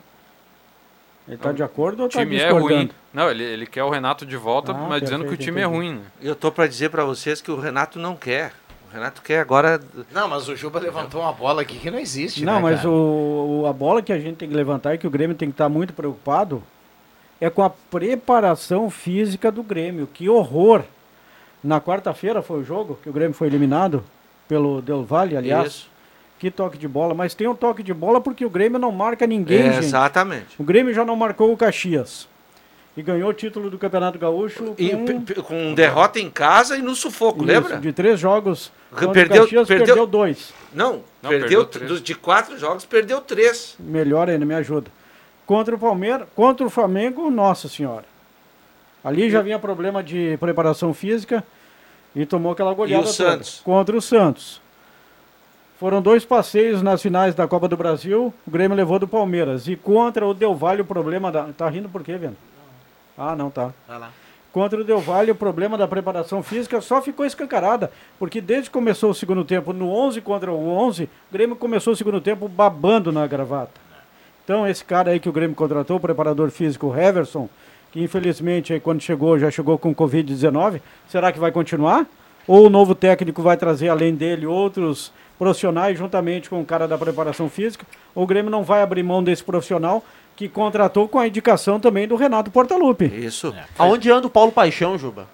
Ele 1.28 1.38
tá 1.38 1.52
de 1.52 1.64
acordo 1.64 2.02
ou 2.02 2.06
O 2.08 2.10
tá 2.10 2.20
time 2.20 2.36
é 2.38 2.50
ruim. 2.52 2.90
Não, 3.14 3.30
ele, 3.30 3.44
ele 3.44 3.66
quer 3.66 3.84
o 3.84 3.90
Renato 3.90 4.26
de 4.26 4.36
volta, 4.38 4.72
Ah, 4.72 4.86
mas 4.90 5.02
dizendo 5.02 5.20
que 5.22 5.28
o 5.28 5.30
perfeito, 5.30 5.44
time 5.50 5.62
é 5.62 5.64
entendi. 5.66 5.78
ruim, 5.78 5.94
né? 5.96 6.02
Eu 6.22 6.36
tô 6.36 6.52
para 6.52 6.68
dizer 6.68 6.90
para 6.90 7.04
vocês 7.06 7.42
que 7.42 7.52
o 7.52 7.60
Renato 7.60 7.98
não 8.00 8.16
quer. 8.16 8.54
O 8.90 8.94
Renato 8.94 9.22
quer 9.22 9.40
agora. 9.40 9.80
Não, 10.12 10.28
mas 10.28 10.48
o 10.50 10.56
Juba 10.56 10.80
levantou 10.80 11.22
uma 11.22 11.32
bola 11.32 11.62
aqui 11.62 11.78
que 11.80 11.90
não 11.90 12.00
existe, 12.00 12.44
Não, 12.44 12.56
né, 12.56 12.62
mas 12.62 12.78
cara? 12.78 12.90
o, 12.90 13.62
o- 13.62 13.68
a 13.68 13.72
bola 13.74 14.02
que 14.02 14.12
a 14.12 14.20
gente 14.20 14.36
tem 14.36 14.50
que 14.50 14.56
levantar 14.56 14.94
e 14.96 14.98
que 14.98 15.08
o 15.08 15.12
Grêmio 15.12 15.36
tem 15.36 15.48
que 15.50 15.54
estar 15.54 15.70
muito 15.70 15.94
preocupado 15.94 16.62
é 17.40 17.50
com 17.50 17.64
a 17.64 17.70
preparação 17.70 18.90
física 18.90 19.52
do 19.52 19.64
Grêmio. 19.64 20.08
Que 20.08 20.28
horror! 20.28 20.84
Na 21.64 21.80
quarta-feira 21.80 22.42
foi 22.42 22.60
o 22.60 22.64
jogo 22.64 22.98
que 23.04 23.10
o 23.10 23.14
Grêmio 23.14 23.34
foi 23.34 23.48
eliminado 23.48 24.04
pelo 24.48 24.82
Del 24.82 25.04
Valle, 25.04 25.38
aliás. 25.38 25.68
Isso. 25.68 25.92
Que 26.40 26.50
toque 26.50 26.76
de 26.78 26.88
bola. 26.88 27.14
Mas 27.14 27.36
tem 27.36 27.48
um 27.48 27.54
toque 27.56 27.84
de 27.84 27.94
bola 27.94 28.20
porque 28.20 28.44
o 28.44 28.50
Grêmio 28.50 28.80
não 28.80 28.92
marca 28.92 29.28
ninguém, 29.28 29.60
É, 29.68 29.74
gente. 29.74 29.86
exatamente. 29.86 30.56
O 30.60 30.64
Grêmio 30.64 30.92
já 30.94 31.06
não 31.06 31.16
marcou 31.16 31.54
o 31.54 31.58
Caxias. 31.58 32.28
E 32.98 33.02
ganhou 33.02 33.30
o 33.30 33.34
título 33.34 33.70
do 33.70 33.78
Campeonato 33.78 34.20
Gaúcho 34.20 34.74
E 34.78 34.90
com, 34.90 35.22
pe- 35.22 35.36
com 35.36 35.74
derrota 35.74 36.20
em 36.20 36.30
casa 36.30 36.76
e 36.78 36.82
no 36.82 36.94
sufoco, 36.94 37.38
isso, 37.38 37.48
lembra? 37.48 37.78
de 37.78 37.94
três 37.94 38.20
jogos. 38.20 38.70
Perdeu- 39.14 39.44
Caxias, 39.44 39.68
perdeu- 39.68 39.86
perdeu 39.86 40.08
dois. 40.08 40.52
Não, 40.74 41.02
Não, 41.22 41.30
perdeu, 41.30 41.66
perdeu 41.66 42.00
de 42.00 42.16
quatro 42.16 42.58
jogos, 42.58 42.84
perdeu 42.84 43.22
três. 43.22 43.76
Melhor 43.80 44.28
ainda, 44.30 44.46
me 44.46 44.56
ajuda. 44.56 44.92
contra 45.46 45.76
o 45.76 45.78
Palmeiras, 45.80 46.28
contra 46.36 46.66
o 46.66 46.70
Flamengo, 46.70 47.30
nossa 47.30 47.68
senhora. 47.70 48.06
Ali 49.04 49.30
já 49.30 49.42
vinha 49.42 49.58
problema 49.58 50.04
de 50.04 50.38
preparação 50.38 50.94
física 50.94 51.44
e 52.16 52.26
tomou 52.26 52.52
aquela 52.52 52.74
goleada 52.74 53.04
o 53.04 53.06
toda. 53.06 53.32
Santos? 53.32 53.62
contra 53.64 53.98
o 53.98 54.02
Santos. 54.02 54.62
Foram 55.80 56.00
dois 56.00 56.24
passeios 56.24 56.84
nas 56.84 57.02
finais 57.02 57.34
da 57.34 57.48
Copa 57.48 57.68
do 57.68 57.76
Brasil, 57.76 58.32
o 58.46 58.52
Grêmio 58.52 58.78
levou 58.78 59.00
do 59.00 59.08
Palmeiras. 59.08 59.68
E 59.68 59.76
contra 59.76 60.28
o 60.28 60.34
Del 60.34 60.54
Valle 60.54 60.84
o 60.84 60.86
problema 60.86 61.32
da. 61.32 61.46
Tá 61.58 61.68
rindo 61.68 61.90
por 61.90 62.04
quê, 62.04 62.18
Vendo? 62.18 62.38
Ah, 63.18 63.36
não 63.36 63.50
tá. 63.50 63.72
Vai 63.88 63.98
lá. 63.98 64.12
Contra 64.52 64.80
o 64.80 64.84
Del 64.84 65.00
Valle, 65.00 65.32
o 65.32 65.36
problema 65.36 65.78
da 65.78 65.88
preparação 65.88 66.44
física 66.44 66.82
só 66.82 67.02
ficou 67.02 67.26
escancarada, 67.26 67.90
porque 68.20 68.42
desde 68.42 68.70
que 68.70 68.74
começou 68.74 69.10
o 69.10 69.14
segundo 69.14 69.46
tempo, 69.46 69.74
no 69.74 69.90
11 69.90 70.22
contra 70.22 70.52
o 70.52 70.70
11, 70.70 71.06
o 71.06 71.10
Grêmio 71.32 71.56
começou 71.56 71.94
o 71.94 71.96
segundo 71.96 72.20
tempo 72.20 72.48
babando 72.48 73.12
na 73.12 73.26
gravata. 73.26 73.72
Então, 74.44 74.68
esse 74.68 74.84
cara 74.84 75.12
aí 75.12 75.20
que 75.20 75.30
o 75.30 75.32
Grêmio 75.32 75.56
contratou, 75.56 75.98
o 75.98 76.00
preparador 76.02 76.52
físico 76.52 76.88
o 76.88 76.96
Heverson, 76.96 77.48
que 77.92 78.02
infelizmente 78.02 78.74
aí 78.74 78.80
quando 78.80 79.02
chegou, 79.02 79.38
já 79.38 79.52
chegou 79.52 79.78
com 79.78 79.94
Covid-19, 79.94 80.82
será 81.08 81.32
que 81.32 81.40
vai 81.40 81.52
continuar? 81.52 82.08
Ou 82.48 82.66
o 82.66 82.70
novo 82.70 82.96
técnico 82.96 83.42
vai 83.42 83.58
trazer 83.58 83.90
além 83.90 84.16
dele 84.16 84.46
outros 84.46 85.12
profissionais 85.38 85.98
juntamente 85.98 86.50
com 86.50 86.62
o 86.62 86.66
cara 86.66 86.88
da 86.88 86.98
preparação 86.98 87.50
física? 87.50 87.86
Ou 88.16 88.24
o 88.24 88.28
Grêmio 88.28 88.50
não 88.50 88.64
vai 88.64 88.82
abrir 88.82 89.04
mão 89.04 89.24
desse 89.24 89.44
profissional 89.44 90.04
que 90.36 90.48
contratou 90.48 91.08
com 91.08 91.20
a 91.20 91.28
indicação 91.28 91.80
também 91.80 92.08
do 92.08 92.16
Renato 92.16 92.50
Portaluppi? 92.50 93.06
Isso. 93.06 93.54
Aonde 93.78 94.10
anda 94.10 94.28
o 94.28 94.30
Paulo 94.30 94.52
Paixão, 94.52 94.98
Juba? 94.98 95.28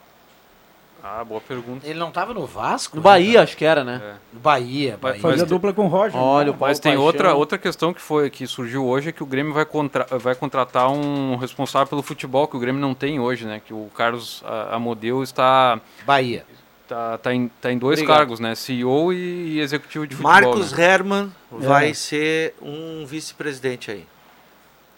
Ah, 1.09 1.23
boa 1.23 1.39
pergunta. 1.39 1.87
Ele 1.87 1.97
não 1.97 2.11
tava 2.11 2.33
no 2.33 2.45
Vasco? 2.45 2.97
No 2.97 3.01
Bahia, 3.01 3.41
acho 3.41 3.55
que 3.55 3.63
era, 3.63 3.81
né? 3.83 4.15
No 4.33 4.39
Bahia, 4.41 4.97
Bahia. 5.01 5.21
Fazia 5.21 5.45
dupla 5.45 5.71
com 5.71 5.85
o 5.85 5.87
Roger. 5.87 6.19
Olha, 6.19 6.51
o 6.51 6.57
Mas 6.59 6.79
tem 6.79 6.91
Paixão. 6.91 7.05
outra, 7.05 7.33
outra 7.33 7.57
questão 7.57 7.93
que 7.93 8.01
foi 8.01 8.29
que 8.29 8.45
surgiu 8.45 8.85
hoje 8.85 9.09
é 9.09 9.11
que 9.13 9.23
o 9.23 9.25
Grêmio 9.25 9.53
vai, 9.53 9.65
contra, 9.65 10.05
vai 10.17 10.35
contratar 10.35 10.91
um 10.91 11.37
responsável 11.37 11.87
pelo 11.87 12.03
futebol 12.03 12.47
que 12.47 12.57
o 12.57 12.59
Grêmio 12.59 12.81
não 12.81 12.93
tem 12.93 13.19
hoje, 13.19 13.45
né? 13.45 13.61
Que 13.65 13.73
o 13.73 13.89
Carlos 13.95 14.43
a- 14.45 14.75
Amodeu 14.75 15.23
está 15.23 15.79
Bahia. 16.05 16.45
tá, 16.87 17.17
tá, 17.17 17.33
em, 17.33 17.47
tá 17.61 17.71
em 17.71 17.77
dois 17.77 17.99
Obrigado. 17.99 18.17
cargos, 18.17 18.39
né? 18.41 18.53
CEO 18.55 19.13
e, 19.13 19.17
e 19.55 19.59
executivo 19.61 20.05
de 20.05 20.15
futebol. 20.15 20.31
Marcos 20.33 20.73
né? 20.73 20.83
Herman 20.93 21.31
vai 21.49 21.91
É. 21.91 21.93
ser 21.93 22.53
um 22.61 23.05
vice-presidente 23.05 23.91
aí. 23.91 24.05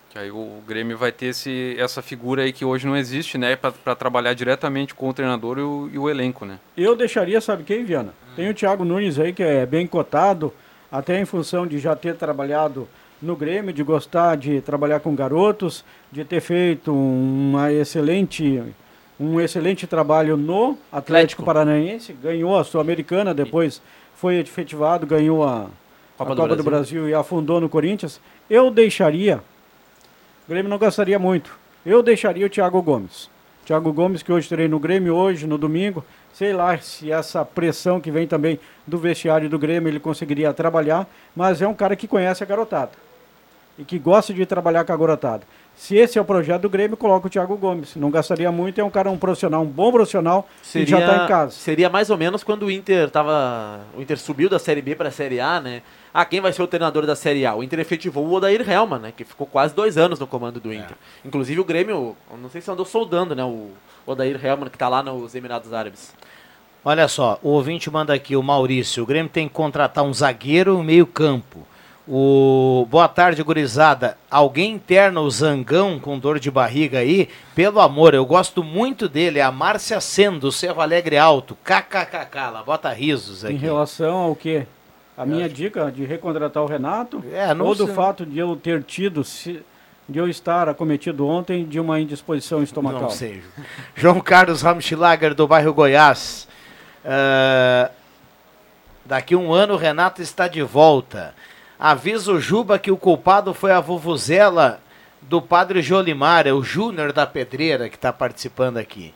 Que 0.09 0.17
aí 0.17 0.31
o 0.31 0.61
Grêmio 0.67 0.97
vai 0.97 1.11
ter 1.11 1.27
esse, 1.27 1.75
essa 1.77 2.01
figura 2.01 2.41
aí 2.41 2.51
que 2.51 2.65
hoje 2.65 2.87
não 2.87 2.97
existe, 2.97 3.37
né? 3.37 3.55
Para 3.55 3.95
trabalhar 3.95 4.33
diretamente 4.33 4.95
com 4.95 5.09
o 5.09 5.13
treinador 5.13 5.59
e 5.59 5.61
o, 5.61 5.89
e 5.93 5.99
o 5.99 6.09
elenco, 6.09 6.45
né? 6.45 6.59
Eu 6.75 6.95
deixaria, 6.95 7.39
sabe 7.39 7.63
quem, 7.63 7.85
Viana? 7.85 8.13
Tem 8.35 8.49
o 8.49 8.53
Thiago 8.53 8.83
Nunes 8.83 9.19
aí, 9.19 9.31
que 9.31 9.43
é 9.43 9.65
bem 9.67 9.85
cotado, 9.85 10.51
até 10.91 11.19
em 11.19 11.25
função 11.25 11.67
de 11.67 11.77
já 11.77 11.95
ter 11.95 12.15
trabalhado 12.15 12.87
no 13.21 13.35
Grêmio, 13.35 13.71
de 13.71 13.83
gostar 13.83 14.35
de 14.35 14.61
trabalhar 14.61 14.99
com 14.99 15.13
garotos, 15.13 15.85
de 16.11 16.23
ter 16.23 16.41
feito 16.41 16.91
uma 16.91 17.71
excelente, 17.71 18.63
um 19.19 19.39
excelente 19.39 19.85
trabalho 19.85 20.35
no 20.35 20.69
Atlético, 20.69 20.97
Atlético. 20.97 21.43
Paranaense, 21.43 22.13
ganhou 22.13 22.57
a 22.57 22.63
Sul-Americana, 22.63 23.33
depois 23.33 23.81
foi 24.15 24.37
efetivado, 24.37 25.05
ganhou 25.05 25.43
a 25.43 25.67
Copa 26.17 26.31
a 26.31 26.35
do 26.35 26.41
Copa 26.41 26.55
do 26.55 26.63
Brasil. 26.63 27.01
Brasil 27.01 27.09
e 27.09 27.13
afundou 27.13 27.61
no 27.61 27.69
Corinthians. 27.69 28.19
Eu 28.49 28.69
deixaria, 28.71 29.41
o 30.49 30.51
Grêmio 30.51 30.67
não 30.67 30.79
gastaria 30.79 31.19
muito, 31.19 31.55
eu 31.85 32.01
deixaria 32.01 32.43
o 32.43 32.49
Thiago 32.49 32.81
Gomes. 32.81 33.29
Thiago 33.67 33.93
Gomes, 33.93 34.23
que 34.23 34.31
hoje 34.31 34.49
treina 34.49 34.71
no 34.71 34.79
Grêmio, 34.79 35.13
hoje, 35.13 35.45
no 35.45 35.59
domingo. 35.59 36.03
Sei 36.33 36.53
lá 36.53 36.75
se 36.79 37.12
essa 37.12 37.45
pressão 37.45 38.01
que 38.01 38.09
vem 38.09 38.25
também 38.25 38.59
do 38.88 38.97
vestiário 38.97 39.47
do 39.47 39.59
Grêmio 39.59 39.88
ele 39.88 39.99
conseguiria 39.99 40.51
trabalhar, 40.51 41.07
mas 41.35 41.62
é 41.62 41.67
um 41.67 41.73
cara 41.75 41.95
que 41.95 42.07
conhece 42.07 42.41
a 42.41 42.47
garotada 42.47 42.93
e 43.77 43.83
que 43.83 43.99
gosta 43.99 44.33
de 44.33 44.43
trabalhar 44.43 44.83
com 44.85 44.91
a 44.91 44.97
garotada. 44.97 45.43
Se 45.79 45.95
esse 45.95 46.19
é 46.19 46.21
o 46.21 46.25
projeto 46.25 46.63
do 46.63 46.69
Grêmio, 46.69 46.97
coloca 46.97 47.27
o 47.27 47.29
Thiago 47.29 47.55
Gomes. 47.55 47.95
Não 47.95 48.11
gastaria 48.11 48.51
muito, 48.51 48.81
é 48.81 48.83
um 48.83 48.89
cara, 48.89 49.09
um 49.09 49.17
profissional, 49.17 49.61
um 49.61 49.65
bom 49.65 49.89
profissional 49.93 50.45
e 50.75 50.85
já 50.85 50.99
está 50.99 51.23
em 51.23 51.27
casa. 51.29 51.51
Seria 51.51 51.89
mais 51.89 52.09
ou 52.09 52.17
menos 52.17 52.43
quando 52.43 52.63
o 52.63 52.71
Inter 52.71 53.09
tava. 53.09 53.79
O 53.97 54.01
Inter 54.01 54.19
subiu 54.19 54.49
da 54.49 54.59
Série 54.59 54.81
B 54.81 54.93
para 54.93 55.07
a 55.07 55.11
Série 55.11 55.39
A, 55.39 55.61
né? 55.61 55.81
Ah, 56.13 56.25
quem 56.25 56.41
vai 56.41 56.51
ser 56.51 56.61
o 56.61 56.67
treinador 56.67 57.05
da 57.05 57.15
Série 57.15 57.45
A? 57.45 57.55
O 57.55 57.63
Inter 57.63 57.79
efetivou 57.79 58.27
o 58.27 58.33
Odair 58.33 58.69
Helman, 58.69 58.99
né? 58.99 59.13
Que 59.15 59.23
ficou 59.23 59.47
quase 59.47 59.73
dois 59.73 59.97
anos 59.97 60.19
no 60.19 60.27
comando 60.27 60.59
do 60.59 60.73
Inter. 60.73 60.97
Inclusive 61.23 61.61
o 61.61 61.63
Grêmio, 61.63 62.13
eu 62.29 62.37
não 62.37 62.49
sei 62.49 62.59
se 62.59 62.69
andou 62.69 62.85
soldando, 62.85 63.33
né? 63.33 63.45
O 63.45 63.69
Odair 64.05 64.37
Helman, 64.45 64.69
que 64.69 64.77
tá 64.77 64.89
lá 64.89 65.01
nos 65.01 65.33
Emirados 65.33 65.71
Árabes. 65.71 66.13
Olha 66.83 67.07
só, 67.07 67.39
o 67.41 67.51
ouvinte 67.51 67.89
manda 67.89 68.13
aqui, 68.13 68.35
o 68.35 68.43
Maurício. 68.43 69.01
O 69.03 69.05
Grêmio 69.05 69.31
tem 69.31 69.47
que 69.47 69.53
contratar 69.53 70.03
um 70.03 70.13
zagueiro 70.13 70.71
e 70.71 70.75
um 70.75 70.83
meio-campo. 70.83 71.65
O 72.07 72.88
Boa 72.89 73.07
tarde, 73.07 73.43
gurizada. 73.43 74.17
Alguém 74.31 74.73
interna 74.73 75.21
o 75.21 75.29
Zangão 75.29 75.99
com 75.99 76.17
dor 76.17 76.39
de 76.39 76.49
barriga 76.49 76.99
aí? 76.99 77.29
Pelo 77.53 77.79
amor, 77.79 78.13
eu 78.15 78.25
gosto 78.25 78.63
muito 78.63 79.07
dele. 79.07 79.38
É 79.39 79.43
a 79.43 79.51
Márcia 79.51 79.99
Sendo, 80.01 80.39
do 80.39 80.51
Cerro 80.51 80.81
Alegre 80.81 81.17
Alto. 81.17 81.55
KKKK, 81.63 82.38
ela 82.39 82.63
bota 82.63 82.91
risos 82.91 83.43
Em 83.43 83.49
aqui. 83.49 83.57
relação 83.57 84.15
ao 84.17 84.35
quê? 84.35 84.65
A 85.15 85.25
minha 85.25 85.47
dica 85.49 85.91
de 85.91 86.05
recontratar 86.05 86.63
o 86.63 86.65
Renato? 86.65 87.23
É, 87.31 87.53
não 87.53 87.65
ou 87.67 87.75
do 87.75 87.85
sei. 87.85 87.93
fato 87.93 88.25
de 88.25 88.39
eu 88.39 88.55
ter 88.55 88.81
tido, 88.83 89.23
se- 89.23 89.62
de 90.07 90.17
eu 90.17 90.27
estar 90.29 90.67
acometido 90.69 91.27
ontem 91.27 91.65
de 91.65 91.79
uma 91.79 91.99
indisposição 91.99 92.63
estomacal? 92.63 93.01
Não 93.01 93.09
sei. 93.09 93.43
João 93.95 94.19
Carlos 94.21 94.62
Ramschlager, 94.63 95.35
do 95.35 95.45
bairro 95.47 95.73
Goiás. 95.73 96.47
Ah, 97.05 97.91
daqui 99.05 99.35
um 99.35 99.53
ano 99.53 99.73
o 99.73 99.77
Renato 99.77 100.21
está 100.21 100.47
de 100.47 100.63
volta. 100.63 101.35
Avisa 101.79 102.33
o 102.33 102.39
Juba 102.39 102.77
que 102.77 102.91
o 102.91 102.97
culpado 102.97 103.53
foi 103.53 103.71
a 103.71 103.79
vuvuzela 103.79 104.81
do 105.21 105.41
padre 105.41 105.81
Jolimar, 105.81 106.45
é 106.45 106.53
o 106.53 106.61
Júnior 106.61 107.13
da 107.13 107.25
Pedreira 107.25 107.87
que 107.87 107.95
está 107.95 108.11
participando 108.11 108.77
aqui. 108.77 109.13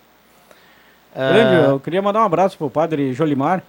Ah, 1.15 1.32
Grande, 1.34 1.69
eu 1.69 1.80
queria 1.80 2.02
mandar 2.02 2.21
um 2.21 2.26
abraço 2.26 2.58
pro 2.58 2.69
padre 2.69 3.13
Jolimar, 3.13 3.62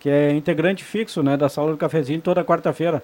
que 0.00 0.10
é 0.10 0.32
integrante 0.32 0.82
fixo 0.82 1.22
né, 1.22 1.36
da 1.36 1.48
sala 1.48 1.70
do 1.70 1.76
cafezinho 1.76 2.20
toda 2.20 2.44
quarta-feira. 2.44 3.02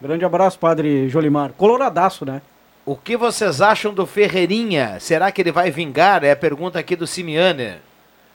Grande 0.00 0.24
abraço, 0.24 0.58
padre 0.58 1.08
Jolimar. 1.08 1.52
Coloradaço, 1.52 2.26
né? 2.26 2.42
o 2.86 2.96
que 2.96 3.16
vocês 3.16 3.60
acham 3.62 3.94
do 3.94 4.06
Ferreirinha? 4.06 4.98
Será 5.00 5.32
que 5.32 5.40
ele 5.40 5.50
vai 5.50 5.70
vingar? 5.70 6.22
É 6.22 6.32
a 6.32 6.36
pergunta 6.36 6.78
aqui 6.78 6.94
do 6.94 7.06
Simianer. 7.06 7.78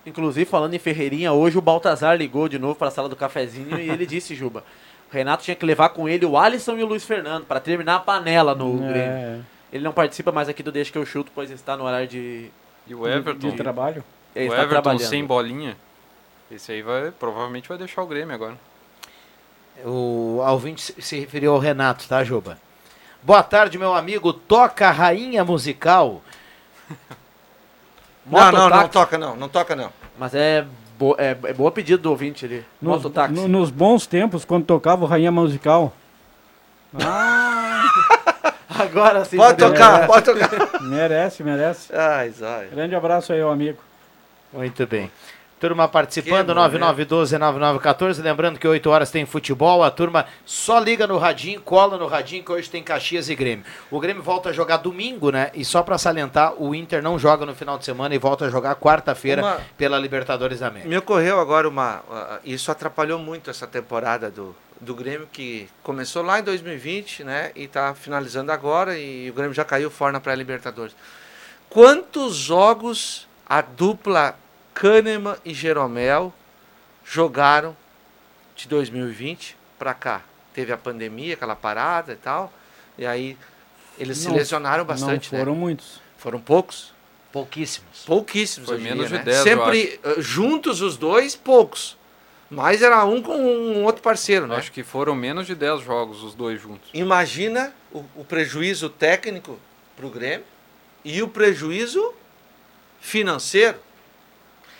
Inclusive, 0.05 0.45
falando 0.45 0.73
em 0.73 0.79
Ferreirinha, 0.79 1.31
hoje 1.31 1.57
o 1.57 1.61
Baltazar 1.61 2.17
ligou 2.17 2.49
de 2.49 2.57
novo 2.57 2.73
para 2.73 2.87
a 2.87 2.91
sala 2.91 3.07
do 3.07 3.15
cafezinho 3.15 3.79
e 3.79 3.89
ele 3.89 4.05
disse, 4.07 4.33
Juba, 4.33 4.63
o 5.11 5.13
Renato 5.13 5.43
tinha 5.43 5.55
que 5.55 5.65
levar 5.65 5.89
com 5.89 6.07
ele 6.07 6.25
o 6.25 6.37
Alisson 6.37 6.77
e 6.77 6.83
o 6.83 6.85
Luiz 6.85 7.03
Fernando 7.03 7.45
para 7.45 7.59
terminar 7.59 7.95
a 7.95 7.99
panela 7.99 8.53
no 8.55 8.83
É. 8.85 8.87
Grêmio. 8.93 9.45
Ele 9.71 9.83
não 9.83 9.91
participa 9.91 10.31
mais 10.31 10.49
aqui 10.49 10.63
do 10.63 10.71
Deixa 10.71 10.91
que 10.91 10.97
eu 10.97 11.05
chuto, 11.05 11.31
pois 11.33 11.49
está 11.51 11.75
no 11.77 11.83
horário 11.85 12.07
de. 12.07 12.49
E 12.87 12.95
o 12.95 13.07
Everton, 13.07 13.49
De 13.49 13.55
trabalho. 13.55 14.03
Ele 14.35 14.49
o 14.49 14.51
está 14.51 14.63
Everton 14.63 14.97
sem 14.99 15.23
bolinha, 15.25 15.75
esse 16.51 16.71
aí 16.71 16.81
vai, 16.81 17.11
provavelmente 17.11 17.69
vai 17.69 17.77
deixar 17.77 18.01
o 18.01 18.07
Grêmio 18.07 18.33
agora. 18.33 18.55
O 19.85 20.37
ouvinte 20.45 20.93
se- 20.99 21.19
referiu 21.19 21.53
ao 21.53 21.59
Renato, 21.59 22.07
tá, 22.07 22.23
Juba? 22.23 22.57
Boa 23.21 23.43
tarde, 23.43 23.77
meu 23.77 23.93
amigo. 23.93 24.33
Toca 24.33 24.87
a 24.87 24.91
rainha 24.91 25.43
musical. 25.45 26.21
Não, 28.25 28.51
não, 28.51 28.69
não 28.69 28.87
toca 28.87 29.17
não, 29.17 29.35
não 29.35 29.49
toca 29.49 29.75
não. 29.75 29.91
Mas 30.17 30.35
é, 30.35 30.63
bo 30.99 31.15
é, 31.17 31.29
é 31.43 31.53
boa 31.53 31.71
pedido 31.71 32.03
do 32.03 32.09
ouvinte 32.09 32.43
ali. 32.45 32.65
Nos, 32.81 33.01
no- 33.31 33.47
nos 33.47 33.71
bons 33.71 34.05
tempos, 34.05 34.43
quando 34.43 34.65
tocava 34.65 35.05
o 35.05 35.07
Rainha 35.07 35.31
Musical. 35.31 35.93
Agora 38.77 39.23
sim. 39.25 39.37
Pode 39.37 39.57
tocar, 39.57 40.07
pode 40.07 40.25
tocar. 40.25 40.81
Merece, 40.81 41.43
merece. 41.43 41.93
Ai, 41.95 42.29
zóio. 42.31 42.69
Grande 42.71 42.95
abraço 42.95 43.31
aí, 43.33 43.41
ao 43.41 43.49
amigo. 43.51 43.77
Muito 44.53 44.85
bem. 44.87 45.09
Turma 45.59 45.87
participando, 45.89 46.47
Que 46.47 46.53
momento. 46.53 46.79
9912-9914. 47.05 48.21
Lembrando 48.21 48.57
que 48.57 48.67
8 48.67 48.89
horas 48.89 49.11
tem 49.11 49.25
futebol. 49.25 49.83
A 49.83 49.91
turma 49.91 50.25
só 50.45 50.79
liga 50.79 51.05
no 51.05 51.17
radinho, 51.17 51.59
cola 51.61 51.97
no 51.97 52.07
radinho, 52.07 52.43
que 52.43 52.51
hoje 52.51 52.69
tem 52.69 52.81
Caxias 52.81 53.27
e 53.29 53.35
Grêmio. 53.35 53.65
O 53.91 53.99
Grêmio 53.99 54.23
volta 54.23 54.49
a 54.49 54.53
jogar 54.53 54.77
domingo, 54.77 55.31
né? 55.31 55.51
E 55.53 55.65
só 55.65 55.83
pra 55.83 55.97
salientar, 55.97 56.53
o 56.61 56.73
Inter 56.73 57.03
não 57.03 57.19
joga 57.19 57.45
no 57.45 57.53
final 57.53 57.77
de 57.77 57.83
semana 57.85 58.15
e 58.15 58.17
volta 58.17 58.45
a 58.45 58.49
jogar 58.49 58.75
quarta-feira 58.75 59.41
Uma- 59.41 59.57
pela 59.77 59.99
Libertadores 59.99 60.59
da 60.59 60.67
América. 60.67 60.87
Me 60.89 60.97
ocorreu 60.97 61.39
agora 61.39 61.67
uma. 61.67 61.97
uh, 62.09 62.39
Isso 62.45 62.71
atrapalhou 62.71 63.19
muito 63.19 63.49
essa 63.49 63.67
temporada 63.67 64.29
do, 64.31 64.55
do 64.79 64.95
Grêmio, 64.95 65.27
que 65.31 65.67
começou 65.83 66.23
lá 66.23 66.39
em 66.39 66.43
2020, 66.43 67.25
né? 67.25 67.51
E 67.55 67.67
tá 67.67 67.93
finalizando 67.93 68.51
agora, 68.51 68.97
e 68.97 69.29
o 69.29 69.33
Grêmio 69.33 69.53
já 69.53 69.65
caiu 69.65 69.91
fora 69.91 70.13
na 70.13 70.21
pré-Libertadores. 70.21 70.95
Quantos 71.69 72.35
jogos 72.35 73.27
a 73.45 73.61
dupla 73.61 74.35
Kahneman 74.73 75.35
e 75.43 75.53
Jeromel 75.53 76.33
jogaram 77.05 77.75
de 78.55 78.67
2020 78.67 79.57
para 79.77 79.93
cá? 79.93 80.21
Teve 80.53 80.71
a 80.71 80.77
pandemia, 80.77 81.33
aquela 81.35 81.55
parada 81.55 82.13
e 82.13 82.15
tal, 82.15 82.51
e 82.97 83.05
aí 83.05 83.37
eles 83.97 84.17
se 84.17 84.27
Não- 84.27 84.35
lesionaram 84.35 84.83
bastante, 84.85 85.31
Não 85.31 85.39
foram 85.39 85.53
né? 85.53 85.59
muitos. 85.59 86.01
Foram 86.17 86.39
poucos? 86.39 86.93
Pouquíssimos. 87.31 88.03
Pouquíssimos, 88.05 88.67
Foi 88.69 88.79
menos 88.79 89.07
de 89.07 89.13
né? 89.15 89.23
10, 89.23 89.37
eu 89.37 89.43
Sempre 89.43 89.99
uh, 90.03 90.21
juntos 90.21 90.81
os 90.81 90.97
dois, 90.97 91.35
poucos. 91.35 91.97
Mas 92.49 92.81
era 92.81 93.05
um 93.05 93.21
com 93.21 93.35
um 93.37 93.83
outro 93.83 94.01
parceiro, 94.01 94.47
né? 94.47 94.55
Acho 94.55 94.71
que 94.71 94.81
foram 94.81 95.13
menos 95.13 95.45
de 95.45 95.53
10 95.53 95.81
jogos 95.83 96.23
os 96.23 96.33
dois 96.33 96.59
juntos. 96.59 96.89
Imagina 96.93 97.71
o, 97.91 98.03
o 98.15 98.25
prejuízo 98.25 98.89
técnico 98.89 99.59
para 99.95 100.07
o 100.07 100.09
Grêmio 100.09 100.45
e 101.05 101.21
o 101.21 101.27
prejuízo 101.27 102.13
financeiro. 102.99 103.77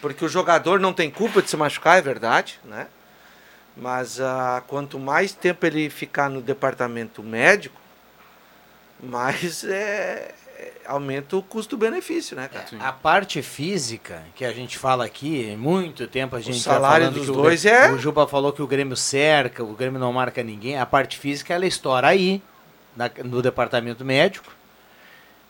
Porque 0.02 0.24
o 0.24 0.30
jogador 0.30 0.80
não 0.80 0.93
tem 0.93 1.10
culpa 1.12 1.41
de 1.41 1.50
se 1.50 1.58
machucar, 1.58 1.97
é 1.97 2.02
verdade, 2.02 2.60
né? 2.64 2.88
Mas 3.76 4.20
ah, 4.20 4.62
quanto 4.68 4.97
mais 5.00 5.32
tempo 5.32 5.66
ele 5.66 5.89
ficar 5.89 6.30
no 6.30 6.41
departamento 6.41 7.22
médico, 7.24 7.80
mais 9.02 9.64
é, 9.64 10.34
é- 10.58 10.72
aumenta 10.86 11.38
o 11.38 11.43
custo-benefício, 11.43 12.36
né, 12.36 12.50
cara? 12.52 12.66
A 12.82 12.91
parte 12.91 13.41
física, 13.41 14.24
que 14.36 14.43
a 14.43 14.52
gente 14.52 14.78
fala 14.78 15.06
aqui, 15.06 15.56
muito 15.58 16.08
tempo 16.08 16.36
a 16.36 16.41
gente 16.41 16.64
tá 16.64 16.74
salário 16.74 17.06
falando 17.06 17.20
dos 17.20 17.30
o 17.30 17.34
dois 17.34 17.64
Grêmio- 17.64 17.80
é- 17.80 17.91
O 17.93 17.97
Juba 17.97 18.28
falou 18.28 18.52
que 18.52 18.62
o 18.62 18.68
Grêmio 18.68 18.97
cerca, 18.97 19.64
o 19.64 19.74
Grêmio 19.74 20.00
não 20.00 20.12
marca 20.12 20.43
ninguém. 20.43 20.78
A 20.78 20.86
parte 20.86 21.18
física, 21.18 21.54
ela 21.54 21.66
estoura 21.66 22.08
aí, 22.08 22.41
na- 22.95 23.10
no 23.24 23.41
departamento 23.41 24.04
médico. 24.04 24.54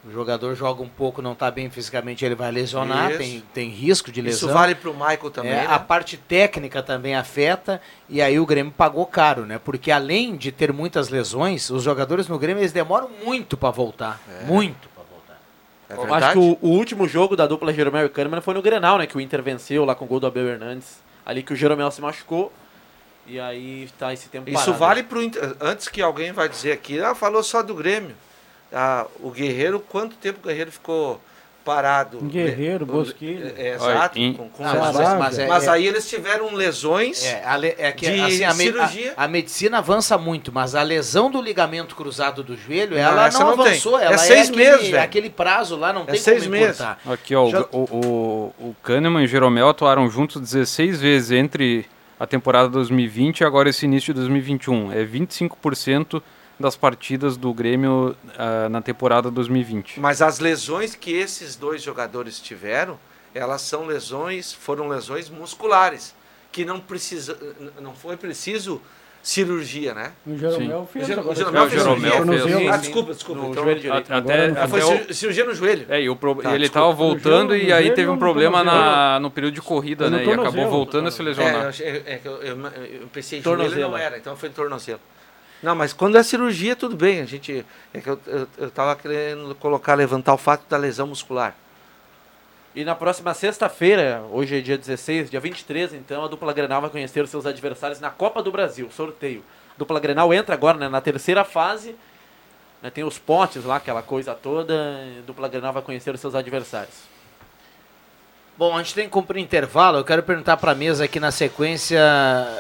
O 0.06 0.12
jogador 0.12 0.56
joga 0.56 0.82
um 0.82 0.88
pouco, 0.88 1.22
não 1.22 1.34
está 1.34 1.52
bem 1.52 1.70
fisicamente, 1.70 2.24
ele 2.24 2.34
vai 2.34 2.50
lesionar, 2.52 3.10
Isso. 3.10 3.18
tem, 3.18 3.44
tem 3.54 3.70
risco 3.70 4.10
de 4.10 4.22
lesão. 4.22 4.48
Isso 4.48 4.54
vale 4.58 4.74
pro 4.74 4.94
Michael 4.94 5.30
também, 5.30 5.52
É, 5.52 5.56
né? 5.56 5.68
A 5.68 5.78
parte 5.78 6.16
técnica 6.16 6.82
também 6.82 7.16
afeta, 7.16 7.82
e 8.08 8.22
aí 8.22 8.40
o 8.40 8.46
Grêmio 8.46 8.72
pagou 8.72 9.06
caro, 9.06 9.46
né? 9.46 9.60
Porque 9.60 9.92
além 9.92 10.38
de 10.38 10.54
ter 10.54 10.72
muitas 10.72 11.10
lesões, 11.10 11.70
os 11.70 11.84
jogadores 11.84 12.30
no 12.30 12.40
Grêmio 12.40 12.62
eles 12.62 12.72
demoram 12.72 13.10
muito 13.26 13.58
para 13.58 13.72
voltar. 13.72 14.22
Muito 14.46 14.88
para 14.96 15.04
voltar. 15.04 15.38
É 15.90 15.94
Eu 15.96 16.14
acho 16.14 16.32
que 16.32 16.38
o, 16.40 16.58
o 16.62 16.70
último 16.70 17.06
jogo 17.06 17.36
da 17.36 17.46
dupla 17.46 17.74
Jeromel 17.74 18.06
e 18.06 18.10
Kahneman 18.10 18.40
foi 18.40 18.54
no 18.54 18.62
Grenal, 18.62 19.00
né? 19.00 19.06
Que 19.06 19.18
o 19.18 19.22
Inter 19.22 19.44
venceu 19.44 19.84
lá 19.84 19.94
com 19.96 20.06
o 20.06 20.08
gol 20.08 20.22
do 20.22 20.28
Abel 20.28 20.48
Hernandes. 20.48 21.00
Ali 21.26 21.44
que 21.44 21.52
o 21.52 21.56
Jeromel 21.58 21.92
se 21.92 22.00
machucou. 22.00 22.54
E 23.28 23.38
aí 23.38 23.90
tá 24.00 24.14
esse 24.14 24.30
tempo 24.30 24.50
Isso 24.50 24.60
parado. 24.60 24.78
vale 24.78 25.04
pro 25.04 25.22
Inter. 25.22 25.56
Antes 25.60 25.90
que 25.90 26.02
alguém 26.02 26.32
vai 26.32 26.48
dizer 26.48 26.72
aqui, 26.72 27.02
ah, 27.02 27.14
falou 27.14 27.44
só 27.44 27.62
do 27.62 27.76
Grêmio. 27.76 28.16
Ah, 28.72 29.06
o 29.22 29.30
Guerreiro, 29.32 29.80
quanto 29.80 30.16
tempo 30.16 30.40
o 30.44 30.48
Guerreiro 30.48 30.72
ficou 30.72 31.20
parado? 31.66 32.20
Guerreiro, 32.22 32.84
O- 32.84 32.88
Bosquilha. 32.88 33.54
É, 33.58 33.74
exato. 33.76 34.18
Olha, 34.18 34.26
em- 34.26 34.34
com, 34.34 34.50
com 34.50 34.64
Não, 34.64 34.76
mas- 34.80 34.96
lesões. 34.96 35.20
mas 35.20 35.40
é- 35.40 35.48
Mas 35.48 35.64
é- 35.66 35.70
aí 35.70 35.88
eles 35.88 36.10
tiveram 36.10 36.54
lesões 36.54 37.24
É, 37.26 37.44
a, 37.46 37.56
le- 37.56 37.76
é 37.78 37.92
que, 37.92 38.10
de 38.10 38.22
assim, 38.22 38.44
a, 38.44 38.52
cirurgia. 38.54 39.14
a- 39.18 39.24
a 39.26 39.28
medicina 39.28 39.78
avança 39.80 40.18
muito, 40.18 40.52
mas 40.52 40.74
a 40.76 40.82
lesão 40.82 41.30
do 41.30 41.42
ligamento 41.42 41.96
cruzado 41.96 42.44
do 42.44 42.56
joelho, 42.56 42.92
Não, 42.92 42.98
ela 43.04 43.30
não, 43.30 43.40
não 43.40 43.58
tem. 43.58 43.66
avançou. 43.68 44.00
É 44.00 44.06
Ela 44.06 44.18
seis 44.18 44.50
aquele, 44.50 44.66
meses, 44.66 44.88
velho. 44.90 45.04
aquele 45.04 45.30
prazo 45.30 45.76
lá, 45.76 45.92
não 45.94 46.04
É 46.04 46.06
tem 46.06 46.20
seis 46.20 46.44
como 46.44 46.52
meses. 46.52 46.82
Aqui, 46.82 47.36
ó, 47.36 47.50
Já- 47.50 47.66
o, 47.72 47.78
o, 47.84 48.54
o 48.70 48.76
Kahneman 48.82 49.22
e 49.22 49.26
o 49.26 49.28
Jeromel 49.28 49.70
atuaram 49.70 50.10
juntos 50.10 50.40
16 50.42 51.00
vezes 51.02 51.32
entre 51.32 51.86
a 52.20 52.26
temporada 52.26 52.68
2020 52.70 53.40
e 53.42 53.44
agora 53.46 53.70
esse 53.70 53.86
início 53.86 54.14
de 54.14 54.20
2021. 54.20 54.92
É 54.92 55.04
25% 55.06 56.22
das 56.60 56.76
partidas 56.76 57.38
do 57.38 57.54
Grêmio 57.54 58.16
ah, 58.38 58.68
na 58.70 58.82
temporada 58.82 59.32
2020. 59.32 60.00
Mas 60.00 60.22
as 60.22 60.40
lesões 60.40 60.94
que 60.96 61.12
esses 61.14 61.56
dois 61.56 61.82
jogadores 61.82 62.40
tiveram, 62.40 63.00
elas 63.34 63.62
são 63.62 63.86
lesões, 63.86 64.52
foram 64.52 64.88
lesões 64.90 65.30
musculares, 65.30 66.14
que 66.52 66.66
não 66.66 66.80
precisa, 66.80 67.38
não 67.80 67.94
foi 67.94 68.18
preciso 68.18 68.82
cirurgia, 69.22 69.94
né? 69.94 70.14
O 70.26 70.36
Jeromel 70.38 70.90
fez 70.92 71.06
o 71.06 71.08
Jeromel 71.08 71.32
É, 71.32 71.66
o 71.66 71.70
fez 71.70 71.82
Jeromel 71.84 72.24
fez. 72.58 72.70
Ah, 72.72 72.78
desculpa, 72.78 73.14
desculpa. 73.14 73.42
no 73.42 73.52
então- 73.52 73.64
joelho 73.64 73.94
Até, 73.94 74.14
Ah, 74.58 74.68
foi 74.68 74.82
até 74.82 75.12
o- 75.12 75.14
cirurgia 75.14 75.46
no 75.46 75.54
joelho. 75.54 75.86
É, 75.90 76.02
e 76.02 76.10
o 76.10 76.16
pro- 76.16 76.36
Tá, 76.36 76.56
ele 76.56 76.66
estava 76.66 76.92
voltando 76.92 77.50
No 77.50 77.56
e 77.56 77.60
joelho, 77.60 77.76
aí 77.76 77.86
teve 77.92 78.02
um 78.04 78.06
joelho, 78.06 78.20
problema 78.20 78.60
no 78.64 78.72
na, 78.72 79.20
no 79.20 79.30
período 79.30 79.54
de 79.56 79.62
corrida, 79.62 80.10
né? 80.10 80.24
E 80.26 80.32
acabou 80.32 80.70
voltando 80.70 81.08
a 81.10 81.12
se 81.12 81.22
É, 81.22 81.26
lesionar. 81.26 81.64
eu, 81.64 81.70
achei- 81.70 82.04
é 82.06 82.20
que 82.22 82.28
eu, 82.28 82.38
eu, 82.42 82.58
eu 82.58 83.08
pensei 83.14 83.42
joelho 83.42 83.80
não 83.90 83.98
era, 83.98 84.18
então 84.18 84.36
foi 84.36 84.50
tornozelo. 84.50 85.00
Não, 85.62 85.76
mas 85.76 85.92
quando 85.92 86.18
é 86.18 86.24
cirurgia, 86.24 86.76
tudo 86.76 86.96
bem. 86.96 87.22
A 87.22 87.26
gente. 87.26 87.66
É 87.94 88.00
que 88.00 88.10
eu, 88.10 88.20
eu, 88.26 88.48
eu 88.58 88.72
tava 88.72 88.96
querendo 88.96 89.54
colocar, 89.56 89.96
levantar 89.96 90.34
o 90.34 90.38
fato 90.38 90.64
da 90.70 90.78
lesão 90.78 91.08
muscular. 91.08 91.56
E 92.76 92.86
na 92.86 92.96
próxima 92.96 93.34
sexta-feira, 93.34 94.24
hoje 94.32 94.58
é 94.58 94.62
dia 94.62 94.78
16, 94.78 95.32
dia 95.32 95.40
23, 95.40 95.94
então, 95.94 96.24
a 96.24 96.28
dupla 96.28 96.54
Grenal 96.54 96.82
vai 96.82 96.90
conhecer 96.90 97.22
os 97.24 97.30
seus 97.30 97.46
adversários 97.46 98.00
na 98.00 98.12
Copa 98.12 98.44
do 98.44 98.52
Brasil, 98.52 98.90
sorteio. 98.92 99.44
A 99.76 99.80
dupla 99.80 100.00
Grenal 100.00 100.32
entra 100.34 100.54
agora 100.54 100.78
né, 100.78 100.88
na 100.88 101.02
terceira 101.02 101.44
fase, 101.44 101.96
né, 102.82 102.92
tem 102.92 103.04
os 103.04 103.18
potes 103.18 103.66
lá, 103.66 103.78
aquela 103.78 104.04
coisa 104.04 104.36
toda, 104.36 104.74
a 104.74 105.22
dupla 105.26 105.48
Grenal 105.50 105.74
vai 105.74 105.82
conhecer 105.82 106.14
os 106.14 106.22
seus 106.22 106.36
adversários. 106.36 106.96
Bom, 108.60 108.76
a 108.76 108.84
gente 108.84 108.94
tem 108.94 109.06
que 109.06 109.12
cumprir 109.12 109.42
intervalo. 109.42 110.00
Eu 110.00 110.04
quero 110.04 110.22
perguntar 110.22 110.58
para 110.58 110.74
a 110.74 110.76
mesa 110.76 111.06
aqui 111.06 111.18
na 111.18 111.32
sequência 111.32 111.98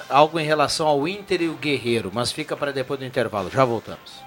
algo 0.08 0.40
em 0.40 0.46
relação 0.46 0.88
ao 0.88 1.06
Inter 1.06 1.42
e 1.42 1.50
o 1.50 1.56
Guerreiro, 1.56 2.10
mas 2.14 2.32
fica 2.32 2.56
para 2.56 2.72
depois 2.72 3.02
do 3.02 3.06
intervalo. 3.06 3.52
Já 3.52 3.66
voltamos. 3.66 4.24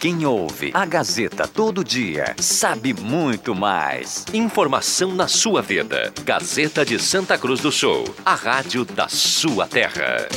Quem 0.00 0.24
ouve 0.24 0.70
a 0.72 0.86
Gazeta 0.86 1.48
todo 1.48 1.82
dia 1.82 2.36
sabe 2.38 2.94
muito 2.94 3.52
mais. 3.52 4.26
Informação 4.32 5.12
na 5.12 5.26
sua 5.26 5.60
vida. 5.60 6.12
Gazeta 6.22 6.84
de 6.84 6.96
Santa 7.00 7.36
Cruz 7.36 7.58
do 7.58 7.72
Sul, 7.72 8.04
a 8.24 8.36
rádio 8.36 8.84
da 8.84 9.08
sua 9.08 9.66
terra. 9.66 10.28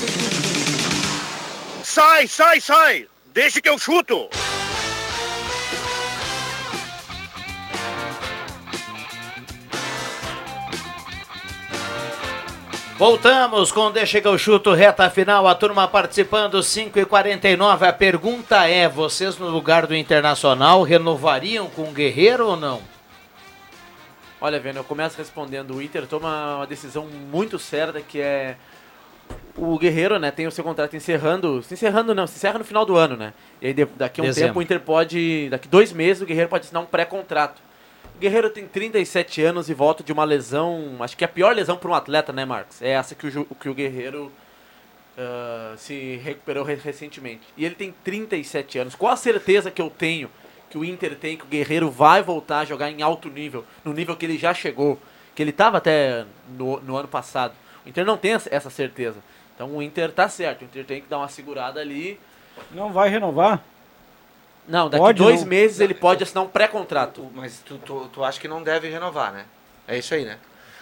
Sai, 1.84 2.28
sai, 2.28 2.60
sai! 2.60 3.08
Deixa 3.32 3.62
que 3.62 3.70
eu 3.70 3.78
chuto! 3.78 4.28
Voltamos 12.98 13.72
com 13.72 13.91
Deixa 13.91 14.20
que 14.20 14.28
eu 14.28 14.39
chuto, 14.39 14.74
reta 14.74 15.08
final, 15.08 15.48
a 15.48 15.54
turma 15.54 15.88
participando, 15.88 16.64
5 16.64 16.98
e 16.98 17.06
49 17.06 17.86
A 17.86 17.93
pergunta 17.93 18.68
é: 18.68 18.89
vocês 18.89 19.38
no 19.38 19.50
lugar 19.50 19.86
do 19.86 19.95
Internacional 19.95 20.82
renovariam 20.82 21.68
com 21.70 21.84
o 21.84 21.91
Guerreiro 21.91 22.48
ou 22.48 22.56
não? 22.56 22.82
Olha, 24.41 24.60
Vendo, 24.60 24.78
eu 24.78 24.84
começo 24.84 25.16
respondendo. 25.16 25.76
O 25.76 25.82
Inter 25.82 26.08
toma 26.08 26.56
uma 26.56 26.66
decisão 26.66 27.06
muito 27.06 27.60
certa 27.60 28.02
que 28.02 28.20
é. 28.20 28.56
O 29.56 29.78
Guerreiro, 29.78 30.18
né, 30.18 30.32
tem 30.32 30.48
o 30.48 30.52
seu 30.52 30.64
contrato 30.64 30.95
encerrando. 30.95 31.62
Se 31.62 31.76
encerrando, 31.76 32.16
não, 32.16 32.26
se 32.26 32.38
encerra 32.38 32.58
no 32.58 32.66
final 32.66 32.84
do 32.84 32.95
ano, 32.95 33.16
né? 33.16 33.32
E 33.62 33.68
aí 33.68 33.74
daqui 33.74 34.22
a 34.22 34.24
um 34.24 34.28
Dezembro. 34.28 34.50
tempo 34.50 34.60
o 34.60 34.62
Inter 34.64 34.80
pode. 34.80 35.50
Daqui 35.52 35.68
dois 35.68 35.93
meses 35.93 36.24
o 36.24 36.26
Guerreiro 36.26 36.50
pode 36.50 36.66
assinar 36.66 36.82
um 36.82 36.88
pré-contrato. 36.88 37.62
O 38.18 38.20
Guerreiro 38.20 38.49
tem 38.49 38.68
37 38.68 39.43
anos 39.43 39.70
e 39.70 39.76
volta 39.76 40.03
de 40.03 40.11
uma 40.11 40.24
lesão. 40.24 40.95
Acho 41.01 41.15
que 41.15 41.24
é 41.24 41.26
a 41.26 41.30
pior 41.30 41.55
lesão 41.55 41.78
para 41.78 41.91
um 41.91 41.93
atleta, 41.93 42.34
né, 42.34 42.45
Marcos? 42.45 42.82
É 42.82 42.89
essa 42.89 43.13
que 43.13 43.28
o, 43.28 43.45
que 43.45 43.70
o 43.70 43.76
Guerreiro 43.76 44.32
ah, 45.15 45.76
se 45.78 46.15
recuperou 46.24 46.63
re- 46.63 46.80
recentemente. 46.84 47.43
E 47.55 47.63
ele 47.63 47.76
tem 47.76 47.93
37 48.03 48.80
anos. 48.80 48.95
Qual 48.95 49.13
a 49.13 49.15
certeza 49.15 49.70
que 49.70 49.80
eu 49.80 49.91
tenho 49.91 50.32
que 50.68 50.80
o 50.80 50.84
Inter 50.84 51.15
tem 51.15 51.38
que 51.38 51.43
o 51.43 51.47
Guerreiro 51.47 51.91
vai 51.91 52.24
voltar 52.24 52.59
a 52.61 52.65
jogar 52.65 52.89
em 52.89 53.03
alto 53.03 53.30
nível, 53.30 53.63
no 53.86 53.93
nível 53.93 54.15
que 54.18 54.26
ele 54.26 54.38
já 54.38 54.51
chegou, 54.51 54.99
que 55.36 55.41
ele 55.43 55.51
estava 55.51 55.78
até 55.78 56.26
no, 56.57 56.80
no 56.82 56.97
ano 56.97 57.07
passado? 57.07 57.53
O 57.86 57.89
Inter 57.89 58.03
não 58.03 58.18
tem 58.18 58.32
essa 58.34 58.70
certeza. 58.72 59.18
Então 59.53 59.70
o 59.78 59.82
Inter 59.82 60.11
tá 60.11 60.28
certo, 60.28 60.63
o 60.63 60.65
Inter 60.65 60.86
tem 60.86 61.01
que 61.01 61.07
dar 61.07 61.20
uma 61.20 61.30
segurada 61.30 61.80
ali. 61.80 62.20
Não 62.72 62.91
vai 62.91 63.09
renovar? 63.09 63.63
Não, 64.68 64.89
daqui 64.89 65.01
Pode 65.03 65.18
dois 65.24 65.41
não. 65.41 65.47
meses 65.47 65.80
ele 65.80 65.93
pode 65.93 66.24
assinar 66.24 66.43
um 66.43 66.47
pré-contrato. 66.49 67.26
Mas 67.34 67.59
tu, 67.65 67.78
tu, 67.78 68.09
tu 68.11 68.24
acha 68.24 68.39
que 68.39 68.47
não 68.47 68.61
deve 68.61 68.89
renovar, 68.89 69.32
né? 69.32 69.45
É 69.88 69.97
isso 69.97 70.13
aí, 70.13 70.26
né? 70.26 70.38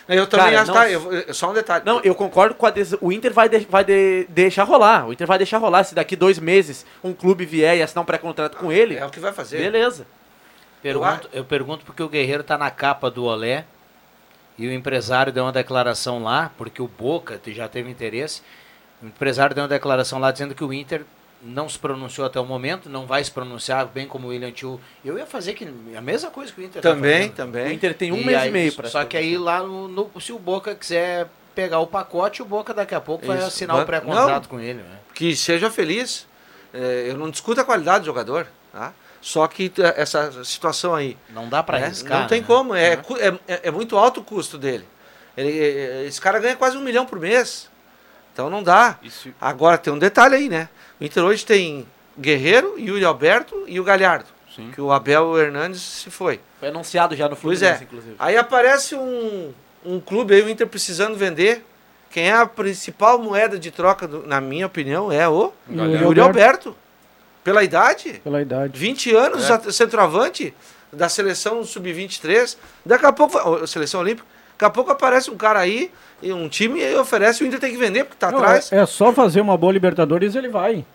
Eu 0.08 0.28
também 0.28 0.48
Cara, 0.48 0.62
acho, 0.62 0.68
não- 0.72 0.78
tá? 0.80 0.90
Eu, 0.90 1.14
eu- 1.14 1.34
só 1.34 1.50
um 1.50 1.54
detalhe. 1.54 1.84
Não, 1.86 2.00
eu 2.02 2.14
concordo 2.14 2.54
com 2.56 2.66
a 2.66 2.70
des... 2.70 2.94
O 3.02 3.12
Inter 3.12 3.34
vai, 3.34 3.50
de- 3.50 3.66
vai 3.70 3.84
de- 3.84 4.26
deixar 4.30 4.64
rolar. 4.64 5.08
O 5.08 5.14
Inter 5.14 5.26
vai 5.26 5.38
deixar 5.38 5.58
rolar. 5.58 5.84
Se 5.84 5.96
daqui 5.96 6.16
dois 6.16 6.38
meses 6.40 6.86
um 7.04 7.12
clube 7.14 7.44
vier 7.46 7.78
e 7.78 7.82
assinar 7.82 8.04
um 8.04 8.06
pré-contrato 8.06 8.58
com 8.58 8.72
ele, 8.72 8.96
É 8.98 9.06
o 9.06 9.10
que 9.10 9.20
vai 9.20 9.32
fazer. 9.34 9.58
beleza. 9.58 10.06
Pergunto, 10.82 11.28
eu 11.34 11.44
pergunto 11.44 11.84
porque 11.86 12.04
o 12.04 12.08
Guerreiro 12.10 12.44
tá 12.44 12.58
na 12.58 12.70
capa 12.70 13.10
do 13.10 13.24
Olé 13.24 13.66
e 14.58 14.68
o 14.68 14.72
empresário 14.72 15.34
deu 15.34 15.44
uma 15.44 15.52
declaração 15.52 16.22
lá, 16.24 16.52
porque 16.58 16.82
o 16.82 16.88
Boca 16.88 17.40
já 17.48 17.68
teve 17.68 17.90
interesse. 17.90 18.44
O 19.02 19.08
empresário 19.08 19.56
deu 19.56 19.64
uma 19.64 19.68
declaração 19.68 20.20
lá 20.20 20.32
dizendo 20.32 20.54
que 20.54 20.64
o 20.64 20.72
Inter 20.72 21.04
não 21.46 21.70
se 21.70 21.78
pronunciou 21.78 22.26
até 22.26 22.40
o 22.40 22.46
momento, 22.46 22.90
não 22.90 23.06
vai 23.06 23.24
se 23.24 23.30
pronunciar, 23.32 23.86
bem 23.86 24.08
como 24.08 24.28
o 24.28 24.30
William 24.32 24.52
Tio. 24.52 24.82
Eu 25.04 25.18
ia 25.18 25.26
fazer 25.26 25.54
que, 25.54 25.68
a 25.96 26.02
mesma 26.02 26.32
coisa 26.32 26.52
que 26.52 26.60
o 26.60 26.64
Inter 26.64 26.82
tá 26.82 26.90
Também, 26.90 27.14
fazendo. 27.30 27.36
também. 27.36 27.68
O 27.68 27.72
Inter 27.72 27.94
tem 27.94 28.12
um 28.12 28.18
E 28.18 28.26
mês 28.26 28.38
aí- 28.40 28.50
e 28.50 28.52
meio 28.52 28.74
para 28.74 28.90
Só 28.90 29.06
que 29.06 29.16
aí 29.16 29.38
lá, 29.38 29.60
no, 29.62 29.88
no- 29.88 30.12
se 30.20 30.34
o 30.34 30.40
Boca 30.40 30.74
quiser 30.76 31.28
pegar 31.54 31.80
o 31.80 31.88
pacote, 31.88 32.42
o 32.42 32.46
Boca 32.46 32.74
daqui 32.74 32.96
a 32.96 33.00
pouco 33.00 33.26
vai 33.26 33.38
Isso. 33.38 33.48
assinar 33.48 33.76
Vai- 33.76 33.84
o 33.84 33.88
pré-contrato 33.88 34.50
com 34.50 34.60
ele. 34.60 34.80
Né? 34.82 34.98
Que 35.14 35.36
seja 35.36 35.70
feliz. 35.70 36.28
É, 36.74 37.06
eu 37.10 37.18
não 37.18 37.30
discuto 37.30 37.62
a 37.62 37.64
qualidade 37.64 38.00
do 38.00 38.06
jogador, 38.08 38.48
tá? 38.74 38.92
Só 39.22 39.48
que 39.48 39.70
t- 39.70 39.82
essa 39.82 40.44
situação 40.44 40.94
aí. 40.94 41.18
Não 41.30 41.48
dá 41.48 41.64
para 41.64 41.80
né? 41.80 41.86
arriscar. 41.86 42.22
Não 42.22 42.28
tem 42.28 42.42
né? 42.42 42.48
como. 42.48 42.76
É, 42.76 42.96
cu- 42.98 43.18
é, 43.18 43.28
é- 43.48 43.60
é 43.64 43.72
muito 43.72 43.98
alto 43.98 44.20
o 44.20 44.24
custo 44.24 44.58
dele. 44.58 44.86
Ele, 45.38 45.58
é- 45.58 46.06
esse 46.06 46.20
cara 46.20 46.38
ganha 46.40 46.56
quase 46.56 46.76
um 46.78 46.82
milhão 46.82 47.06
por 47.06 47.20
mês. 47.20 47.70
Então 48.34 48.50
não 48.50 48.62
dá. 48.62 49.00
Isso- 49.02 49.34
Agora 49.40 49.78
tem 49.78 49.94
um 49.94 49.98
detalhe 49.98 50.36
aí, 50.36 50.50
né? 50.50 50.68
O 51.00 51.04
Inter 51.04 51.24
hoje 51.24 51.46
tem 51.46 51.86
Guerreiro, 52.20 52.76
Yuri 52.80 53.04
Alberto 53.06 53.64
e 53.68 53.80
o 53.80 53.84
Galhardo. 53.84 54.26
Sim. 54.56 54.72
Que 54.74 54.80
o 54.80 54.92
Abel 54.92 55.38
Hernandes 55.38 55.82
se 55.82 56.10
foi. 56.10 56.40
Foi 56.60 56.70
anunciado 56.70 57.16
já 57.16 57.26
no 57.28 57.36
Pois 57.36 57.60
Fluminense, 57.60 57.84
é. 57.84 57.86
inclusive. 57.86 58.16
Aí 58.18 58.38
aparece 58.38 58.96
um, 58.96 59.52
um 59.86 60.00
clube 60.00 60.34
aí, 60.34 60.42
o 60.42 60.50
Inter 60.50 60.66
precisando 60.68 61.16
vender. 61.18 61.66
Quem 62.10 62.30
é 62.30 62.34
a 62.34 62.46
principal 62.46 63.20
moeda 63.20 63.60
de 63.60 63.70
troca, 63.72 64.08
do- 64.08 64.26
na 64.26 64.40
minha 64.40 64.66
opinião, 64.66 65.12
é 65.12 65.28
o 65.28 65.52
Yuri 65.70 66.02
Yuri 66.04 66.20
Alberto. 66.22 66.76
Pela 67.44 67.64
idade. 67.64 68.22
Pela 68.24 68.42
idade. 68.42 68.80
20 68.80 69.14
anos, 69.14 69.50
É. 69.50 69.72
centroavante 69.72 70.54
da 70.92 71.10
seleção 71.10 71.64
sub-23. 71.66 72.58
Daqui 72.86 73.06
a 73.06 73.12
pouco, 73.12 73.68
seleção 73.68 74.00
olímpica, 74.00 74.26
daqui 74.58 74.66
a 74.66 74.70
pouco 74.70 74.92
aparece 74.92 75.30
um 75.30 75.38
cara 75.38 75.60
aí, 75.60 75.92
e 76.22 76.32
um 76.34 76.48
time 76.50 76.82
e 76.82 76.96
oferece, 76.96 77.44
o 77.44 77.48
Inter 77.48 77.60
tem 77.60 77.72
que 77.72 77.78
vender, 77.78 78.06
porque 78.06 78.18
tá 78.18 78.32
Não, 78.32 78.40
atrás. 78.40 78.72
é, 78.72 78.80
é 78.80 78.86
só 78.86 79.12
fazer 79.14 79.42
uma 79.42 79.58
boa 79.58 79.72
Libertadores 79.72 80.34
ele 80.36 80.50
vai. 80.50 80.86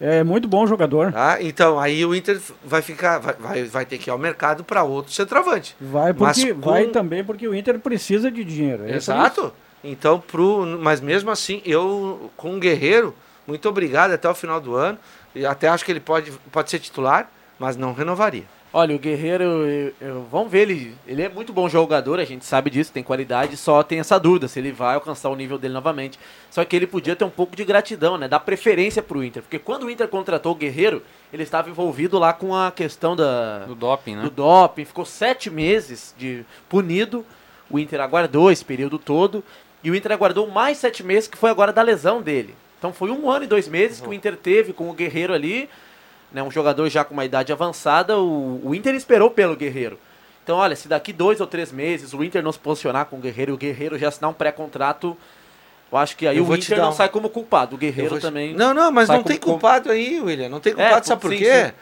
É 0.00 0.24
muito 0.24 0.48
bom 0.48 0.66
jogador. 0.66 1.12
Tá? 1.12 1.40
Então, 1.40 1.78
aí 1.78 2.04
o 2.04 2.14
Inter 2.14 2.40
vai 2.64 2.82
ficar, 2.82 3.18
vai, 3.18 3.34
vai, 3.34 3.64
vai 3.64 3.86
ter 3.86 3.96
que 3.98 4.10
ir 4.10 4.12
ao 4.12 4.18
mercado 4.18 4.64
para 4.64 4.82
outro 4.82 5.12
centroavante. 5.12 5.76
Vai 5.80 6.12
porque 6.12 6.52
com- 6.52 6.60
vai 6.70 6.86
também 6.88 7.22
porque 7.22 7.46
o 7.46 7.54
Inter 7.54 7.78
precisa 7.78 8.30
de 8.30 8.42
dinheiro. 8.44 8.84
É 8.86 8.96
Exato. 8.96 9.52
Então, 9.84 10.18
pro, 10.18 10.66
mas 10.80 11.00
mesmo 11.00 11.30
assim, 11.30 11.62
eu 11.64 12.30
com 12.36 12.56
o 12.56 12.58
Guerreiro, 12.58 13.14
muito 13.46 13.68
obrigado 13.68 14.12
até 14.12 14.28
o 14.28 14.34
final 14.34 14.60
do 14.60 14.74
ano. 14.74 14.98
E 15.34 15.44
até 15.46 15.68
acho 15.68 15.84
que 15.84 15.92
ele 15.92 16.00
pode, 16.00 16.32
pode 16.50 16.70
ser 16.70 16.78
titular, 16.78 17.30
mas 17.58 17.76
não 17.76 17.92
renovaria. 17.92 18.44
Olha, 18.76 18.96
o 18.96 18.98
Guerreiro, 18.98 19.44
eu- 19.44 19.92
eu- 20.00 20.26
vamos 20.32 20.50
ver, 20.50 20.62
ele, 20.68 20.96
ele 21.06 21.22
é 21.22 21.28
muito 21.28 21.52
bom 21.52 21.68
jogador, 21.68 22.18
a 22.18 22.24
gente 22.24 22.44
sabe 22.44 22.70
disso, 22.70 22.90
tem 22.92 23.04
qualidade, 23.04 23.56
só 23.56 23.84
tem 23.84 24.00
essa 24.00 24.18
dúvida 24.18 24.48
se 24.48 24.58
ele 24.58 24.72
vai 24.72 24.96
alcançar 24.96 25.28
o 25.30 25.36
nível 25.36 25.56
dele 25.56 25.72
novamente. 25.74 26.18
Só 26.50 26.64
que 26.64 26.74
ele 26.74 26.84
podia 26.88 27.14
ter 27.14 27.24
um 27.24 27.30
pouco 27.30 27.54
de 27.54 27.64
gratidão, 27.64 28.18
né? 28.18 28.26
Dar 28.26 28.40
preferência 28.40 29.00
pro 29.00 29.22
Inter. 29.22 29.42
Porque 29.44 29.60
quando 29.60 29.84
o 29.84 29.90
Inter 29.90 30.08
contratou 30.08 30.50
o 30.50 30.54
Guerreiro, 30.56 31.04
ele 31.32 31.44
estava 31.44 31.70
envolvido 31.70 32.18
lá 32.18 32.32
com 32.32 32.52
a 32.52 32.72
questão 32.72 33.14
da, 33.14 33.60
Do 33.60 33.76
doping, 33.76 34.16
né? 34.16 34.22
do 34.24 34.30
doping, 34.30 34.84
ficou 34.84 35.04
sete 35.04 35.48
meses 35.50 36.12
de 36.18 36.44
punido. 36.68 37.24
O 37.70 37.78
Inter 37.78 38.00
aguardou 38.00 38.50
esse 38.50 38.64
período 38.64 38.98
todo. 38.98 39.44
E 39.84 39.90
o 39.90 39.94
Inter 39.94 40.10
aguardou 40.10 40.48
mais 40.50 40.78
sete 40.78 41.04
meses, 41.04 41.28
que 41.28 41.38
foi 41.38 41.50
agora 41.50 41.72
da 41.72 41.80
lesão 41.80 42.20
dele. 42.20 42.56
Então 42.80 42.92
foi 42.92 43.10
um 43.12 43.30
ano 43.30 43.44
e 43.44 43.48
dois 43.48 43.68
meses 43.68 44.00
que 44.00 44.08
o 44.08 44.12
Inter 44.12 44.36
teve 44.36 44.72
com 44.72 44.90
o 44.90 44.92
Guerreiro 44.92 45.32
ali, 45.32 45.68
né, 46.34 46.42
um 46.42 46.50
jogador 46.50 46.88
já 46.90 47.02
com 47.04 47.14
uma 47.14 47.24
idade 47.24 47.50
avançada. 47.52 48.18
O, 48.18 48.60
o 48.62 48.74
Inter 48.74 48.94
esperou 48.94 49.30
pelo 49.30 49.56
Guerreiro. 49.56 49.98
Então, 50.42 50.56
olha, 50.58 50.76
se 50.76 50.88
daqui 50.88 51.10
dois 51.12 51.40
ou 51.40 51.46
três 51.46 51.72
meses 51.72 52.12
o 52.12 52.22
Inter 52.22 52.42
não 52.42 52.52
se 52.52 52.58
posicionar 52.58 53.06
com 53.06 53.16
o 53.16 53.18
Guerreiro 53.20 53.52
e 53.52 53.54
o 53.54 53.56
Guerreiro 53.56 53.96
já 53.98 54.08
assinar 54.08 54.30
um 54.30 54.34
pré-contrato, 54.34 55.16
eu 55.90 55.96
acho 55.96 56.16
que 56.16 56.26
aí 56.26 56.36
Eu 56.36 56.46
o 56.46 56.54
Inter 56.54 56.76
não 56.78 56.90
um- 56.90 56.92
sai 56.92 57.08
como 57.08 57.30
culpado. 57.30 57.76
O 57.76 57.78
Guerreiro 57.78 58.16
te- 58.16 58.20
também. 58.22 58.52
Não, 58.52 58.74
não, 58.74 58.90
mas 58.90 59.08
não 59.08 59.22
tem 59.22 59.38
cul- 59.38 59.52
culpado 59.52 59.90
aí, 59.90 60.20
William. 60.20 60.48
Não 60.50 60.60
tem 60.60 60.74
culpado, 60.74 60.98
É, 60.98 61.02
sabe 61.02 61.22
por 61.22 61.30
sim, 61.30 61.38
quê? 61.38 61.66
sim. 61.66 61.72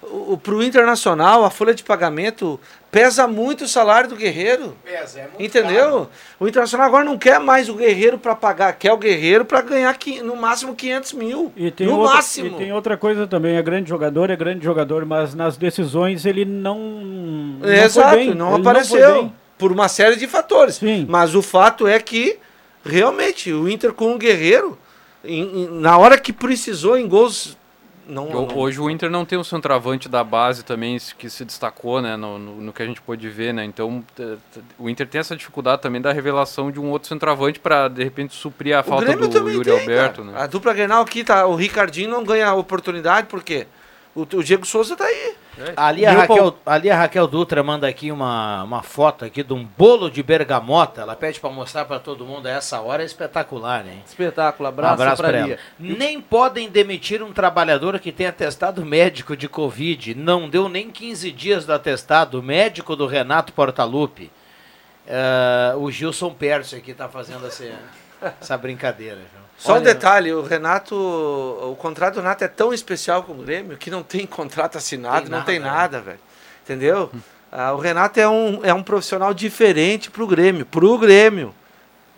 O, 0.00 0.34
o, 0.34 0.38
pro 0.38 0.62
Internacional, 0.62 1.44
a 1.44 1.50
folha 1.50 1.74
de 1.74 1.82
pagamento 1.82 2.58
pesa 2.88 3.26
muito 3.26 3.64
o 3.64 3.68
salário 3.68 4.08
do 4.08 4.14
Guerreiro. 4.14 4.76
Pesa, 4.84 5.18
é 5.18 5.22
muito 5.24 5.42
Entendeu? 5.42 6.08
O 6.38 6.46
Internacional 6.46 6.86
agora 6.86 7.04
não 7.04 7.18
quer 7.18 7.40
mais 7.40 7.68
o 7.68 7.74
Guerreiro 7.74 8.16
para 8.16 8.36
pagar, 8.36 8.72
quer 8.74 8.92
o 8.92 8.96
Guerreiro 8.96 9.44
para 9.44 9.60
ganhar 9.60 9.92
qui- 9.98 10.22
no 10.22 10.36
máximo 10.36 10.74
500 10.76 11.12
mil. 11.14 11.52
E 11.56 11.72
tem, 11.72 11.88
no 11.88 11.98
outra, 11.98 12.14
máximo. 12.14 12.46
e 12.46 12.50
tem 12.58 12.72
outra 12.72 12.96
coisa 12.96 13.26
também, 13.26 13.56
é 13.56 13.62
grande 13.62 13.88
jogador, 13.88 14.30
é 14.30 14.36
grande 14.36 14.64
jogador, 14.64 15.04
mas 15.04 15.34
nas 15.34 15.56
decisões 15.56 16.24
ele 16.24 16.44
não. 16.44 16.78
não 16.78 17.58
foi 17.60 17.78
Exato, 17.80 18.16
bem, 18.16 18.34
não 18.34 18.54
ele 18.54 18.62
foi 18.62 18.70
apareceu. 18.70 19.14
bem. 19.14 19.34
por 19.58 19.72
uma 19.72 19.88
série 19.88 20.14
de 20.14 20.28
fatores. 20.28 20.80
Mas 21.08 21.34
o 21.34 21.42
fato 21.42 21.88
é 21.88 21.98
que, 21.98 22.38
realmente, 22.84 23.52
o 23.52 23.68
Inter 23.68 23.92
com 23.92 24.14
o 24.14 24.18
Guerreiro, 24.18 24.78
em- 25.24 25.64
em- 25.64 25.80
na 25.80 25.98
hora 25.98 26.16
que 26.16 26.32
precisou 26.32 26.96
em 26.96 27.08
gols. 27.08 27.58
Não, 28.08 28.28
não- 28.30 28.56
Hoje 28.58 28.80
o 28.80 28.88
Inter 28.88 29.10
não 29.10 29.24
tem 29.24 29.38
um 29.38 29.44
centroavante 29.44 30.08
da 30.08 30.24
base 30.24 30.64
também 30.64 30.96
que 31.18 31.28
se 31.28 31.44
destacou, 31.44 32.00
né, 32.00 32.16
no, 32.16 32.38
no, 32.38 32.54
no 32.56 32.72
que 32.72 32.82
a 32.82 32.86
gente 32.86 33.02
pôde 33.02 33.28
ver, 33.28 33.52
né? 33.52 33.64
Então 33.64 34.02
o 34.78 34.88
Inter 34.88 35.06
tem 35.06 35.18
essa 35.20 35.36
dificuldade 35.36 35.82
também 35.82 36.00
da 36.00 36.10
revelação 36.12 36.70
de 36.70 36.80
um 36.80 36.90
outro 36.90 37.08
centroavante 37.08 37.60
para 37.60 37.86
de 37.88 38.02
repente 38.02 38.34
suprir 38.34 38.74
a 38.76 38.80
O 38.80 38.84
falta 38.84 39.04
Grêmio 39.04 39.28
do 39.28 39.50
Yuri 39.50 39.64
tem, 39.70 39.78
Alberto, 39.80 40.24
né? 40.24 40.32
A 40.36 40.46
dupla 40.46 40.72
Grenal 40.72 41.02
aqui, 41.02 41.22
tá, 41.22 41.46
o 41.46 41.54
Ricardinho 41.54 42.08
não 42.10 42.24
ganha 42.24 42.52
oportunidade, 42.54 43.26
por 43.26 43.42
quê? 43.42 43.66
O, 44.14 44.22
o 44.22 44.42
Diego 44.42 44.66
Souza 44.66 44.96
tá 44.96 45.04
aí. 45.04 45.27
Ali 45.76 46.06
a, 46.06 46.12
Raquel, 46.12 46.56
ali 46.64 46.90
a 46.90 46.96
Raquel 46.96 47.26
Dutra 47.26 47.62
manda 47.62 47.86
aqui 47.88 48.10
uma, 48.12 48.62
uma 48.62 48.82
foto 48.82 49.24
aqui 49.24 49.42
de 49.42 49.52
um 49.52 49.64
bolo 49.64 50.10
de 50.10 50.22
bergamota. 50.22 51.02
Ela 51.02 51.16
pede 51.16 51.40
para 51.40 51.50
mostrar 51.50 51.84
para 51.84 51.98
todo 51.98 52.24
mundo 52.24 52.46
a 52.46 52.50
essa 52.50 52.80
hora. 52.80 53.02
É 53.02 53.06
espetacular, 53.06 53.86
hein? 53.86 54.02
Espetáculo, 54.06 54.68
abraço, 54.68 54.94
abraço 54.94 55.22
pra 55.22 55.28
pra 55.30 55.40
Lia. 55.42 55.54
ela. 55.54 55.60
Nem 55.78 56.20
podem 56.20 56.68
demitir 56.68 57.22
um 57.22 57.32
trabalhador 57.32 57.98
que 57.98 58.12
tem 58.12 58.26
atestado 58.26 58.84
médico 58.84 59.36
de 59.36 59.48
Covid. 59.48 60.14
Não 60.14 60.48
deu 60.48 60.68
nem 60.68 60.90
15 60.90 61.30
dias 61.32 61.64
do 61.66 61.72
atestado. 61.72 62.42
Médico 62.42 62.94
do 62.96 63.06
Renato 63.06 63.52
Portaluppi. 63.52 64.30
Eh, 65.06 65.74
o 65.76 65.90
Gilson 65.90 66.30
Pércio 66.34 66.76
aqui 66.76 66.92
tá 66.92 67.08
fazendo 67.08 67.46
essa, 67.46 67.64
essa 68.40 68.58
brincadeira. 68.58 69.16
viu? 69.16 69.47
Só 69.58 69.72
um 69.72 69.74
Olha, 69.74 69.84
detalhe, 69.84 70.32
o 70.32 70.40
Renato, 70.40 70.94
o 70.94 71.74
contrato 71.76 72.14
do 72.14 72.20
Renato 72.20 72.44
é 72.44 72.48
tão 72.48 72.72
especial 72.72 73.24
com 73.24 73.32
o 73.32 73.42
Grêmio 73.42 73.76
que 73.76 73.90
não 73.90 74.04
tem 74.04 74.24
contrato 74.24 74.78
assinado, 74.78 75.22
Tem 75.22 75.30
não 75.30 75.38
nada, 75.38 75.46
tem 75.46 75.58
né? 75.58 75.66
nada, 75.66 76.00
velho. 76.00 76.20
Entendeu? 76.64 77.10
Ah, 77.50 77.72
o 77.72 77.78
Renato 77.78 78.20
é 78.20 78.28
um, 78.28 78.60
é 78.64 78.72
um 78.72 78.84
profissional 78.84 79.34
diferente 79.34 80.12
pro 80.12 80.28
Grêmio, 80.28 80.64
pro 80.64 80.96
Grêmio. 80.96 81.52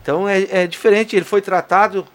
Então 0.03 0.29
é, 0.29 0.43
é 0.51 0.67
diferente, 0.67 1.17
ele 1.17 1.25
foi 1.25 1.41
tratado 1.41 2.07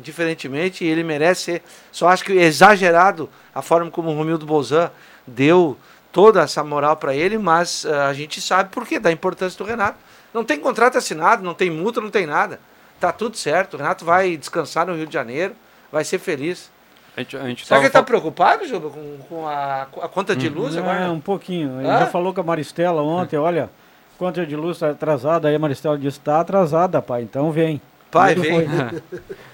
diferentemente 0.00 0.82
e 0.82 0.88
ele 0.88 1.02
merece 1.02 1.42
ser. 1.42 1.62
Só 1.92 2.08
acho 2.08 2.24
que 2.24 2.32
é 2.32 2.44
exagerado 2.44 3.28
a 3.54 3.60
forma 3.60 3.90
como 3.90 4.10
o 4.10 4.14
Romildo 4.14 4.46
Bolzan 4.46 4.90
deu 5.26 5.76
toda 6.10 6.42
essa 6.42 6.64
moral 6.64 6.96
para 6.96 7.14
ele, 7.14 7.36
mas 7.36 7.84
ah, 7.84 8.08
a 8.08 8.14
gente 8.14 8.40
sabe 8.40 8.70
por 8.70 8.86
quê, 8.86 8.98
da 8.98 9.12
importância 9.12 9.58
do 9.58 9.64
Renato. 9.64 9.98
Não 10.32 10.42
tem 10.42 10.58
contrato 10.58 10.96
assinado, 10.96 11.42
não 11.42 11.54
tem 11.54 11.70
multa, 11.70 12.00
não 12.00 12.10
tem 12.10 12.26
nada. 12.26 12.60
Tá 13.00 13.12
tudo 13.12 13.36
certo. 13.36 13.74
O 13.74 13.76
Renato 13.76 14.04
vai 14.04 14.36
descansar 14.36 14.86
no 14.86 14.94
Rio 14.94 15.06
de 15.06 15.12
Janeiro, 15.14 15.54
vai 15.92 16.04
ser 16.04 16.18
feliz. 16.18 16.70
A 17.16 17.20
gente, 17.20 17.36
a 17.36 17.48
gente 17.48 17.66
Será 17.66 17.80
que 17.80 17.86
ele 17.86 17.92
tá 17.92 18.02
preocupado, 18.02 18.66
Juba, 18.66 18.90
com, 18.90 19.18
com 19.28 19.46
a, 19.46 19.82
a 19.82 20.08
conta 20.08 20.36
de 20.36 20.48
luz 20.48 20.76
É, 20.76 20.78
agora? 20.78 21.10
um 21.10 21.20
pouquinho. 21.20 21.80
Ele 21.80 21.88
Hã? 21.88 21.98
já 22.00 22.06
falou 22.06 22.32
com 22.32 22.40
a 22.40 22.44
Maristela 22.44 23.02
ontem, 23.02 23.36
olha, 23.36 23.68
conta 24.16 24.46
de 24.46 24.54
luz 24.54 24.78
tá 24.78 24.90
atrasada, 24.90 25.48
aí 25.48 25.54
a 25.54 25.58
Maristela 25.58 25.98
disse, 25.98 26.20
tá 26.20 26.40
atrasada, 26.40 27.02
pai, 27.02 27.22
então 27.22 27.50
vem. 27.50 27.80
Pai, 28.10 28.34
Tudo 28.34 28.42
vem. 28.46 28.68
foi. 28.68 29.02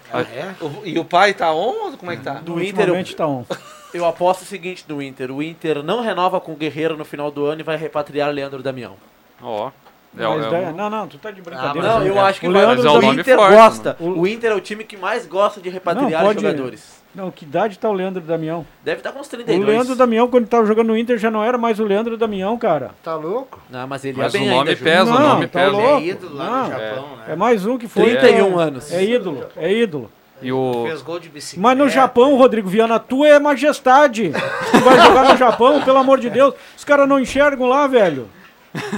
O- 0.60 0.86
e 0.86 0.96
o 0.96 1.04
pai 1.04 1.34
tá 1.34 1.52
on 1.52 1.86
ou 1.90 1.96
como 1.96 2.12
é 2.12 2.16
que 2.16 2.22
tá? 2.22 2.34
Do 2.34 2.62
Inter, 2.62 2.88
eu, 2.88 3.16
tá 3.16 3.26
on. 3.26 3.44
eu 3.92 4.06
aposto 4.06 4.42
o 4.42 4.44
seguinte 4.44 4.84
do 4.86 5.02
Inter: 5.02 5.32
o 5.32 5.42
Inter 5.42 5.82
não 5.82 6.00
renova 6.02 6.40
com 6.40 6.52
o 6.52 6.56
Guerreiro 6.56 6.96
no 6.96 7.04
final 7.04 7.32
do 7.32 7.44
ano 7.46 7.60
e 7.62 7.64
vai 7.64 7.76
repatriar 7.76 8.30
Leandro 8.30 8.62
Damião. 8.62 8.94
Ó. 9.42 9.72
Mas 10.16 10.50
daí- 10.50 10.72
não, 10.72 10.88
não, 10.90 11.08
tu 11.08 11.18
tá 11.18 11.30
de 11.30 11.42
brincadeira. 11.42 11.88
não, 11.88 12.00
né? 12.00 12.08
eu 12.08 12.20
acho 12.20 12.40
que 12.40 12.48
o 12.48 12.52
vai- 12.52 12.62
Leandro 12.64 12.76
mas 12.76 12.86
é 12.86 12.88
o 12.88 12.92
Damião- 12.94 13.10
nome 13.10 13.20
Inter 13.22 13.36
forte, 13.36 13.54
gosta. 13.54 13.96
O 14.00 14.26
Inter 14.26 14.50
é 14.52 14.54
o 14.54 14.60
time 14.60 14.84
que 14.84 14.96
mais 14.96 15.26
gosta 15.26 15.60
de 15.60 15.68
repatriar 15.68 16.22
Não, 16.22 16.28
pode- 16.28 16.40
jogadores. 16.40 17.04
Não, 17.14 17.30
que 17.30 17.44
idade 17.44 17.78
tá 17.78 17.88
o 17.88 17.92
Leandro 17.92 18.20
Damião? 18.20 18.66
Deve 18.82 18.98
estar 18.98 19.12
com 19.12 19.20
uns 19.20 19.26
O 19.28 19.30
32. 19.30 19.64
Leandro 19.68 19.94
Damião, 19.94 20.26
quando 20.28 20.48
tava 20.48 20.66
jogando 20.66 20.88
no 20.88 20.98
Inter, 20.98 21.16
já 21.16 21.30
não 21.30 21.44
era 21.44 21.56
mais 21.56 21.78
o 21.78 21.84
Leandro 21.84 22.16
Damião, 22.16 22.58
cara. 22.58 22.90
Tá 23.04 23.14
louco? 23.14 23.60
Não, 23.70 23.86
mas 23.86 24.04
ele 24.04 24.18
Mas 24.18 24.34
é 24.34 24.38
bem 24.38 24.48
o 24.48 24.50
nome 24.50 24.70
ainda, 24.70 24.82
pesa, 24.82 25.02
o 25.04 25.14
Não, 25.14 25.28
nome 25.28 25.46
tá 25.46 25.60
pesa. 25.60 25.70
louco. 25.70 25.96
É 25.98 26.00
ídolo 26.06 26.34
lá 26.36 26.44
no 26.44 26.50
Não, 26.50 26.66
Japão, 26.70 27.16
né? 27.16 27.24
É 27.28 27.36
mais 27.36 27.66
um 27.66 27.78
que 27.78 27.86
foi. 27.86 28.02
31 28.16 28.60
é- 28.60 28.64
anos. 28.64 28.92
É 28.92 29.04
ídolo, 29.04 29.46
é 29.56 29.72
ídolo. 29.72 30.10
E 30.42 30.52
o... 30.52 30.84
Fez 30.88 31.00
gol 31.02 31.20
de 31.20 31.28
bicicleta. 31.28 31.62
Mas 31.68 31.78
no 31.78 31.88
Japão, 31.88 32.36
Rodrigo 32.36 32.68
Viana, 32.68 32.98
tu 32.98 33.24
é 33.24 33.38
majestade. 33.38 34.32
Tu 34.72 34.78
vai 34.80 35.00
jogar 35.00 35.28
no 35.30 35.36
Japão, 35.36 35.80
pelo 35.82 35.98
amor 35.98 36.18
de 36.18 36.28
Deus. 36.28 36.52
Os 36.76 36.84
caras 36.84 37.08
não 37.08 37.20
enxergam 37.20 37.68
lá, 37.68 37.86
velho. 37.86 38.28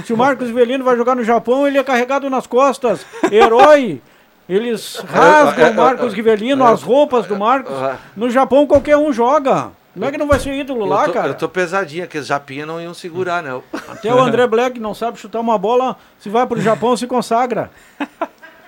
Se 0.05 0.13
o 0.13 0.17
Marcos 0.17 0.49
Velino 0.49 0.83
vai 0.83 0.95
jogar 0.95 1.15
no 1.15 1.23
Japão, 1.23 1.67
ele 1.67 1.77
é 1.77 1.83
carregado 1.83 2.29
nas 2.29 2.47
costas. 2.47 3.05
Herói. 3.31 4.01
Eles 4.49 5.03
rasgam 5.05 5.71
o 5.71 5.75
Marcos 5.75 6.13
Rivelino, 6.13 6.65
as 6.65 6.81
roupas 6.81 7.25
do 7.27 7.37
Marcos. 7.37 7.75
No 8.15 8.29
Japão, 8.29 8.65
qualquer 8.65 8.95
um 8.95 9.11
joga. 9.11 9.71
Não 9.93 10.07
é 10.07 10.11
que 10.11 10.17
não 10.17 10.27
vai 10.27 10.39
ser 10.39 10.53
ídolo 10.53 10.81
Eu 10.81 10.89
lá, 10.89 11.05
tô, 11.05 11.11
cara. 11.13 11.27
eu 11.29 11.33
tô 11.33 11.49
pesadinho, 11.49 12.07
que 12.07 12.19
os 12.19 12.27
japinha 12.27 12.65
não 12.65 12.79
iam 12.79 12.93
segurar, 12.93 13.41
não. 13.41 13.63
Até 13.89 14.13
o 14.13 14.19
André 14.19 14.45
Black 14.45 14.79
não 14.79 14.93
sabe 14.93 15.19
chutar 15.19 15.39
uma 15.39 15.57
bola. 15.57 15.97
Se 16.19 16.29
vai 16.29 16.45
pro 16.45 16.61
Japão, 16.61 16.95
se 16.95 17.07
consagra. 17.07 17.71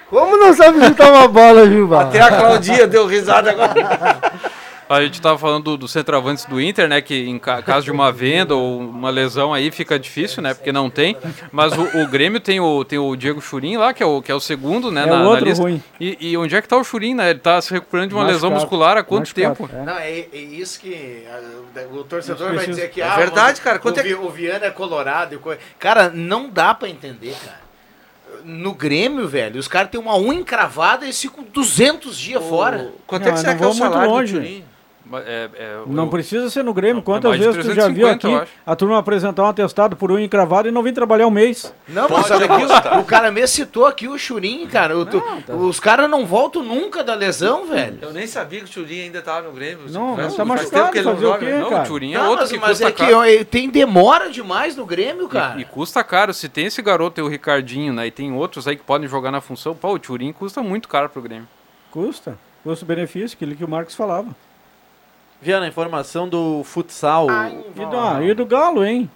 Como 0.10 0.38
não 0.38 0.54
sabe 0.54 0.84
chutar 0.84 1.12
uma 1.12 1.28
bola, 1.28 1.70
Juba? 1.70 2.02
Até 2.02 2.20
a 2.20 2.36
Claudinha 2.36 2.88
deu 2.88 3.06
risada 3.06 3.52
agora. 3.52 3.74
A 4.90 5.02
gente 5.04 5.22
tava 5.22 5.38
falando 5.38 5.64
do, 5.66 5.78
do 5.78 5.88
centroavantes 5.88 6.46
do 6.46 6.60
Inter, 6.60 6.88
né? 6.90 7.00
Que 7.00 7.30
em 7.30 7.38
ca- 7.38 7.62
caso 7.62 7.86
de 7.86 7.92
uma 7.92 8.12
venda 8.12 8.56
ou 8.56 8.80
uma 8.80 9.12
lesão 9.12 9.54
aí 9.54 9.70
fica 9.70 10.00
difícil, 10.00 10.42
né? 10.42 10.56
Porque 10.56 10.72
não 10.72 10.90
tem. 10.90 11.16
Mas 11.52 11.74
o, 11.78 12.02
o 12.02 12.08
Grêmio 12.08 12.40
tem 12.40 12.60
o, 12.60 12.84
tem 12.84 12.98
o 12.98 13.16
Diego 13.16 13.40
Churin 13.40 13.78
lá, 13.78 13.94
que 13.94 14.02
é 14.02 14.06
o, 14.08 14.20
que 14.20 14.32
é 14.32 14.36
o 14.36 14.40
segundo, 14.40 14.90
né? 14.90 15.04
É 15.04 15.06
na, 15.06 15.16
o 15.18 15.20
na 15.20 15.30
outro 15.30 15.46
lista. 15.46 15.62
ruim. 15.64 15.84
E, 16.00 16.18
e 16.32 16.38
onde 16.38 16.56
é 16.56 16.62
que 16.62 16.68
tá 16.68 16.76
o 16.76 16.84
Churin, 16.84 17.14
né? 17.14 17.30
Ele 17.30 17.38
tá 17.40 17.62
se 17.62 17.72
recuperando 17.72 18.10
de 18.10 18.16
uma 18.16 18.24
lesão 18.26 18.50
muscular 18.50 18.98
há 18.98 19.04
quanto 19.04 19.32
tempo? 19.32 19.70
é. 19.72 19.84
Não, 19.86 19.94
é, 20.00 20.10
é 20.34 20.38
isso 20.38 20.80
que 20.80 21.24
ah, 21.32 21.86
o 21.94 22.04
torcedor 22.04 22.56
vai 22.56 22.66
dizer 22.66 22.90
que 22.90 23.00
É 23.00 23.06
ah, 23.08 23.16
verdade, 23.16 23.62
cara, 23.62 23.78
quanto 23.78 23.98
o, 23.98 24.00
é 24.00 24.04
Vi- 24.04 24.16
o 24.16 24.30
Viana 24.30 24.66
é 24.66 24.72
colorado. 24.72 25.36
e 25.36 25.38
coi- 25.38 25.60
Cara, 25.78 26.10
não 26.10 26.50
dá 26.50 26.74
pra 26.74 26.90
entender, 26.90 27.36
cara. 27.46 27.60
No 28.44 28.74
Grêmio, 28.74 29.28
velho, 29.28 29.60
os 29.60 29.68
caras 29.68 29.92
têm 29.92 30.00
uma 30.00 30.18
unha 30.18 30.40
encravada 30.40 31.06
e 31.06 31.14
ficam 31.14 31.44
200 31.44 32.18
dias 32.18 32.44
fora. 32.44 32.90
Quanto 33.06 33.28
é 33.28 33.32
que 33.34 33.40
será 33.40 33.54
que 33.56 33.64
é 33.64 33.68
o 33.68 33.74
salário 33.74 34.10
longe. 34.10 34.64
É, 35.14 35.50
é, 35.56 35.78
Não 35.88 36.04
eu- 36.06 36.10
precisa 36.10 36.50
ser 36.50 36.64
no 36.64 36.74
Grêmio. 36.74 37.02
Quantas 37.02 37.30
mais 37.30 37.42
de 37.42 37.48
vezes 37.48 37.66
tu 37.66 37.74
já 37.76 37.88
viu 37.88 38.06
350, 38.08 38.42
aqui 38.44 38.52
a 38.66 38.76
turma 38.76 38.98
apresentar 39.00 39.44
um 39.44 39.48
atestado 39.48 39.96
por 39.96 40.12
unha 40.12 40.24
encravado 40.26 40.68
e 40.68 40.72
não 40.72 40.84
vim 40.84 40.94
trabalhar 40.94 41.26
um 41.28 41.32
mês? 41.32 41.74
Não, 41.88 42.08
mas 42.10 42.30
olha 42.30 42.46
aqui, 42.46 42.66
o, 42.98 43.00
o 43.00 43.04
cara 43.06 43.32
mesmo 43.32 43.48
citou 43.48 43.86
aqui 43.88 44.08
o 44.08 44.18
Churin, 44.18 44.68
cara. 44.68 44.98
O- 44.98 45.06
tu- 45.06 45.22
tá. 45.46 45.54
Os 45.56 45.80
caras 45.80 46.10
não 46.10 46.26
voltam 46.26 46.62
nunca 46.64 47.04
da 47.04 47.16
lesão, 47.16 47.66
velho. 47.66 47.98
Eu 48.02 48.14
nem 48.14 48.28
sabia 48.28 48.60
que 48.60 48.66
o 48.66 48.72
Churinho 48.72 49.04
ainda 49.06 49.22
tava 49.22 49.48
no 49.48 49.54
Grêmio. 49.54 49.90
Não, 49.90 50.16
Faz- 50.16 50.36
tá 50.36 50.46
machucado, 50.46 50.92
que 50.92 50.98
ele 51.00 51.08
não 51.08 51.16
o 51.16 51.20
joga. 51.22 51.40
quê, 51.46 51.52
Não, 51.54 51.70
cara? 51.70 51.84
o 51.84 51.88
Turim 51.88 52.14
é 52.14 52.18
Não, 52.18 52.26
outro 52.30 52.42
mas, 52.42 52.52
que 52.52 52.58
mas 52.60 52.70
custa 52.70 52.88
é 52.88 52.92
que 52.92 53.06
caro. 53.06 53.18
ó, 53.18 53.44
tem 53.50 53.70
demora 53.70 54.30
demais 54.30 54.76
no 54.76 54.86
Grêmio, 54.86 55.28
cara. 55.28 55.58
E, 55.58 55.62
e 55.62 55.66
custa 55.66 56.04
caro. 56.04 56.34
Se 56.34 56.48
tem 56.48 56.66
esse 56.68 56.82
garoto 56.82 57.20
e 57.20 57.24
o 57.24 57.28
Ricardinho, 57.28 57.94
né? 57.94 58.08
E 58.08 58.12
tem 58.12 58.32
outros 58.34 58.68
aí 58.68 58.76
que 58.76 58.84
podem 58.84 59.08
jogar 59.08 59.32
na 59.32 59.42
função. 59.42 59.74
Pô, 59.76 59.94
o 59.94 60.00
Turim 60.00 60.32
custa 60.32 60.62
muito 60.62 60.88
caro 60.88 61.10
pro 61.10 61.22
Grêmio. 61.22 61.48
Custa. 61.92 62.38
Custo-benefício, 62.64 63.36
aquilo 63.36 63.56
que 63.56 63.64
o 63.64 63.68
Marcos 63.70 63.96
falava. 63.96 64.28
Viana, 65.42 65.68
informação 65.68 66.28
do 66.28 66.64
futsal. 66.64 67.28
E, 67.76 67.86
da, 67.86 68.24
e 68.24 68.34
do 68.34 68.46
Galo, 68.46 68.84
hein? 68.84 69.10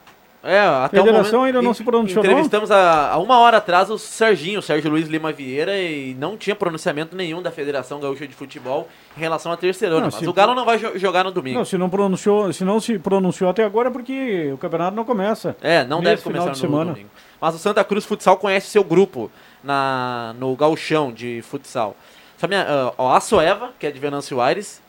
É, 0.45 0.59
até 0.59 0.99
o 0.99 1.05
Federação 1.05 1.39
momento, 1.39 1.55
ainda 1.55 1.61
não 1.61 1.73
se 1.73 1.85
pronunciou? 1.85 2.21
Entrevistamos 2.21 2.69
há, 2.69 3.11
há 3.11 3.17
uma 3.17 3.39
hora 3.39 3.57
atrás 3.57 3.89
o 3.89 3.97
Serginho, 3.97 4.59
o 4.59 4.61
Sérgio 4.61 4.91
Luiz 4.91 5.07
Lima 5.07 5.31
Vieira, 5.31 5.77
e 5.77 6.13
não 6.19 6.35
tinha 6.35 6.53
pronunciamento 6.53 7.15
nenhum 7.15 7.41
da 7.41 7.49
Federação 7.49 7.97
Gaúcha 8.01 8.27
de 8.27 8.33
Futebol 8.35 8.89
em 9.15 9.21
relação 9.21 9.53
à 9.53 9.57
terceirona. 9.57 10.01
Não, 10.01 10.07
mas 10.07 10.15
se- 10.15 10.27
o 10.27 10.33
Galo 10.33 10.53
não 10.53 10.65
vai 10.65 10.77
jo- 10.77 10.97
jogar 10.99 11.23
no 11.23 11.31
domingo. 11.31 11.59
Não, 11.59 11.63
se 11.65 11.77
não 11.77 11.89
pronunciou, 11.89 12.51
se 12.51 12.65
não 12.65 12.77
se 12.81 12.99
pronunciou 12.99 13.49
até 13.49 13.63
agora 13.63 13.87
é 13.87 13.91
porque 13.91 14.51
o 14.53 14.57
campeonato 14.57 14.93
não 14.97 15.05
começa. 15.05 15.55
É, 15.61 15.85
não 15.85 16.01
deve 16.01 16.21
começar 16.21 16.43
de 16.43 16.49
no 16.49 16.55
semana. 16.57 16.91
domingo. 16.91 17.09
Mas 17.39 17.55
o 17.55 17.57
Santa 17.57 17.81
Cruz 17.85 18.03
Futsal 18.03 18.35
conhece 18.35 18.67
seu 18.67 18.83
grupo 18.83 19.31
na, 19.63 20.35
no 20.37 20.53
gauchão 20.57 21.09
de 21.13 21.41
futsal. 21.41 21.95
Só 22.37 22.49
minha, 22.49 22.65
ah, 22.67 22.93
ó, 22.97 23.13
a 23.15 23.21
Soeva, 23.21 23.71
que 23.79 23.87
é 23.87 23.91
de 23.91 23.99
Venâncio 23.99 24.41
Aires. 24.41 24.82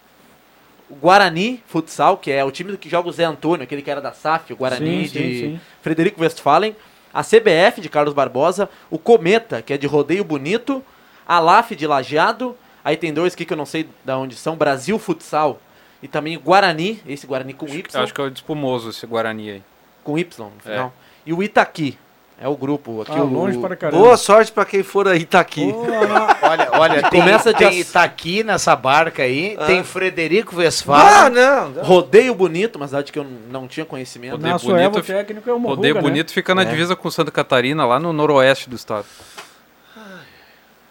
O 0.89 0.95
Guarani 0.95 1.62
Futsal, 1.66 2.18
que 2.18 2.30
é 2.30 2.45
o 2.45 2.51
time 2.51 2.76
que 2.76 2.89
joga 2.89 3.09
o 3.09 3.12
Zé 3.12 3.24
Antônio, 3.24 3.64
aquele 3.64 3.82
que 3.82 3.91
era 3.91 4.01
da 4.01 4.12
SAF, 4.12 4.53
o 4.53 4.57
Guarani 4.57 5.09
Sim, 5.09 5.09
sim, 5.09 5.18
de 5.18 5.41
sim. 5.41 5.61
Frederico 5.80 6.20
Westphalen. 6.20 6.76
A 7.12 7.22
CBF 7.22 7.80
de 7.80 7.89
Carlos 7.89 8.12
Barbosa. 8.12 8.68
O 8.91 8.99
Cometa, 8.99 9.62
que 9.62 9.72
é 9.72 9.78
de 9.78 9.87
Rodeio 9.87 10.24
Bonito. 10.24 10.85
A 11.26 11.39
LAF 11.39 11.74
de 11.74 11.87
Lajeado. 11.87 12.57
Aí 12.85 12.97
tem 12.97 13.14
dois 13.14 13.32
aqui 13.32 13.45
que 13.45 13.53
eu 13.53 13.57
não 13.57 13.64
sei 13.64 13.89
de 14.05 14.12
onde 14.12 14.35
são. 14.35 14.57
Brasil 14.57 14.99
Futsal. 14.99 15.61
E 16.03 16.09
também 16.09 16.37
o 16.37 16.41
Guarani, 16.41 17.01
esse 17.07 17.26
Guarani 17.26 17.55
com 17.55 17.66
Y. 17.66 18.03
Acho 18.03 18.12
que 18.12 18.20
é 18.20 18.24
o 18.24 18.28
espumoso 18.28 18.91
esse 18.91 19.07
Guarani 19.07 19.51
aí. 19.51 19.62
Com 20.03 20.18
Y 20.18 20.45
no 20.45 20.61
final. 20.61 20.89
É. 20.89 20.91
E 21.24 21.32
o 21.32 21.43
Itaqui. 21.43 21.97
É 22.41 22.49
o 22.49 22.57
grupo 22.57 23.01
aqui. 23.03 23.12
Ah, 23.12 23.22
o, 23.22 23.26
longe 23.26 23.57
para 23.59 23.76
caramba. 23.76 24.03
Boa 24.03 24.16
sorte 24.16 24.51
pra 24.51 24.64
quem 24.64 24.82
for 24.82 25.07
aí 25.09 25.24
tá 25.24 25.39
aqui. 25.41 25.72
Olha, 26.43 26.68
olha, 26.72 27.03
Que 27.03 27.11
tem, 27.11 27.20
começa 27.20 27.55
tem 27.55 27.70
dia- 27.70 27.80
Itaqui 27.80 28.43
nessa 28.45 28.74
barca 28.76 29.22
aí, 29.22 29.57
Ah. 29.59 29.64
tem 29.66 29.82
Frederico 29.85 30.55
Ah, 30.57 30.59
Westphalen. 30.59 31.30
não. 31.30 31.70
não. 31.70 31.82
Rodeio 31.85 32.35
Bonito, 32.35 32.76
uma 32.76 32.87
cidade 32.87 33.11
que 33.12 33.18
eu 33.18 33.26
não 33.51 33.66
tinha 33.68 33.87
conhecimento. 33.87 34.32
Rodeio 34.32 34.59
Bonito- 34.91 35.03
técnico 35.07 35.49
é 35.49 35.53
o 35.53 35.59
Morruga, 35.59 35.76
Rodeio 35.76 35.95
né? 35.95 36.01
Bonito 36.03 36.32
fica 36.32 36.55
na 36.55 36.62
É. 36.62 36.64
divisa 36.66 36.95
com 36.97 37.11
Santa 37.11 37.30
Catarina, 37.30 37.87
lá 37.87 37.99
no 38.01 38.12
noroeste 38.12 38.68
do 38.68 38.76
estado. 38.76 39.07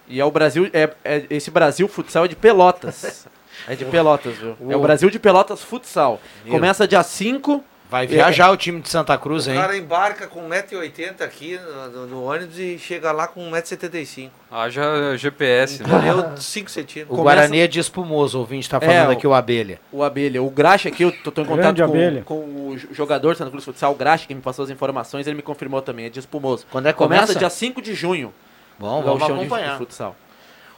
E 0.07 0.19
é 0.19 0.25
o 0.25 0.31
Brasil. 0.31 0.69
É, 0.73 0.89
é- 1.03 1.23
esse 1.29 1.49
Brasil 1.51 1.87
Futsal 1.87 2.25
é 2.25 2.27
de 2.27 2.35
Pelotas. 2.35 3.27
É 3.67 3.75
de 3.75 3.85
Pelotas, 3.85 4.35
viu? 4.35 4.57
É 4.69 4.75
o 4.75 4.79
Brasil 4.81 5.09
de 5.11 5.19
Pelotas 5.19 5.61
Futsal. 5.63 6.19
Meu. 6.43 6.53
Começa 6.55 6.85
dia 6.87 7.01
5. 7.03 7.63
Vai 7.89 8.07
viajar 8.07 8.49
o 8.49 8.57
time 8.57 8.81
de 8.81 8.89
Santa 8.89 9.15
Cruz, 9.19 9.45
O 9.45 9.51
hein? 9.51 9.55
cara 9.55 9.77
embarca 9.77 10.25
com 10.25 10.49
1,80m 10.49 11.21
aqui 11.21 11.59
no, 11.59 11.89
no- 11.91 12.07
no 12.07 12.23
ônibus 12.23 12.57
e 12.57 12.79
chega 12.79 13.11
lá 13.11 13.27
com 13.27 13.51
1,75m. 13.51 14.31
Haja 14.51 15.15
GPS, 15.15 15.83
né? 15.83 15.89
Valeu 15.89 16.35
5 16.37 16.71
centímetros. 16.71 17.17
O 17.17 17.21
Guarani 17.21 17.59
é 17.59 17.67
de 17.67 17.79
espumoso, 17.79 18.37
o 18.37 18.41
ouvinte 18.41 18.67
tá 18.67 18.79
falando 18.79 18.95
É, 18.95 19.07
o- 19.07 19.11
aqui, 19.11 19.27
o 19.27 19.33
Abelha. 19.33 19.79
O 19.91 20.01
Abelha. 20.03 20.41
O 20.41 20.49
Graxa 20.49 20.89
aqui, 20.89 21.03
eu 21.03 21.11
tô, 21.11 21.31
tô 21.31 21.43
em 21.43 21.45
contato 21.45 21.77
com, 21.85 22.23
com 22.23 22.69
o 22.69 22.75
jo- 22.77 22.87
jogador 22.91 23.33
do 23.33 23.37
Santa 23.37 23.51
Cruz 23.51 23.63
Futsal, 23.63 23.91
o 23.91 23.95
Graxa, 23.95 24.25
que 24.25 24.33
me 24.33 24.41
passou 24.41 24.63
as 24.65 24.71
informações, 24.71 25.27
ele 25.27 25.35
me 25.35 25.43
confirmou 25.43 25.79
também, 25.81 26.05
é 26.07 26.09
de 26.09 26.19
espumoso. 26.19 26.65
Quando 26.71 26.87
é 26.87 26.93
que 26.93 26.97
Começa 26.97 27.21
começa? 27.27 27.39
dia 27.39 27.49
5 27.51 27.79
de 27.79 27.93
junho. 27.93 28.33
Bom, 28.79 29.01
o 29.01 29.03
vamos 29.03 29.23
de- 29.23 29.31
acompanhar. 29.31 29.73
de 29.73 29.77
futsal. 29.77 30.15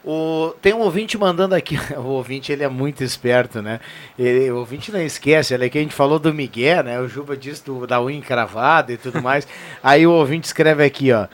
O, 0.06 0.54
tem 0.62 0.72
um 0.72 0.82
ouvinte 0.82 1.18
mandando 1.18 1.56
aqui. 1.56 1.80
O 1.98 2.10
ouvinte 2.10 2.52
ele 2.52 2.64
é 2.64 2.70
muito 2.70 3.04
esperto, 3.04 3.62
né? 3.62 3.80
Ele, 4.20 4.52
o 4.52 4.58
ouvinte 4.58 4.92
não 4.92 5.02
esquece, 5.02 5.54
olha 5.54 5.70
que 5.70 5.78
a 5.80 5.82
gente 5.82 5.96
falou 5.96 6.20
do 6.20 6.32
Miguel, 6.34 6.84
né? 6.84 7.00
O 7.00 7.08
Juba 7.08 7.36
disse 7.36 7.66
do, 7.66 7.88
da 7.88 8.02
unha 8.02 8.18
encravada 8.18 8.94
e 8.94 8.98
tudo 8.98 9.22
mais. 9.22 9.48
Aí 9.82 10.06
o 10.06 10.12
ouvinte 10.12 10.46
escreve 10.46 10.84
aqui, 10.84 11.12
ó. 11.12 11.28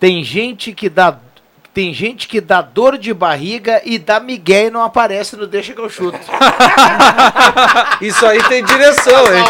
Tem 0.00 0.24
gente 0.24 0.72
que 0.72 0.88
dá. 0.88 1.16
Tem 1.72 1.94
gente 1.94 2.26
que 2.26 2.40
dá 2.40 2.60
dor 2.60 2.98
de 2.98 3.14
barriga 3.14 3.80
e 3.84 3.98
dá 3.98 4.18
Miguel 4.18 4.66
e 4.66 4.70
não 4.70 4.82
aparece 4.82 5.36
no 5.36 5.46
Deixa 5.46 5.72
que 5.72 5.80
eu 5.80 5.88
chuto. 5.88 6.18
Isso 8.02 8.26
aí 8.26 8.42
tem 8.48 8.64
direção, 8.64 9.24
hein? 9.32 9.44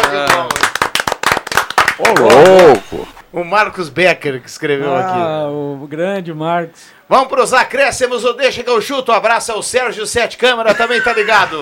Ô, 1.97 2.03
louco! 2.21 3.18
O 3.31 3.43
Marcos 3.43 3.89
Becker 3.89 4.41
que 4.41 4.49
escreveu 4.49 4.95
aqui. 4.95 5.11
Ah, 5.19 5.47
o 5.49 5.85
grande 5.87 6.33
Marcos. 6.33 6.81
Vamos 7.07 7.27
pros 7.27 7.53
acréscimos, 7.53 8.23
o 8.25 8.33
Deixa 8.33 8.63
que 8.63 8.69
eu 8.69 8.81
chuto. 8.81 9.11
Abraça 9.11 9.55
o 9.55 9.61
Sérgio 9.61 10.05
Sete 10.05 10.37
Câmara, 10.37 10.73
também 10.73 11.01
tá 11.01 11.13
ligado. 11.13 11.57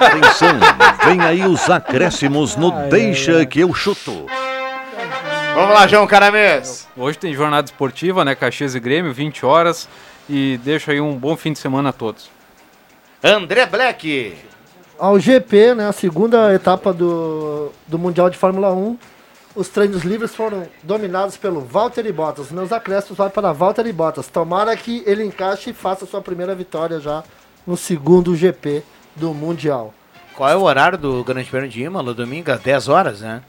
Atenção, 0.00 0.58
vem 1.04 1.20
aí 1.20 1.46
os 1.46 1.70
acréscimos 1.70 2.56
no 2.56 2.72
Ai, 2.72 2.88
Deixa 2.88 3.38
ai. 3.38 3.46
que 3.46 3.60
eu 3.60 3.72
chuto. 3.72 4.26
Vamos 5.54 5.74
lá, 5.74 5.86
João 5.86 6.06
Caramês. 6.06 6.88
Hoje 6.96 7.16
tem 7.16 7.32
jornada 7.32 7.64
esportiva, 7.66 8.24
né? 8.24 8.34
Caxias 8.34 8.74
e 8.74 8.80
Grêmio, 8.80 9.12
20 9.12 9.46
horas. 9.46 9.88
E 10.28 10.58
deixa 10.64 10.90
aí 10.90 11.00
um 11.00 11.14
bom 11.16 11.36
fim 11.36 11.52
de 11.52 11.60
semana 11.60 11.90
a 11.90 11.92
todos. 11.92 12.28
André 13.22 13.66
Black. 13.66 14.34
Ao 14.98 15.18
GP, 15.18 15.74
né, 15.74 15.88
a 15.88 15.92
segunda 15.92 16.52
etapa 16.54 16.92
do, 16.92 17.70
do 17.86 17.98
Mundial 17.98 18.30
de 18.30 18.36
Fórmula 18.38 18.72
1, 18.72 18.96
os 19.54 19.68
treinos 19.68 20.02
livres 20.02 20.34
foram 20.34 20.66
dominados 20.82 21.36
pelo 21.36 21.60
Valtteri 21.60 22.12
Bottas. 22.12 22.50
Meus 22.50 22.72
acréscimos 22.72 23.18
vai 23.18 23.30
para 23.30 23.52
Valtteri 23.52 23.92
Bottas. 23.92 24.26
Tomara 24.28 24.76
que 24.76 25.02
ele 25.06 25.24
encaixe 25.24 25.70
e 25.70 25.74
faça 25.74 26.06
sua 26.06 26.20
primeira 26.20 26.54
vitória 26.54 26.98
já 27.00 27.22
no 27.66 27.76
segundo 27.76 28.34
GP 28.34 28.82
do 29.14 29.32
Mundial. 29.32 29.94
Qual 30.34 30.48
é 30.50 30.56
o 30.56 30.62
horário 30.62 30.98
do 30.98 31.22
Grande 31.22 31.48
Prêmio 31.48 31.68
de 31.70 31.82
Imola? 31.82 32.12
Domingo 32.12 32.50
às 32.50 32.60
10 32.60 32.88
horas, 32.88 33.20
né? 33.20 33.42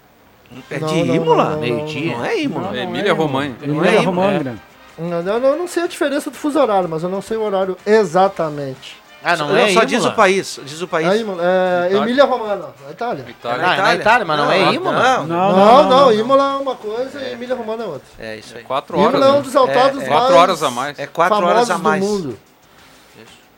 É 0.69 0.79
Não, 0.79 0.87
de 0.87 1.03
não, 1.03 1.15
Imola? 1.15 1.43
não, 1.45 1.51
não, 1.51 1.59
Meio-dia. 1.59 2.17
Não 2.17 2.25
é 2.25 2.39
Imola. 2.39 2.77
É 2.77 2.83
Emília 2.83 3.13
Romagna. 3.13 3.55
Não 3.61 3.75
Emília 3.75 3.99
é. 3.99 4.03
Romagna. 4.03 4.59
Eu, 4.97 5.07
eu 5.43 5.57
não 5.57 5.67
sei 5.67 5.83
a 5.83 5.87
diferença 5.87 6.29
do 6.29 6.37
fuso 6.37 6.59
horário, 6.59 6.87
mas 6.87 7.03
eu 7.03 7.09
não 7.09 7.21
sei 7.21 7.35
o 7.35 7.41
horário 7.41 7.75
exatamente. 7.85 9.01
Ah, 9.23 9.35
não, 9.35 9.49
Não, 9.49 9.55
é 9.57 9.65
só 9.65 9.71
Imola? 9.71 9.85
diz 9.87 10.05
o 10.05 10.11
país. 10.11 10.59
Diz 10.65 10.81
o 10.81 10.87
país. 10.87 11.07
É, 11.07 11.17
Imola, 11.17 11.41
é 11.43 11.87
Itália. 11.87 11.97
Emília 12.03 12.25
Romana, 12.25 12.65
na 12.85 12.91
Itália. 12.91 13.25
Itália. 13.27 13.67
Ah, 13.67 13.75
é 13.75 13.81
na 13.81 13.95
Itália, 13.95 14.25
mas 14.25 14.37
não, 14.37 14.51
é 14.51 14.73
Imola? 14.73 15.17
Não, 15.19 15.25
Não, 15.27 15.55
Não, 15.55 15.89
não, 15.89 16.13
Imola 16.13 16.43
é 16.53 16.55
uma 16.57 16.75
coisa 16.75 17.19
e 17.21 17.31
Emília 17.33 17.55
Romana 17.55 17.83
é 17.83 17.87
outra. 17.87 18.07
É 18.19 18.35
isso 18.37 18.55
aí. 18.55 18.63
Quatro 18.63 18.99
horas. 18.99 19.13
Imola 19.15 19.25
é 19.25 19.31
um 19.31 19.35
né? 19.37 19.41
dos 19.41 19.55
autódromos 19.55 20.03
É, 20.03 20.05
é. 20.05 20.09
mais 20.09 20.21
Quatro 20.21 20.35
horas 20.37 20.63
a 20.63 20.69
mais. 20.71 20.99
É 20.99 21.07
4 21.07 21.35
famosos 21.35 21.55
horas 21.55 21.69
a 21.71 21.77
mais. 21.79 22.03
do 22.03 22.07
mundo. 22.07 22.39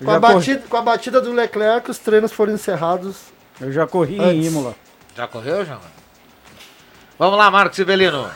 Com 0.03 0.11
a, 0.11 0.19
batida, 0.19 0.63
com 0.69 0.77
a 0.77 0.81
batida 0.83 1.19
do 1.19 1.33
Leclerc, 1.33 1.89
os 1.91 1.97
treinos 1.97 2.31
foram 2.31 2.53
encerrados. 2.53 3.15
eu 3.59 3.71
já 3.71 3.85
corri 3.87 4.17
em 4.17 4.23
Antes. 4.23 4.45
Imola. 4.47 4.75
Já 5.15 5.27
correu, 5.27 5.65
João? 5.65 5.79
Vamos 7.19 7.37
lá, 7.37 7.49
Marcos 7.51 7.75
Sibelino. 7.75 8.29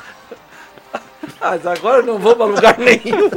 Mas 1.39 1.65
agora 1.67 1.99
eu 1.99 2.05
não 2.05 2.17
vou 2.17 2.35
pra 2.35 2.45
lugar 2.45 2.75
nenhum. 2.81 3.29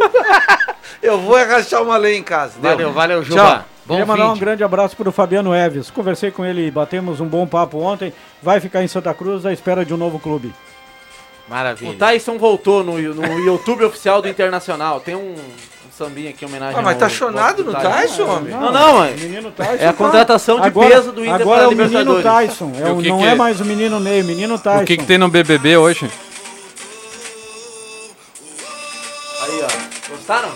eu 1.02 1.18
vou 1.20 1.36
arrachar 1.36 1.82
uma 1.82 1.96
lei 1.98 2.16
em 2.16 2.22
casa. 2.22 2.54
Deu? 2.58 2.70
Valeu, 2.70 2.92
valeu, 2.92 3.22
Juba. 3.22 3.40
Tchau. 3.42 3.64
Bom 3.86 3.94
Queria 3.96 4.06
mandar 4.06 4.32
um 4.32 4.38
grande 4.38 4.64
abraço 4.64 4.96
para 4.96 5.08
o 5.08 5.12
Fabiano 5.12 5.54
Eves. 5.54 5.90
Conversei 5.90 6.30
com 6.30 6.42
ele, 6.44 6.70
batemos 6.70 7.20
um 7.20 7.26
bom 7.26 7.46
papo 7.46 7.78
ontem. 7.78 8.14
Vai 8.42 8.58
ficar 8.58 8.82
em 8.82 8.88
Santa 8.88 9.12
Cruz 9.12 9.44
à 9.44 9.52
espera 9.52 9.84
de 9.84 9.92
um 9.92 9.96
novo 9.98 10.18
clube. 10.18 10.54
O 11.46 11.50
Maravilha. 11.50 11.94
Tyson 11.98 12.38
voltou 12.38 12.82
no, 12.82 12.96
no 12.98 13.38
YouTube 13.40 13.84
oficial 13.84 14.22
do 14.22 14.28
Internacional. 14.28 15.00
Tem 15.00 15.14
um, 15.14 15.34
um 15.34 15.92
sambinha 15.98 16.30
aqui 16.30 16.46
em 16.46 16.48
homenagem 16.48 16.78
Ah, 16.78 16.82
mas 16.82 16.96
tá 16.96 17.10
chonado 17.10 17.62
no 17.62 17.72
Tyson, 17.74 18.24
homem? 18.24 18.54
Não, 18.54 18.72
não, 18.72 18.94
mãe. 19.00 19.14
O 19.14 19.20
menino 19.20 19.50
Tyson. 19.50 19.72
É 19.74 19.84
a 19.88 19.92
tá- 19.92 19.98
contratação 19.98 20.60
de 20.60 20.66
agora, 20.66 20.88
peso 20.88 21.12
do 21.12 21.20
Inter 21.22 21.34
Agora 21.42 21.64
é 21.64 21.66
o 21.68 21.76
menino. 21.76 22.22
Tyson. 22.22 22.72
É 22.80 22.88
o 22.90 22.96
o- 22.98 23.02
que 23.02 23.08
não 23.10 23.18
que 23.18 23.24
é 23.26 23.28
é? 23.32 23.34
mais 23.34 23.60
o 23.60 23.64
menino 23.66 24.00
Ney, 24.00 24.22
o 24.22 24.24
menino 24.24 24.58
Tyson. 24.58 24.82
O 24.82 24.86
que, 24.86 24.96
que 24.96 25.04
tem 25.04 25.18
no 25.18 25.28
BBB 25.28 25.76
hoje? 25.76 26.10
Aí, 29.42 29.62
ó. 29.62 30.10
Gostaram? 30.10 30.50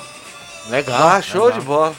Legal. 0.70 1.08
Ah, 1.08 1.20
show 1.20 1.50
de 1.52 1.60
bola. 1.60 1.94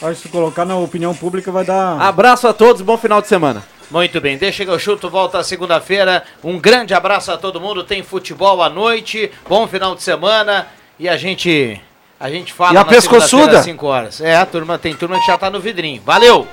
Acho 0.00 0.14
que 0.22 0.22
se 0.22 0.28
colocar 0.28 0.64
na 0.64 0.76
opinião 0.76 1.14
pública 1.14 1.50
vai 1.50 1.64
dar. 1.64 2.00
Abraço 2.00 2.46
a 2.46 2.52
todos, 2.52 2.82
bom 2.82 2.96
final 2.96 3.20
de 3.20 3.26
semana. 3.28 3.62
Muito 3.90 4.20
bem, 4.20 4.36
deixa 4.36 4.64
que 4.64 4.70
eu 4.70 4.78
chuto, 4.78 5.08
volta 5.08 5.42
segunda-feira. 5.42 6.22
Um 6.44 6.58
grande 6.58 6.92
abraço 6.94 7.32
a 7.32 7.38
todo 7.38 7.60
mundo. 7.60 7.82
Tem 7.82 8.02
futebol 8.02 8.62
à 8.62 8.68
noite. 8.68 9.30
Bom 9.48 9.66
final 9.66 9.94
de 9.94 10.02
semana. 10.02 10.66
E 10.98 11.08
a 11.08 11.16
gente. 11.16 11.80
A 12.20 12.28
gente 12.30 12.52
fala 12.52 12.74
E 12.74 12.76
a 12.76 12.80
na 12.80 12.84
pescoçuda? 12.84 13.28
segunda-feira 13.28 13.58
às 13.60 13.64
5 13.64 13.86
horas. 13.86 14.20
É, 14.20 14.36
a 14.36 14.44
turma 14.44 14.76
tem 14.76 14.94
turma 14.94 15.18
que 15.20 15.26
já 15.26 15.38
tá 15.38 15.48
no 15.48 15.58
vidrinho. 15.60 16.02
Valeu! 16.04 16.46